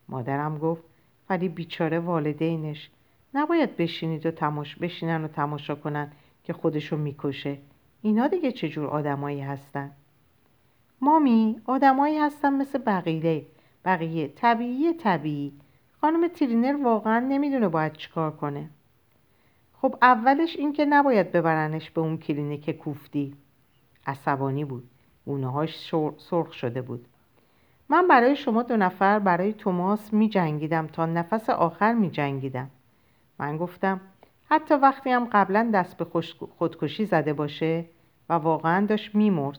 مادرم 0.08 0.58
گفت 0.58 0.82
ولی 1.30 1.48
بیچاره 1.48 1.98
والدینش 1.98 2.90
نباید 3.34 3.76
بشینید 3.76 4.26
و 4.26 4.30
تماش 4.30 4.76
بشینن 4.76 5.24
و 5.24 5.28
تماشا 5.28 5.74
کنن 5.74 6.12
که 6.44 6.52
خودشو 6.52 6.96
می‌کشه. 6.96 7.58
اینا 8.02 8.28
دیگه 8.28 8.52
چجور 8.52 8.86
آدمایی 8.86 9.40
هستن؟ 9.40 9.90
مامی 11.00 11.60
آدمایی 11.64 12.18
هستن 12.18 12.52
مثل 12.52 12.78
بقیه 12.78 13.46
بقیه 13.84 14.28
طبیعی 14.28 14.92
طبیعی. 14.92 15.52
خانم 16.00 16.28
ترینر 16.28 16.84
واقعا 16.84 17.20
نمی‌دونه 17.20 17.68
باید 17.68 17.92
چیکار 17.92 18.30
کنه. 18.30 18.70
خب 19.82 19.96
اولش 20.02 20.56
این 20.56 20.72
که 20.72 20.84
نباید 20.84 21.32
ببرنش 21.32 21.90
به 21.90 22.00
اون 22.00 22.18
کلینیک 22.18 22.70
کوفتی. 22.70 23.34
عصبانی 24.06 24.64
بود. 24.64 24.88
اونهاش 25.24 25.90
سرخ 26.18 26.52
شده 26.52 26.82
بود. 26.82 27.06
من 27.88 28.08
برای 28.08 28.36
شما 28.36 28.62
دو 28.62 28.76
نفر 28.76 29.18
برای 29.18 29.52
توماس 29.52 30.12
می 30.12 30.28
جنگیدم 30.28 30.86
تا 30.86 31.06
نفس 31.06 31.50
آخر 31.50 31.92
می 31.92 32.10
جنگیدم 32.10 32.70
من 33.40 33.56
گفتم 33.56 34.00
حتی 34.50 34.74
وقتی 34.74 35.10
هم 35.10 35.24
قبلا 35.32 35.70
دست 35.74 35.96
به 35.96 36.22
خودکشی 36.58 37.04
زده 37.04 37.32
باشه 37.32 37.84
و 38.28 38.32
واقعا 38.32 38.86
داشت 38.86 39.14
میمرد. 39.14 39.58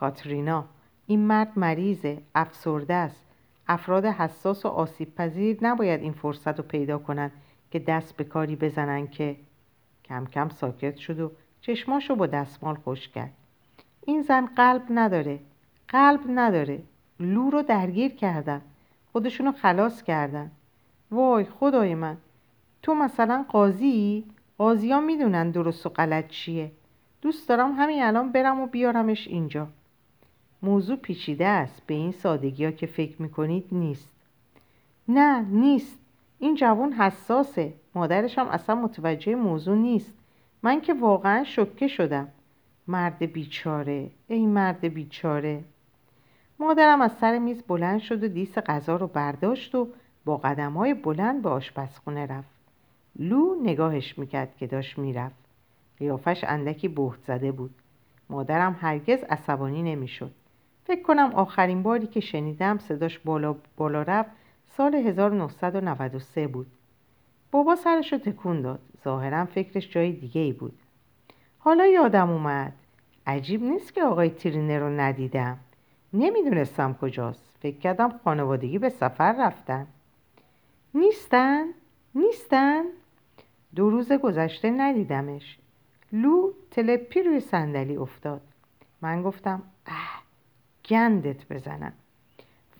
کاترینا 0.00 0.64
این 1.06 1.20
مرد 1.20 1.52
مریضه 1.56 2.18
افسرده 2.34 2.94
است. 2.94 3.24
افراد 3.68 4.04
حساس 4.04 4.66
و 4.66 4.68
آسیب 4.68 5.14
پذیر 5.14 5.58
نباید 5.62 6.00
این 6.00 6.12
فرصت 6.12 6.58
رو 6.58 6.64
پیدا 6.64 6.98
کنند 6.98 7.32
که 7.70 7.78
دست 7.78 8.16
به 8.16 8.24
کاری 8.24 8.56
بزنن 8.56 9.06
که 9.06 9.36
کم 10.04 10.26
کم 10.26 10.48
ساکت 10.48 10.96
شد 10.96 11.20
و 11.20 11.30
چشماشو 11.60 12.14
با 12.14 12.26
دستمال 12.26 12.74
خوش 12.74 13.08
کرد. 13.08 13.32
این 14.06 14.22
زن 14.22 14.46
قلب 14.46 14.82
نداره. 14.90 15.40
قلب 15.88 16.20
نداره. 16.28 16.82
لو 17.20 17.50
رو 17.50 17.62
درگیر 17.62 18.14
کردن. 18.14 18.62
خودشونو 19.12 19.52
خلاص 19.52 20.02
کردن. 20.02 20.50
وای 21.10 21.44
خدای 21.44 21.94
من. 21.94 22.16
تو 22.82 22.94
مثلا 22.94 23.44
قاضی؟ 23.48 24.24
قاضی 24.58 24.92
ها 24.92 25.00
می‌دونن 25.00 25.50
درست 25.50 25.86
و 25.86 25.88
غلط 25.88 26.28
چیه. 26.28 26.70
دوست 27.22 27.48
دارم 27.48 27.72
همین 27.72 28.02
الان 28.02 28.32
برم 28.32 28.60
و 28.60 28.66
بیارمش 28.66 29.28
اینجا. 29.28 29.68
موضوع 30.62 30.96
پیچیده 30.96 31.46
است. 31.46 31.82
به 31.86 31.94
این 31.94 32.12
سادگی 32.12 32.64
ها 32.64 32.70
که 32.70 32.86
فکر 32.86 33.22
می‌کنید 33.22 33.66
نیست. 33.72 34.12
نه 35.08 35.40
نیست. 35.40 35.98
این 36.38 36.54
جوان 36.54 36.92
حساسه. 36.92 37.72
مادرش 37.94 38.38
هم 38.38 38.48
اصلا 38.48 38.74
متوجه 38.74 39.34
موضوع 39.34 39.76
نیست. 39.76 40.14
من 40.62 40.80
که 40.80 40.94
واقعا 40.94 41.44
شکه 41.44 41.88
شدم. 41.88 42.28
مرد 42.88 43.18
بیچاره. 43.18 44.10
ای 44.28 44.46
مرد 44.46 44.80
بیچاره. 44.80 45.64
مادرم 46.58 47.00
از 47.00 47.12
سر 47.12 47.38
میز 47.38 47.62
بلند 47.62 48.00
شد 48.00 48.24
و 48.24 48.28
دیس 48.28 48.58
غذا 48.58 48.96
رو 48.96 49.06
برداشت 49.06 49.74
و 49.74 49.88
با 50.24 50.36
قدم 50.36 50.72
های 50.72 50.94
بلند 50.94 51.42
به 51.42 51.48
آشپزخونه 51.48 52.26
رفت. 52.26 52.57
لو 53.18 53.54
نگاهش 53.62 54.18
می‌کرد 54.18 54.56
که 54.56 54.66
داشت 54.66 54.98
می‌رفت. 54.98 55.36
قیافش 55.98 56.44
اندکی 56.44 56.88
بهت 56.88 57.18
زده 57.26 57.52
بود. 57.52 57.74
مادرم 58.30 58.76
هرگز 58.80 59.24
عصبانی 59.24 59.82
نمی‌شد. 59.82 60.30
فکر 60.84 61.02
کنم 61.02 61.32
آخرین 61.34 61.82
باری 61.82 62.06
که 62.06 62.20
شنیدم 62.20 62.78
صداش 62.78 63.18
بالا, 63.18 63.56
بالا 63.76 64.02
رفت 64.02 64.30
سال 64.76 64.94
1993 64.94 66.46
بود. 66.46 66.66
بابا 67.50 67.76
سرش 67.76 68.12
رو 68.12 68.18
تکون 68.18 68.60
داد. 68.60 68.80
ظاهرا 69.04 69.44
فکرش 69.44 69.90
جای 69.90 70.12
دیگه 70.12 70.40
ای 70.40 70.52
بود. 70.52 70.78
حالا 71.58 71.86
یادم 71.86 72.30
اومد. 72.30 72.72
عجیب 73.26 73.62
نیست 73.62 73.94
که 73.94 74.02
آقای 74.02 74.30
ترینه 74.30 74.78
رو 74.78 74.88
ندیدم. 74.88 75.58
نمی‌دونستم 76.12 76.94
کجاست. 77.00 77.56
فکر 77.60 77.78
کردم 77.78 78.20
خانوادگی 78.24 78.78
به 78.78 78.88
سفر 78.88 79.32
رفتن. 79.32 79.86
نیستن؟ 80.94 81.64
نیستن؟ 82.14 82.84
دو 83.78 83.90
روز 83.90 84.12
گذشته 84.12 84.70
ندیدمش. 84.70 85.58
لو 86.12 86.52
تلپی 86.70 87.22
روی 87.22 87.40
صندلی 87.40 87.96
افتاد. 87.96 88.40
من 89.02 89.22
گفتم 89.22 89.62
اه 89.86 90.22
گندت 90.88 91.48
بزنم. 91.48 91.92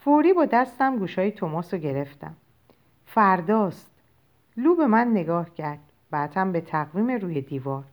فوری 0.00 0.32
با 0.32 0.44
دستم 0.44 0.98
گوشای 0.98 1.30
توماس 1.30 1.74
رو 1.74 1.80
گرفتم. 1.80 2.34
فرداست. 3.06 3.90
لو 4.56 4.76
به 4.76 4.86
من 4.86 5.08
نگاه 5.08 5.54
کرد. 5.54 5.78
بعدم 6.10 6.52
به 6.52 6.60
تقویم 6.60 7.10
روی 7.10 7.40
دیوار. 7.40 7.84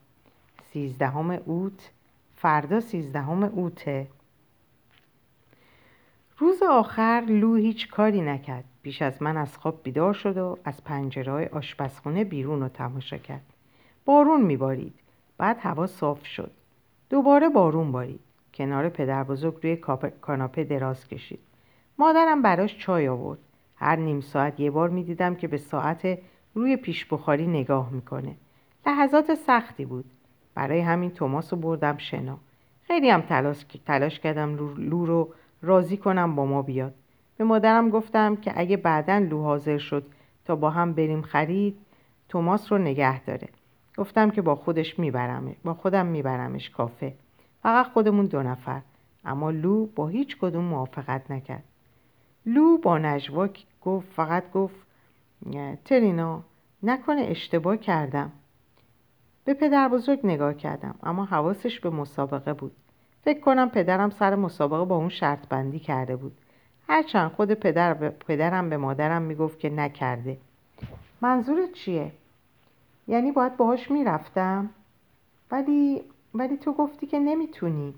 سیزدهم 0.71 1.29
اوت. 1.45 1.91
فردا 2.35 2.79
سیزدهم 2.79 3.43
اوته. 3.43 4.07
روز 6.37 6.63
آخر 6.63 7.23
لو 7.27 7.55
هیچ 7.55 7.89
کاری 7.89 8.21
نکرد. 8.21 8.63
بیش 8.81 9.01
از 9.01 9.21
من 9.21 9.37
از 9.37 9.57
خواب 9.57 9.79
بیدار 9.83 10.13
شد 10.13 10.37
و 10.37 10.57
از 10.63 10.83
پنجره 10.83 11.49
آشپزخونه 11.53 12.23
بیرون 12.23 12.61
رو 12.61 12.67
تماشا 12.67 13.17
کرد. 13.17 13.53
بارون 14.05 14.41
میبارید. 14.41 14.93
بعد 15.37 15.57
هوا 15.59 15.87
صاف 15.87 16.25
شد. 16.25 16.51
دوباره 17.09 17.49
بارون 17.49 17.91
بارید. 17.91 18.19
کنار 18.53 18.89
پدر 18.89 19.23
بزرگ 19.23 19.55
روی 19.63 19.75
کاناپه 20.21 20.63
دراز 20.63 21.07
کشید. 21.07 21.39
مادرم 21.97 22.41
براش 22.41 22.77
چای 22.77 23.07
آورد. 23.07 23.39
هر 23.75 23.95
نیم 23.95 24.21
ساعت 24.21 24.59
یه 24.59 24.71
بار 24.71 24.89
می‌دیدم 24.89 25.35
که 25.35 25.47
به 25.47 25.57
ساعت 25.57 26.17
روی 26.53 26.77
پیش 26.77 27.05
بخاری 27.05 27.47
نگاه 27.47 27.89
می‌کنه. 27.89 28.35
لحظات 28.87 29.33
سختی 29.35 29.85
بود. 29.85 30.05
برای 30.55 30.79
همین 30.79 31.11
توماس 31.11 31.53
رو 31.53 31.59
بردم 31.59 31.97
شنا. 31.97 32.37
خیلی 32.83 33.09
هم 33.09 33.21
تلاش, 33.21 33.65
تلاش 33.85 34.19
کردم 34.19 34.55
لو 34.77 35.05
رو 35.05 35.33
راضی 35.65 35.97
کنم 35.97 36.35
با 36.35 36.45
ما 36.45 36.61
بیاد. 36.61 36.93
به 37.37 37.43
مادرم 37.43 37.89
گفتم 37.89 38.35
که 38.35 38.53
اگه 38.55 38.77
بعدا 38.77 39.17
لو 39.17 39.43
حاضر 39.43 39.77
شد 39.77 40.05
تا 40.45 40.55
با 40.55 40.69
هم 40.69 40.93
بریم 40.93 41.21
خرید 41.21 41.77
توماس 42.29 42.71
رو 42.71 42.77
نگه 42.77 43.23
داره. 43.23 43.47
گفتم 43.97 44.29
که 44.31 44.41
با 44.41 44.55
خودش 44.55 44.99
میبرمه 44.99 45.55
با 45.63 45.73
خودم 45.73 46.05
میبرمش 46.05 46.69
کافه. 46.69 47.13
فقط 47.63 47.87
خودمون 47.87 48.25
دو 48.25 48.43
نفر. 48.43 48.81
اما 49.25 49.51
لو 49.51 49.85
با 49.85 50.07
هیچ 50.07 50.37
کدوم 50.37 50.63
موافقت 50.63 51.31
نکرد. 51.31 51.63
لو 52.45 52.77
با 52.77 52.97
نجوا 52.97 53.49
گفت 53.81 54.07
فقط 54.15 54.51
گفت 54.51 54.75
ترینا 55.85 56.43
نکنه 56.83 57.21
اشتباه 57.21 57.77
کردم. 57.77 58.31
به 59.45 59.53
پدر 59.53 59.89
بزرگ 59.89 60.19
نگاه 60.23 60.53
کردم 60.53 60.95
اما 61.03 61.25
حواسش 61.25 61.79
به 61.79 61.89
مسابقه 61.89 62.53
بود. 62.53 62.71
فکر 63.25 63.39
کنم 63.39 63.69
پدرم 63.69 64.09
سر 64.09 64.35
مسابقه 64.35 64.85
با 64.85 64.95
اون 64.95 65.09
شرط 65.09 65.47
بندی 65.47 65.79
کرده 65.79 66.15
بود. 66.15 66.37
هرچند 66.87 67.31
خود 67.31 67.53
پدر 67.53 67.93
پدرم 68.09 68.69
به 68.69 68.77
مادرم 68.77 69.21
می‌گفت 69.21 69.59
که 69.59 69.69
نکرده. 69.69 70.37
منظورت 71.21 71.71
چیه؟ 71.71 72.11
یعنی 73.07 73.31
باید 73.31 73.57
باهاش 73.57 73.91
می‌رفتم؟ 73.91 74.69
ولی 75.51 76.01
ولی 76.33 76.57
تو 76.57 76.73
گفتی 76.73 77.07
که 77.07 77.19
نمی‌تونی. 77.19 77.93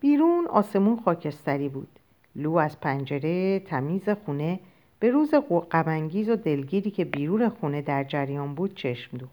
بیرون 0.00 0.46
آسمون 0.46 1.00
خاکستری 1.04 1.68
بود. 1.68 1.98
لو 2.36 2.56
از 2.56 2.80
پنجره 2.80 3.60
تمیز 3.60 4.08
خونه 4.08 4.60
به 5.00 5.10
روز 5.10 5.34
غمانگیز 5.70 6.28
و 6.28 6.36
دلگیری 6.36 6.90
که 6.90 7.04
بیرون 7.04 7.48
خونه 7.48 7.82
در 7.82 8.04
جریان 8.04 8.54
بود 8.54 8.74
چشم 8.74 9.16
دو 9.16 9.26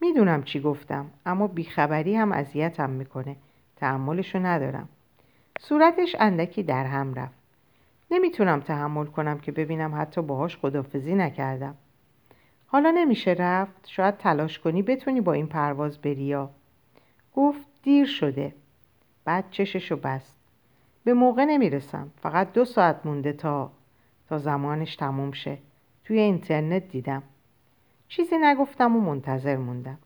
می‌دونم 0.00 0.42
چی 0.42 0.60
گفتم 0.60 1.06
اما 1.26 1.46
بیخبری 1.46 2.16
هم 2.16 2.32
اذیتم 2.32 2.90
می‌کنه. 2.90 3.36
تحملشو 3.76 4.38
ندارم. 4.38 4.88
صورتش 5.60 6.16
اندکی 6.18 6.62
در 6.62 6.84
هم 6.84 7.14
رفت. 7.14 7.38
نمی‌تونم 8.10 8.60
تحمل 8.60 9.06
کنم 9.06 9.38
که 9.38 9.52
ببینم 9.52 9.94
حتی 10.00 10.22
باهاش 10.22 10.56
خدافزی 10.56 11.14
نکردم. 11.14 11.74
حالا 12.66 12.90
نمیشه 12.90 13.30
رفت؟ 13.30 13.88
شاید 13.88 14.16
تلاش 14.16 14.58
کنی 14.58 14.82
بتونی 14.82 15.20
با 15.20 15.32
این 15.32 15.46
پرواز 15.46 15.98
بری 15.98 16.22
یا؟ 16.22 16.50
گفت 17.34 17.66
دیر 17.82 18.06
شده. 18.06 18.54
بعد 19.24 19.44
چششو 19.50 19.96
بست. 19.96 20.36
به 21.04 21.14
موقع 21.14 21.44
نمی‌رسم. 21.44 22.10
فقط 22.22 22.52
دو 22.52 22.64
ساعت 22.64 23.06
مونده 23.06 23.32
تا 23.32 23.70
تا 24.28 24.38
زمانش 24.38 24.96
تموم 24.96 25.32
شه. 25.32 25.58
توی 26.04 26.18
اینترنت 26.18 26.88
دیدم. 26.88 27.22
چیزی 28.08 28.38
نگفتم 28.38 28.96
و 28.96 29.00
منتظر 29.00 29.56
موندم. 29.56 29.98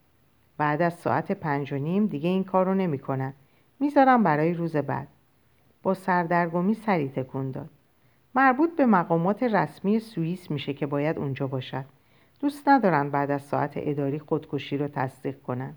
بعد 0.57 0.83
از 0.83 0.95
ساعت 0.95 1.33
پنج 1.33 1.73
و 1.73 1.77
نیم 1.77 2.07
دیگه 2.07 2.29
این 2.29 2.45
کار 2.45 2.66
رو 2.66 2.75
نمی 2.75 2.99
کنن. 2.99 3.35
می‌ذارم 3.81 4.22
برای 4.22 4.55
روز 4.55 4.76
بعد. 4.76 5.09
با 5.83 5.95
سردرگمی 5.95 6.74
سری 6.74 7.09
تکون 7.09 7.51
داد. 7.51 7.70
مربوط 8.35 8.76
به 8.76 8.87
مقامات 8.87 9.43
رسمی 9.43 9.99
سوئیس 9.99 10.51
میشه 10.51 10.74
که 10.74 10.87
باید 10.87 11.18
اونجا 11.18 11.47
باشد 11.47 11.85
دوست 12.41 12.68
ندارن 12.68 13.11
بعد 13.11 13.31
از 13.31 13.43
ساعت 13.43 13.72
اداری 13.76 14.18
خودکشی 14.18 14.79
رو 14.79 14.89
تصدیق 14.89 15.43
کنن. 15.43 15.74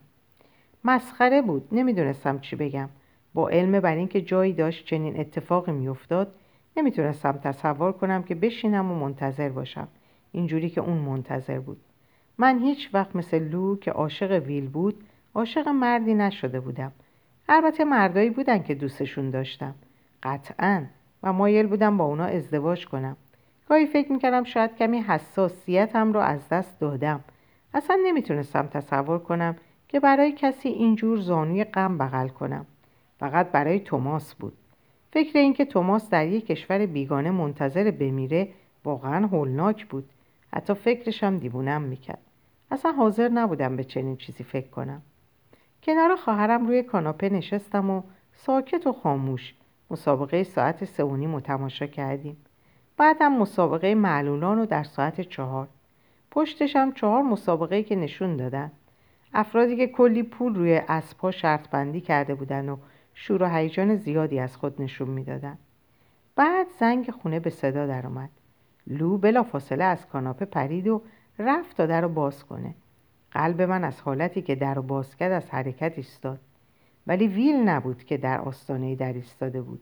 مسخره 0.83 1.41
بود. 1.41 1.67
نمی‌دونستم 1.71 2.39
چی 2.39 2.55
بگم. 2.55 2.89
با 3.33 3.49
علم 3.49 3.79
بر 3.79 3.95
اینکه 3.95 4.21
جایی 4.21 4.53
داشت 4.53 4.85
چنین 4.85 5.19
اتفاقی 5.19 5.71
میافتاد 5.71 6.35
نمی‌تونستم 6.77 7.31
تصور 7.31 7.91
کنم 7.91 8.23
که 8.23 8.35
بشینم 8.35 8.91
و 8.91 8.95
منتظر 8.95 9.49
باشم. 9.49 9.87
اینجوری 10.31 10.69
که 10.69 10.81
اون 10.81 10.97
منتظر 10.97 11.59
بود. 11.59 11.81
من 12.37 12.59
هیچ 12.59 12.89
وقت 12.93 13.15
مثل 13.15 13.39
لو 13.39 13.75
که 13.75 13.91
عاشق 13.91 14.31
ویل 14.31 14.67
بود 14.67 15.03
عاشق 15.35 15.67
مردی 15.67 16.13
نشده 16.13 16.59
بودم. 16.59 16.91
البته 17.53 17.83
مردایی 17.83 18.29
بودن 18.29 18.63
که 18.63 18.75
دوستشون 18.75 19.29
داشتم. 19.29 19.75
قطعا. 20.23 20.85
و 21.23 21.33
مایل 21.33 21.67
بودم 21.67 21.97
با 21.97 22.05
اونا 22.05 22.25
ازدواج 22.25 22.85
کنم. 22.87 23.17
گاهی 23.69 23.85
فکر 23.85 24.11
می‌کردم 24.11 24.43
شاید 24.43 24.75
کمی 24.75 24.99
حساسیتم 24.99 26.13
رو 26.13 26.19
از 26.19 26.49
دست 26.49 26.79
دادم. 26.79 27.23
اصلا 27.73 27.97
نمی‌تونستم 28.05 28.67
تصور 28.67 29.19
کنم 29.19 29.55
که 29.87 29.99
برای 29.99 30.31
کسی 30.31 30.69
اینجور 30.69 31.17
زانوی 31.17 31.63
غم 31.63 31.97
بغل 31.97 32.27
کنم. 32.27 32.65
فقط 33.19 33.51
برای 33.51 33.79
توماس 33.79 34.35
بود. 34.35 34.53
فکر 35.13 35.39
اینکه 35.39 35.65
توماس 35.65 36.09
در 36.09 36.27
یک 36.27 36.45
کشور 36.45 36.85
بیگانه 36.85 37.31
منتظر 37.31 37.91
بمیره 37.91 38.47
واقعا 38.85 39.27
هولناک 39.27 39.85
بود. 39.85 40.09
حتی 40.53 40.73
فکرشم 40.73 41.37
دیوونم 41.37 41.81
می‌کرد. 41.81 42.21
اصلا 42.71 42.91
حاضر 42.91 43.29
نبودم 43.29 43.75
به 43.75 43.83
چنین 43.83 44.17
چیزی 44.17 44.43
فکر 44.43 44.67
کنم. 44.67 45.01
کنار 45.83 46.15
خواهرم 46.15 46.67
روی 46.67 46.83
کاناپه 46.83 47.29
نشستم 47.29 47.89
و 47.89 48.01
ساکت 48.33 48.87
و 48.87 48.93
خاموش 48.93 49.53
مسابقه 49.91 50.43
ساعت 50.43 50.85
سه 50.85 51.03
متماشا 51.03 51.87
کردیم. 51.87 52.37
بعدم 52.97 53.33
مسابقه 53.33 53.95
معلولان 53.95 54.57
رو 54.57 54.65
در 54.65 54.83
ساعت 54.83 55.21
چهار. 55.21 55.67
پشتشم 56.31 56.91
چهار 56.91 57.21
مسابقه 57.21 57.83
که 57.83 57.95
نشون 57.95 58.37
دادن. 58.37 58.71
افرادی 59.33 59.77
که 59.77 59.87
کلی 59.87 60.23
پول 60.23 60.55
روی 60.55 60.81
اسبها 60.87 61.31
شرط 61.31 61.69
بندی 61.69 62.01
کرده 62.01 62.35
بودن 62.35 62.69
و 62.69 62.77
شور 63.13 63.43
و 63.43 63.45
هیجان 63.45 63.95
زیادی 63.95 64.39
از 64.39 64.57
خود 64.57 64.81
نشون 64.81 65.09
می‌دادن. 65.09 65.57
بعد 66.35 66.67
زنگ 66.79 67.11
خونه 67.11 67.39
به 67.39 67.49
صدا 67.49 67.87
در 67.87 68.07
اومد 68.07 68.29
لو 68.87 69.17
بلا 69.17 69.43
فاصله 69.43 69.83
از 69.83 70.07
کاناپه 70.07 70.45
پرید 70.45 70.87
و 70.87 71.01
رفت 71.39 71.77
تا 71.77 71.85
در 71.85 72.01
رو 72.01 72.09
باز 72.09 72.43
کنه. 72.43 72.75
قلب 73.31 73.61
من 73.61 73.83
از 73.83 74.01
حالتی 74.01 74.41
که 74.41 74.55
در 74.55 74.79
باز 74.79 75.15
کرد 75.15 75.31
از 75.31 75.49
حرکت 75.49 75.93
ایستاد. 75.97 76.39
ولی 77.07 77.27
ویل 77.27 77.55
نبود 77.55 78.03
که 78.03 78.17
در 78.17 78.41
آستانه 78.41 78.95
در 78.95 79.13
ایستاده 79.13 79.61
بود. 79.61 79.81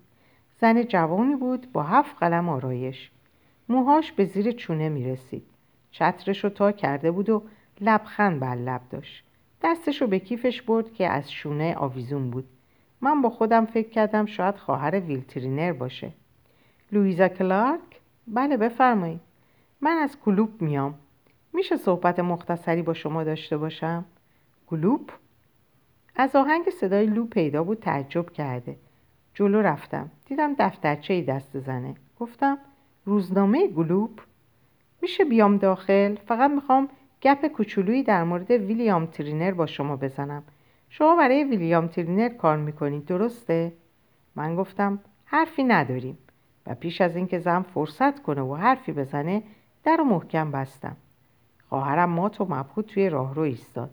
زن 0.62 0.84
جوانی 0.84 1.36
بود 1.36 1.72
با 1.72 1.84
هفت 1.84 2.16
قلم 2.20 2.50
آرایش. 2.50 3.12
موهاش 3.70 4.12
به 4.12 4.26
زیر 4.26 4.52
چونه 4.52 4.90
می 4.90 5.04
رسید 5.04 5.44
چترش 5.92 6.44
رو 6.44 6.50
تا 6.50 6.72
کرده 6.72 7.12
بود 7.12 7.30
و 7.30 7.44
لبخند 7.82 8.40
بر 8.40 8.56
لب 8.56 8.82
داشت. 8.90 9.24
دستش 9.64 10.02
رو 10.02 10.08
به 10.08 10.20
کیفش 10.20 10.62
برد 10.62 10.94
که 10.94 11.08
از 11.08 11.32
شونه 11.32 11.76
آویزون 11.76 12.30
بود. 12.30 12.46
من 13.02 13.22
با 13.22 13.30
خودم 13.30 13.66
فکر 13.66 13.90
کردم 13.90 14.26
شاید 14.26 14.56
خواهر 14.56 15.00
ویل 15.00 15.28
ترینر 15.28 15.74
باشه. 15.74 16.12
لویزا 16.92 17.28
کلارک؟ 17.28 17.82
بله 18.28 18.58
بفرمایید. 18.58 19.22
من 19.82 19.98
از 19.98 20.18
گلوب 20.20 20.62
میام. 20.62 20.96
میشه 21.54 21.78
صحبت 21.78 22.20
مختصری 22.20 22.82
با 22.82 22.94
شما 22.94 23.24
داشته 23.24 23.58
باشم؟ 23.58 24.06
گلوب؟ 24.68 25.10
از 26.16 26.36
آهنگ 26.36 26.70
صدای 26.70 27.06
لو 27.06 27.26
پیدا 27.26 27.64
بود 27.64 27.80
تعجب 27.80 28.30
کرده. 28.30 28.76
جلو 29.34 29.62
رفتم. 29.62 30.12
دیدم 30.26 30.56
دفترچه 30.60 31.14
ای 31.14 31.22
دست 31.22 31.60
زنه. 31.60 31.96
گفتم 32.20 32.58
روزنامه 33.06 33.68
گلوب 33.68 34.22
میشه 35.02 35.26
بیام 35.26 35.58
داخل؟ 35.58 36.16
فقط 36.16 36.52
می‌خوام 36.52 36.90
گپ 37.22 37.48
کوچولویی 37.48 38.04
در 38.04 38.24
مورد 38.24 38.52
ویلیام 38.52 39.06
ترینر 39.06 39.52
با 39.52 39.66
شما 39.66 39.96
بزنم. 39.96 40.44
شما 40.90 41.16
برای 41.16 41.44
ویلیام 41.44 41.88
ترینر 41.88 42.30
کار 42.30 42.58
می‌کنید 42.58 43.06
درسته؟ 43.06 43.74
من 44.36 44.56
گفتم 44.56 45.00
حرفی 45.26 45.64
نداریم. 45.64 46.18
و 46.68 46.76
پیش 46.76 47.02
از 47.02 47.16
اینکه 47.16 47.40
زن 47.40 47.62
فرصت 47.62 48.24
کنه 48.24 48.42
و 48.42 48.56
حرفی 48.56 48.92
بزنه 48.92 49.44
در 49.84 49.98
رو 49.98 50.04
محکم 50.04 50.52
بستم. 50.52 50.98
خواهرم 51.70 52.10
مات 52.10 52.42
و 52.42 52.46
مبهوت 52.46 52.88
توی 52.88 53.10
راهرو 53.10 53.42
ایستاد. 53.42 53.90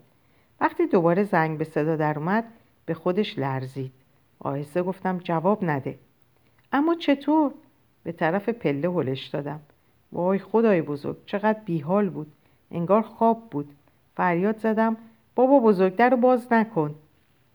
وقتی 0.61 0.87
دوباره 0.87 1.23
زنگ 1.23 1.57
به 1.57 1.63
صدا 1.63 1.95
در 1.95 2.19
اومد 2.19 2.43
به 2.85 2.93
خودش 2.93 3.39
لرزید. 3.39 3.91
آهسته 4.39 4.83
گفتم 4.83 5.17
جواب 5.17 5.63
نده. 5.63 5.97
اما 6.71 6.95
چطور؟ 6.95 7.51
به 8.03 8.11
طرف 8.11 8.49
پله 8.49 8.89
هلش 8.89 9.27
دادم. 9.27 9.59
وای 10.11 10.39
خدای 10.39 10.81
بزرگ 10.81 11.17
چقدر 11.25 11.59
بیحال 11.65 12.09
بود. 12.09 12.31
انگار 12.71 13.01
خواب 13.01 13.49
بود. 13.49 13.69
فریاد 14.15 14.57
زدم 14.57 14.97
بابا 15.35 15.59
بزرگتر 15.59 16.09
رو 16.09 16.17
باز 16.17 16.53
نکن. 16.53 16.95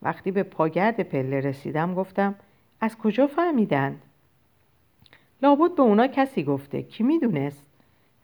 وقتی 0.03 0.31
به 0.31 0.43
پاگرد 0.43 1.01
پله 1.01 1.41
رسیدم 1.41 1.95
گفتم 1.95 2.35
از 2.81 2.99
کجا 2.99 3.27
فهمیدند؟ 3.27 4.03
لابد 5.43 5.75
به 5.75 5.83
اونا 5.83 6.07
کسی 6.07 6.45
گفته. 6.45 6.83
کی 6.83 7.03
می‌دونست؟ 7.03 7.67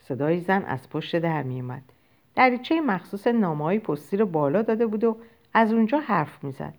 صدای 0.09 0.40
زن 0.40 0.64
از 0.64 0.90
پشت 0.90 1.16
در 1.16 1.42
میومد 1.42 1.82
دریچه 2.34 2.80
مخصوص 2.80 3.26
نامه 3.26 3.78
پستی 3.78 4.16
رو 4.16 4.26
بالا 4.26 4.62
داده 4.62 4.86
بود 4.86 5.04
و 5.04 5.16
از 5.54 5.72
اونجا 5.72 5.98
حرف 5.98 6.44
می‌زد. 6.44 6.74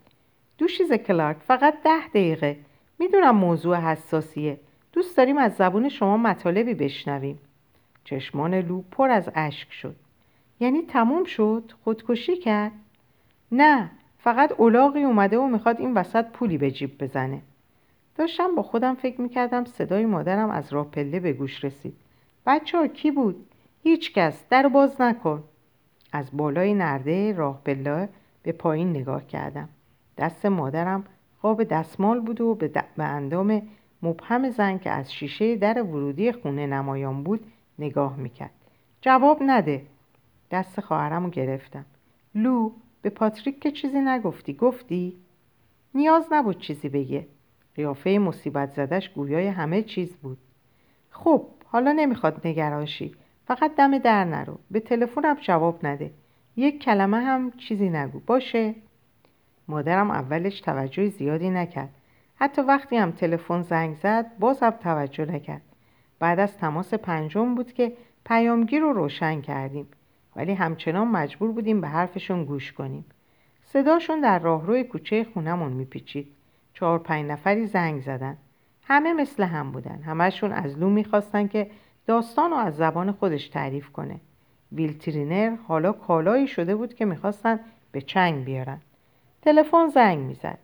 دوشیز 0.58 0.94
کلارک 0.94 1.38
فقط 1.38 1.74
ده 1.84 2.08
دقیقه. 2.08 2.58
می‌دونم 3.00 3.36
موضوع 3.36 3.78
حساسیه. 3.78 4.60
دوست 4.94 5.18
داریم 5.18 5.38
از 5.38 5.54
زبون 5.54 5.90
شما 5.90 6.18
مطالبی 6.18 6.74
بشنویم. 6.74 7.40
چشمان 8.04 8.56
لو 8.56 8.82
پر 8.92 9.10
از 9.10 9.30
اشک 9.36 9.74
شد. 9.74 9.96
یعنی 10.60 10.82
تموم 10.82 11.24
شد؟ 11.24 11.72
خودکشی 11.84 12.38
کرد؟ 12.38 12.72
نه 13.52 13.90
فقط 14.20 14.52
اولاغی 14.52 15.04
اومده 15.04 15.38
و 15.38 15.48
می‌خواد 15.48 15.80
این 15.80 15.94
وسط 15.94 16.26
پولی 16.26 16.58
به 16.58 16.72
جیب 16.72 17.04
بزنه. 17.04 17.42
داشتم 18.16 18.56
با 18.56 18.64
خودم 18.64 18.96
فکر 18.96 19.22
می‌کردم 19.22 19.66
صدای 19.66 20.06
مادرم 20.06 20.50
از 20.50 20.74
راه 20.74 20.92
پله 20.92 21.20
به 21.20 21.34
گوش 21.34 21.64
رسید. 21.64 21.94
بچه 22.50 22.78
ها 22.78 22.88
کی 22.88 23.12
بود؟ 23.12 23.46
هیچ 23.84 24.14
کس. 24.14 24.46
در 24.50 24.68
باز 24.68 25.02
نکن. 25.02 25.44
از 26.12 26.30
بالای 26.34 26.74
نرده 26.74 27.34
راه 27.34 27.62
پله 27.66 28.10
به 28.44 28.52
پایین 28.52 28.90
نگاه 28.90 29.28
کردم. 29.28 29.70
دست 30.18 30.46
مادرم 30.46 31.04
خواب 31.42 31.64
دستمال 31.64 32.20
بود 32.20 32.42
و 32.42 32.56
به, 32.56 32.72
اندام 32.98 33.62
مبهم 34.04 34.50
زن 34.50 34.78
که 34.78 34.90
از 34.90 35.14
شیشه 35.14 35.56
در 35.56 35.82
ورودی 35.82 36.32
خونه 36.32 36.68
نمایان 36.68 37.24
بود 37.24 37.46
نگاه 37.80 38.16
می‌کرد. 38.16 38.54
جواب 39.02 39.38
نده. 39.42 39.82
دست 40.52 40.82
خواهرم 40.82 41.30
گرفتم. 41.30 41.86
لو 42.36 42.72
به 43.02 43.10
پاتریک 43.10 43.60
که 43.60 43.72
چیزی 43.72 44.00
نگفتی. 44.00 44.54
گفتی؟ 44.54 45.18
نیاز 45.96 46.28
نبود 46.32 46.60
چیزی 46.60 46.90
بگه. 46.90 47.28
قیافه 47.76 48.10
مصیبت 48.10 48.72
زدش 48.72 49.10
گویای 49.10 49.48
همه 49.48 49.84
چیز 49.84 50.16
بود. 50.16 50.38
خب 51.10 51.46
حالا 51.72 51.92
نمی‌خواد 51.92 52.48
نگراشی 52.48 53.16
فقط 53.48 53.76
دم 53.76 53.98
در 53.98 54.26
نرو. 54.26 54.60
به 54.72 54.80
تلفنم 54.80 55.38
جواب 55.42 55.86
نده. 55.86 56.12
یک 56.56 56.84
کلمه 56.84 57.18
هم 57.18 57.52
چیزی 57.52 57.90
نگو. 57.90 58.20
باشه؟ 58.20 58.76
مادرم 59.68 60.12
اولش 60.12 60.62
توجه 60.62 61.10
زیادی 61.10 61.50
نکرد. 61.50 61.90
حتی 62.36 62.62
وقتی 62.62 62.98
هم 62.98 63.12
تلفن 63.12 63.62
زنگ 63.62 63.96
زد 63.96 64.38
باز 64.40 64.64
هم 64.64 64.70
توجه 64.70 65.26
نکرد. 65.26 65.62
بعد 66.20 66.40
از 66.40 66.58
تماس 66.58 66.94
پنجم 66.94 67.56
بود 67.56 67.74
که 67.74 67.94
پیامگیر 68.26 68.82
رو 68.82 68.94
روشن 68.94 69.42
کردیم. 69.42 69.88
ولی 70.36 70.54
همچنان 70.54 71.08
مجبور 71.08 71.52
بودیم 71.52 71.82
به 71.82 71.88
حرفشون 71.88 72.46
گوش 72.46 72.74
کنیم. 72.74 73.06
صداشون 73.64 74.22
در 74.22 74.40
راهروی 74.40 74.84
کوچه 74.84 75.24
خونمون 75.34 75.72
میپیچید. 75.72 76.28
چهار 76.74 77.00
پنج 77.00 77.26
نفری 77.26 77.66
زنگ 77.66 78.02
زدن. 78.02 78.38
همه 78.90 79.14
مثل 79.14 79.44
هم 79.44 79.72
بودن. 79.72 80.02
همهشون 80.02 80.52
از 80.52 80.78
لو 80.80 80.90
می‌خواستن 80.90 81.48
که 81.48 81.72
داستان 82.08 82.52
رو 82.52 82.58
از 82.58 82.76
زبان 82.76 83.12
خودش 83.12 83.48
تعریف 83.48 83.90
کنه. 83.90 84.20
ویلترینر 84.72 85.56
حالا 85.68 85.92
کالایی 85.92 86.48
شده 86.48 86.76
بود 86.76 86.94
که 86.94 87.06
می‌خواستن 87.06 87.60
به 87.92 88.02
چنگ 88.02 88.46
بیارن. 88.46 88.82
تلفن 89.42 89.88
زنگ 89.88 90.20
می‌زد. 90.20 90.58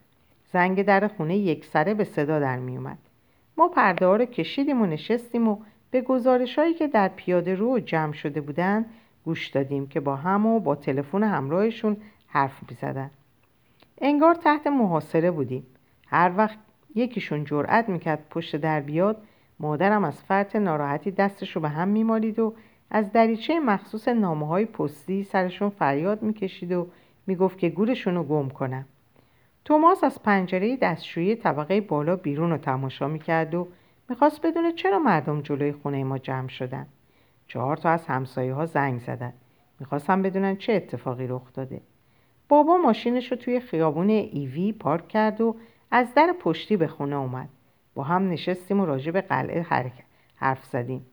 زنگ 0.54 0.82
در 0.82 1.08
خونه 1.08 1.38
یک 1.38 1.66
سره 1.66 1.94
به 1.94 2.04
صدا 2.04 2.40
در 2.40 2.58
میومد 2.58 2.98
ما 3.58 3.68
پرده 3.68 4.06
رو 4.06 4.26
کشیدیم 4.26 4.82
و 4.82 4.86
نشستیم 4.86 5.48
و 5.48 5.58
به 5.92 6.02
گزارش 6.02 6.60
هایی 6.60 6.74
که 6.74 6.88
در 6.88 7.08
پیاده 7.08 7.56
رو 7.56 7.80
جمع 7.80 8.14
شده 8.14 8.42
بودن 8.42 8.86
گوش 9.26 9.48
دادیم 9.48 9.88
که 9.88 10.00
با 10.00 10.16
هم 10.16 10.46
و 10.46 10.60
با 10.60 10.76
تلفن 10.76 11.24
همراهشون 11.24 11.98
حرف 12.28 12.60
می‌زدن. 12.70 13.12
انگار 14.02 14.36
تحت 14.36 14.68
محاصره 14.68 15.32
بودیم. 15.32 15.66
هر 16.08 16.32
وقت 16.38 16.58
یکیشون 16.96 17.44
جرأت 17.44 17.90
می‌کرد 17.90 18.26
پشت 18.30 18.56
در 18.56 18.82
بیاد. 18.82 19.22
مادرم 19.60 20.04
از 20.04 20.24
فرط 20.24 20.56
ناراحتی 20.56 21.12
دستش 21.12 21.56
رو 21.56 21.62
به 21.62 21.70
هم 21.70 21.88
میمالید 21.88 22.40
و 22.40 22.54
از 22.90 23.12
دریچه 23.12 23.60
مخصوص 23.60 24.08
نامه 24.08 24.48
های 24.48 24.66
پستی 24.66 25.24
سرشون 25.24 25.70
فریاد 25.70 26.22
می‌کشید 26.24 26.72
و 26.72 26.88
می‌گفت 27.28 27.58
که 27.58 27.70
گورشون 27.70 28.16
رو 28.16 28.24
گم 28.24 28.50
کنم. 28.50 28.86
توماس 29.66 30.04
از 30.04 30.24
پنجره 30.24 30.78
دستشویی 30.78 31.36
طبقه 31.36 31.82
بالا 31.82 32.16
بیرون 32.16 32.50
رو 32.50 32.58
تماشا 32.58 33.08
می‌کرد 33.08 33.56
و 33.56 33.68
می‌خواست 34.10 34.42
بدونه 34.42 34.72
چرا 34.72 35.00
مردم 35.00 35.42
جلوی 35.42 35.72
خونه 35.72 36.04
ما 36.04 36.18
جمع 36.18 36.48
شدن. 36.48 36.88
چهار 37.48 37.78
تا 37.78 37.90
از 37.90 38.06
همسایه 38.06 38.54
ها 38.54 38.66
زنگ 38.66 39.00
زدن. 39.00 39.34
می‌خواستم 39.80 40.22
بدونن 40.22 40.56
چه 40.56 40.74
اتفاقی 40.74 41.28
رخ 41.28 41.54
داده. 41.54 41.82
بابا 42.50 42.78
ماشینش 42.78 43.32
رو 43.32 43.38
توی 43.38 43.60
خیابون 43.60 44.10
ایوی 44.10 44.72
پارک 44.72 45.08
کرد 45.08 45.42
و 45.42 45.56
از 45.92 46.14
در 46.14 46.36
پشتی 46.40 46.78
به 46.78 46.88
خونه 46.88 47.16
اومد. 47.16 47.50
با 47.96 48.04
هم 48.04 48.30
نشستیم 48.30 48.80
و 48.80 48.86
راجع 48.86 49.12
به 49.12 49.22
قلعه 49.22 49.66
حرف 50.36 50.66
زدیم. 50.66 51.06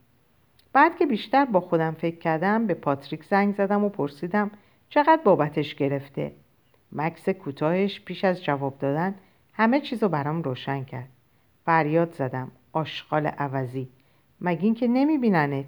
بعد 0.72 0.96
که 0.96 1.06
بیشتر 1.06 1.44
با 1.44 1.60
خودم 1.60 1.92
فکر 1.92 2.18
کردم 2.18 2.66
به 2.66 2.74
پاتریک 2.74 3.24
زنگ 3.24 3.54
زدم 3.54 3.84
و 3.84 3.88
پرسیدم 3.88 4.50
چقدر 4.88 5.20
بابتش 5.24 5.74
گرفته؟ 5.74 6.32
مکس 6.92 7.28
کوتاهش 7.28 8.00
پیش 8.00 8.24
از 8.24 8.44
جواب 8.44 8.78
دادن 8.78 9.14
همه 9.52 9.80
چیزو 9.80 10.08
برام 10.08 10.42
روشن 10.42 10.84
کرد. 10.84 11.08
فریاد 11.64 12.12
زدم 12.12 12.50
آشغال 12.72 13.26
عوضی. 13.26 13.88
مگین 14.40 14.74
که 14.74 14.88
نمیبیننت؟ 14.88 15.66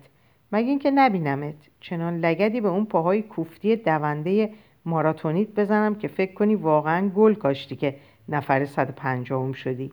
مگین 0.53 0.79
که 0.79 0.91
نبینمت؟ 0.91 1.55
چنان 1.81 2.19
لگدی 2.19 2.61
به 2.61 2.69
اون 2.69 2.85
پاهای 2.85 3.23
کوفتی 3.23 3.77
دونده 3.77 4.51
ماراتونیت 4.85 5.49
بزنم 5.49 5.95
که 5.95 6.09
فکر 6.09 6.35
کنی 6.35 6.55
واقعا 6.55 7.09
گل 7.09 7.35
کاشتی 7.35 7.77
که 7.77 7.97
نفر 8.29 8.64
150 8.64 9.53
شدی. 9.53 9.93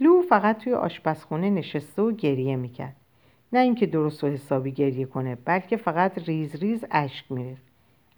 لو 0.00 0.22
فقط 0.22 0.58
توی 0.58 0.74
آشپزخونه 0.74 1.50
نشسته 1.50 2.02
و 2.02 2.12
گریه 2.12 2.56
می‌کرد. 2.56 2.96
نه 3.52 3.58
اینکه 3.58 3.86
درست 3.86 4.24
و 4.24 4.26
حسابی 4.26 4.72
گریه 4.72 5.06
کنه 5.06 5.34
بلکه 5.44 5.76
فقط 5.76 6.28
ریز 6.28 6.56
ریز 6.56 6.84
اشک 6.90 7.32
میریخت. 7.32 7.62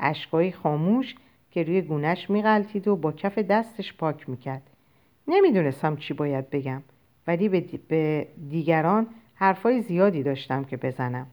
اشکایی 0.00 0.52
خاموش 0.52 1.14
که 1.50 1.62
روی 1.62 1.82
گونش 1.82 2.30
میغلطید 2.30 2.88
و 2.88 2.96
با 2.96 3.12
کف 3.12 3.38
دستش 3.38 3.94
پاک 3.94 4.28
می‌کرد. 4.28 4.62
نمی‌دونستم 5.28 5.96
چی 5.96 6.14
باید 6.14 6.50
بگم 6.50 6.82
ولی 7.26 7.48
به 7.88 8.28
دیگران 8.50 9.06
حرفای 9.34 9.80
زیادی 9.80 10.22
داشتم 10.22 10.64
که 10.64 10.76
بزنم. 10.76 11.26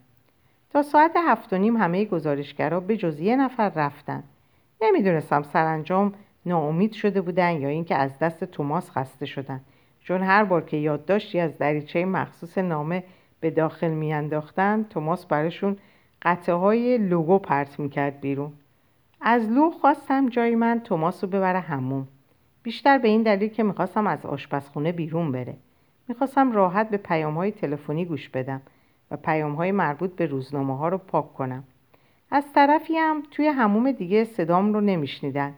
تا 0.69 0.81
ساعت 0.81 1.11
هفت 1.27 1.53
و 1.53 1.57
نیم 1.57 1.77
همه 1.77 2.05
گزارشگرا 2.05 2.79
به 2.79 2.97
جز 2.97 3.19
یه 3.19 3.35
نفر 3.35 3.69
رفتن. 3.69 4.23
نمی‌دونستم 4.81 5.43
سرانجام 5.43 6.13
ناامید 6.45 6.93
شده 6.93 7.21
بودن 7.21 7.51
یا 7.61 7.69
اینکه 7.69 7.95
از 7.95 8.19
دست 8.19 8.43
توماس 8.43 8.91
خسته 8.91 9.25
شدن. 9.25 9.61
چون 9.99 10.21
هر 10.21 10.43
بار 10.43 10.61
که 10.61 10.77
یادداشتی 10.77 11.39
از 11.39 11.57
دریچه 11.57 12.05
مخصوص 12.05 12.57
نامه 12.57 13.03
به 13.39 13.51
داخل 13.51 13.91
میانداختن 13.91 14.85
توماس 14.89 15.25
براشون 15.25 15.77
قطعه 16.21 16.55
های 16.55 16.97
لوگو 16.97 17.39
پرت 17.39 17.79
می‌کرد 17.79 18.21
بیرون. 18.21 18.53
از 19.21 19.49
لو 19.49 19.71
خواستم 19.71 20.29
جای 20.29 20.55
من 20.55 20.79
توماس 20.79 21.23
رو 21.23 21.29
ببره 21.29 21.59
همون 21.59 22.07
بیشتر 22.63 22.97
به 22.97 23.07
این 23.07 23.23
دلیل 23.23 23.49
که 23.49 23.63
می‌خواستم 23.63 24.07
از 24.07 24.25
آشپزخونه 24.25 24.91
بیرون 24.91 25.31
بره. 25.31 25.53
می‌خواستم 26.07 26.51
راحت 26.51 26.89
به 26.89 26.97
پیام 26.97 27.35
های 27.35 27.51
تلفنی 27.51 28.05
گوش 28.05 28.29
بدم 28.29 28.61
و 29.11 29.17
پیام 29.17 29.55
های 29.55 29.71
مربوط 29.71 30.15
به 30.15 30.25
روزنامه 30.25 30.77
ها 30.77 30.89
رو 30.89 30.97
پاک 30.97 31.33
کنم. 31.33 31.63
از 32.31 32.53
طرفی 32.53 32.95
هم 32.95 33.23
توی 33.31 33.47
هموم 33.47 33.91
دیگه 33.91 34.23
صدام 34.23 34.73
رو 34.73 34.81
نمیشنیدن. 34.81 35.53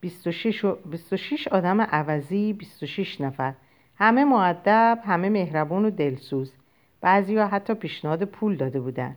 26, 0.00 0.64
26 0.64 1.48
آدم 1.48 1.80
عوضی 1.80 2.52
26 2.52 3.20
نفر. 3.20 3.54
همه 3.96 4.24
معدب 4.24 4.98
همه 5.04 5.28
مهربون 5.28 5.84
و 5.84 5.90
دلسوز. 5.90 6.52
بعضی 7.00 7.36
ها 7.36 7.46
حتی 7.46 7.74
پیشنهاد 7.74 8.24
پول 8.24 8.56
داده 8.56 8.80
بودن. 8.80 9.16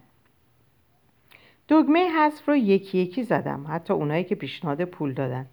دگمه 1.69 2.09
حذف 2.09 2.49
رو 2.49 2.55
یکی 2.55 2.97
یکی 2.97 3.23
زدم. 3.23 3.65
حتی 3.69 3.93
اونایی 3.93 4.23
که 4.23 4.35
پیشنهاد 4.35 4.85
پول 4.85 5.13
دادن. 5.13 5.45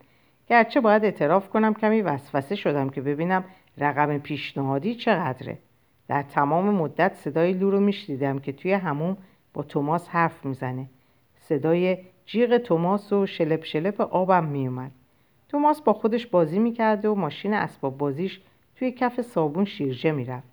گرچه 0.49 0.81
باید 0.81 1.05
اعتراف 1.05 1.49
کنم 1.49 1.75
کمی 1.75 2.03
وسوسه 2.03 2.55
شدم 2.55 2.91
که 2.91 3.01
ببینم 3.01 3.45
رقم 3.79 4.19
پیشنهادی 4.19 4.95
چقدره. 4.95 5.59
در 6.09 6.23
تمام 6.23 6.71
مدت 6.71 7.15
صدای 7.15 7.53
لو 7.53 7.71
رو 7.71 7.81
میشنیدم 7.81 8.39
که 8.39 8.53
توی 8.53 8.73
هموم 8.73 9.17
با 9.55 9.63
توماس 9.63 10.09
حرف 10.09 10.45
می‌زنه. 10.45 10.87
صدای 11.37 11.99
جیغ 12.27 12.59
توماس 12.59 13.13
و 13.13 13.27
شلپ 13.27 13.65
شلپ 13.65 14.01
آبم 14.01 14.45
میومد 14.45 14.91
توماس 15.51 15.81
با 15.81 15.93
خودش 15.93 16.27
بازی 16.27 16.59
می‌کرده 16.59 17.09
و 17.09 17.15
ماشین 17.15 17.55
اسباب 17.55 17.99
بازیش 17.99 18.41
توی 18.77 18.93
کف 18.93 19.21
صابون 19.21 19.65
شیرجه 19.65 20.13
می‌رفت. 20.13 20.49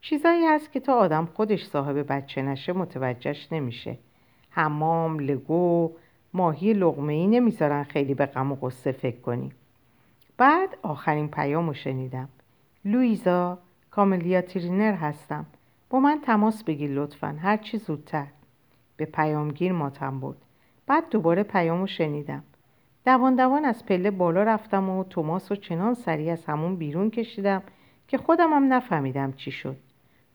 چیزایی 0.00 0.44
هست 0.44 0.72
که 0.72 0.80
تا 0.80 0.94
آدم 0.94 1.26
خودش 1.34 1.64
صاحب 1.64 2.12
بچه 2.12 2.42
نشه 2.42 2.72
متوجهش 2.72 3.48
نمیشه. 3.52 3.98
حمام 4.50 5.18
لگو 5.18 5.92
ماهی 6.34 6.72
لغمه 6.72 7.12
ای 7.12 7.26
نمی‌ذارن 7.26 7.82
خیلی 7.82 8.14
به 8.14 8.26
غم 8.26 8.52
و 8.52 8.54
قصه 8.54 8.92
فکر 8.92 9.20
کنی. 9.20 9.52
بعد 10.36 10.76
آخرین 10.82 11.28
پیام 11.28 11.66
رو 11.66 11.74
شنیدم. 11.74 12.28
لویزا 12.84 13.58
کاملیا 13.90 14.42
ترینر 14.42 14.92
هستم. 14.92 15.46
با 15.90 16.00
من 16.00 16.20
تماس 16.20 16.64
بگیر 16.64 16.90
لطفا 16.90 17.36
هر 17.42 17.56
چی 17.56 17.78
زودتر. 17.78 18.26
به 18.96 19.04
پیامگیر 19.04 19.72
ماتم 19.72 20.20
بود 20.20 20.36
بعد 20.86 21.04
دوباره 21.10 21.42
پیامو 21.42 21.86
شنیدم. 21.86 22.42
دوان 23.04 23.34
دوان 23.34 23.64
از 23.64 23.86
پله 23.86 24.10
بالا 24.10 24.42
رفتم 24.42 24.90
و 24.90 25.04
توماس 25.04 25.52
و 25.52 25.56
چنان 25.56 25.94
سریع 25.94 26.32
از 26.32 26.44
همون 26.44 26.76
بیرون 26.76 27.10
کشیدم 27.10 27.62
که 28.08 28.18
خودم 28.18 28.52
هم 28.52 28.72
نفهمیدم 28.72 29.32
چی 29.32 29.50
شد 29.50 29.76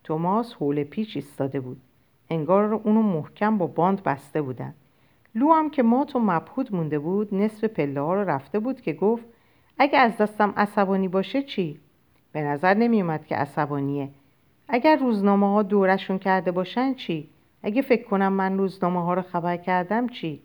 توماس 0.04 0.54
حول 0.54 0.84
پیچ 0.84 1.12
ایستاده 1.16 1.60
بود 1.60 1.82
انگار 2.30 2.74
اونو 2.74 3.02
محکم 3.02 3.58
با 3.58 3.68
باند 3.68 4.04
بسته 4.04 4.42
بودن 4.42 4.74
لو 5.36 5.52
هم 5.52 5.70
که 5.70 5.84
مات 5.84 6.16
و 6.16 6.20
مبهود 6.20 6.76
مونده 6.76 7.00
بود 7.00 7.34
نصف 7.34 7.64
پله 7.64 8.02
ها 8.02 8.14
رو 8.14 8.30
رفته 8.30 8.60
بود 8.60 8.82
که 8.82 8.94
گفت 8.94 9.26
اگه 9.78 10.00
از 10.00 10.18
دستم 10.18 10.54
عصبانی 10.58 11.08
باشه 11.08 11.44
چی؟ 11.44 11.80
به 12.32 12.42
نظر 12.42 12.74
نمیومد 12.74 13.26
که 13.26 13.36
عصبانیه 13.36 14.10
اگر 14.68 14.96
روزنامه 14.96 15.48
ها 15.48 15.64
دورشون 15.64 16.20
کرده 16.20 16.52
باشن 16.52 16.94
چی؟ 16.94 17.30
اگه 17.64 17.82
فکر 17.82 18.04
کنم 18.04 18.34
من 18.34 18.58
روزنامه 18.58 19.04
ها 19.04 19.14
رو 19.14 19.22
خبر 19.22 19.58
کردم 19.58 20.08
چی؟ 20.08 20.42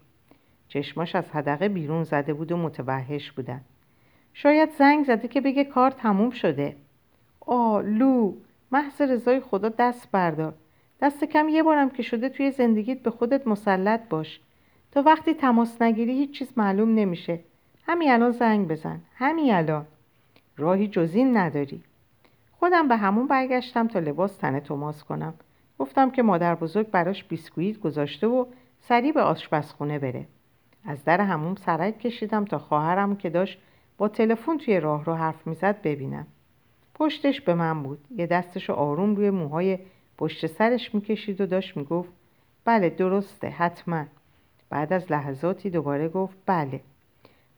چشماش 0.70 1.14
از 1.14 1.30
حدقه 1.30 1.68
بیرون 1.68 2.04
زده 2.04 2.34
بود 2.34 2.52
و 2.52 2.56
متوحش 2.56 3.32
بودن. 3.32 3.60
شاید 4.34 4.70
زنگ 4.70 5.04
زده 5.04 5.28
که 5.28 5.40
بگه 5.40 5.64
کار 5.64 5.90
تموم 5.90 6.30
شده. 6.30 6.76
آ 7.40 7.80
لو 7.80 8.34
محض 8.72 9.00
رضای 9.02 9.40
خدا 9.40 9.68
دست 9.68 10.10
بردار. 10.10 10.54
دست 11.00 11.24
کم 11.24 11.48
یه 11.48 11.62
بارم 11.62 11.90
که 11.90 12.02
شده 12.02 12.28
توی 12.28 12.50
زندگیت 12.50 13.02
به 13.02 13.10
خودت 13.10 13.46
مسلط 13.46 14.08
باش. 14.08 14.40
تا 14.92 15.02
وقتی 15.02 15.34
تماس 15.34 15.82
نگیری 15.82 16.12
هیچ 16.12 16.38
چیز 16.38 16.52
معلوم 16.56 16.94
نمیشه. 16.94 17.40
همین 17.86 18.10
الان 18.10 18.30
زنگ 18.30 18.68
بزن. 18.68 19.00
همین 19.14 19.54
الان. 19.54 19.86
راهی 20.56 20.88
جزین 20.88 21.36
نداری. 21.36 21.82
خودم 22.52 22.88
به 22.88 22.96
همون 22.96 23.26
برگشتم 23.26 23.88
تا 23.88 23.98
لباس 23.98 24.36
تنه 24.36 24.60
توماس 24.60 25.04
کنم. 25.04 25.34
گفتم 25.78 26.10
که 26.10 26.22
مادر 26.22 26.54
بزرگ 26.54 26.90
براش 26.90 27.24
بیسکویت 27.24 27.78
گذاشته 27.80 28.26
و 28.26 28.44
سریع 28.80 29.12
به 29.12 29.22
آشپزخونه 29.22 29.98
بره. 29.98 30.26
از 30.84 31.04
در 31.04 31.20
همون 31.20 31.54
سرک 31.54 31.98
کشیدم 31.98 32.44
تا 32.44 32.58
خواهرم 32.58 33.16
که 33.16 33.30
داشت 33.30 33.58
با 33.98 34.08
تلفن 34.08 34.58
توی 34.58 34.80
راه 34.80 35.04
رو 35.04 35.14
حرف 35.14 35.46
می‌زد 35.46 35.82
ببینم. 35.82 36.26
پشتش 36.94 37.40
به 37.40 37.54
من 37.54 37.82
بود. 37.82 37.98
یه 38.16 38.26
دستش 38.26 38.70
آروم 38.70 39.16
روی 39.16 39.30
موهای 39.30 39.78
پشت 40.18 40.46
سرش 40.46 40.94
می‌کشید 40.94 41.40
و 41.40 41.46
داشت 41.46 41.76
می‌گفت 41.76 42.10
بله 42.64 42.90
درسته 42.90 43.48
حتما. 43.48 44.04
بعد 44.70 44.92
از 44.92 45.12
لحظاتی 45.12 45.70
دوباره 45.70 46.08
گفت 46.08 46.36
بله. 46.46 46.80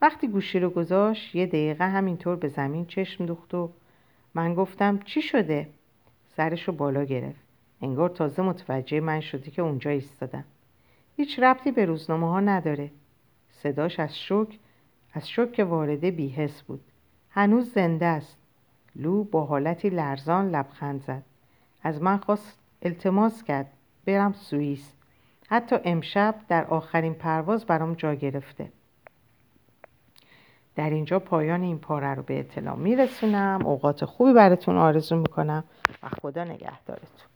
وقتی 0.03 0.29
گوشی 0.29 0.59
رو 0.59 0.71
گذاشت 0.71 1.35
یه 1.35 1.47
دقیقه 1.47 1.89
همینطور 1.89 2.37
به 2.37 2.49
زمین 2.49 2.87
چشم 2.87 3.27
دوخت 3.27 3.55
و 3.55 3.71
من 4.35 4.55
گفتم 4.55 4.99
چی 4.99 5.23
شده؟ 5.23 5.69
سرش 6.37 6.69
رو 6.69 6.75
بالا 6.75 7.05
گرفت. 7.05 7.41
انگار 7.83 8.09
تازه 8.09 8.43
متوجه 8.43 9.01
من 9.01 9.21
شدی 9.21 9.51
که 9.51 9.63
اونجا 9.63 9.91
ایستادم. 9.91 10.45
هیچ 11.17 11.39
ربطی 11.39 11.71
به 11.71 11.85
روزنامه 11.85 12.29
ها 12.31 12.41
نداره. 12.41 12.91
صداش 13.63 14.01
از 14.01 14.19
شک 14.19 14.59
از 15.13 15.29
شک 15.31 15.67
وارده 15.69 16.11
بیهس 16.11 16.63
بود. 16.63 16.81
هنوز 17.31 17.73
زنده 17.73 18.07
است. 18.07 18.39
لو 18.97 19.25
با 19.25 19.45
حالتی 19.45 19.91
لرزان 19.91 20.51
لبخند 20.51 21.03
زد. 21.03 21.23
از 21.83 22.03
من 22.03 22.17
خواست 22.17 22.59
التماس 22.83 23.43
کرد. 23.43 23.67
برم 24.07 24.33
سوئیس. 24.33 24.93
حتی 25.49 25.77
امشب 25.85 26.35
در 26.49 26.65
آخرین 26.65 27.15
پرواز 27.15 27.65
برام 27.67 27.95
جا 27.95 28.15
گرفته. 28.15 28.69
در 30.77 30.91
اینجا 30.91 31.19
پایان 31.19 31.63
این 31.63 31.79
پاره 31.79 32.15
رو 32.15 32.23
به 32.23 32.41
اطلاع 32.41 32.77
میرسونم. 32.77 33.67
اوقات 33.67 34.05
خوبی 34.05 34.33
براتون 34.33 34.77
آرزو 34.77 35.17
می‌کنم 35.17 35.65
و 36.03 36.09
خدا 36.09 36.45
نگهدارتون. 36.45 37.32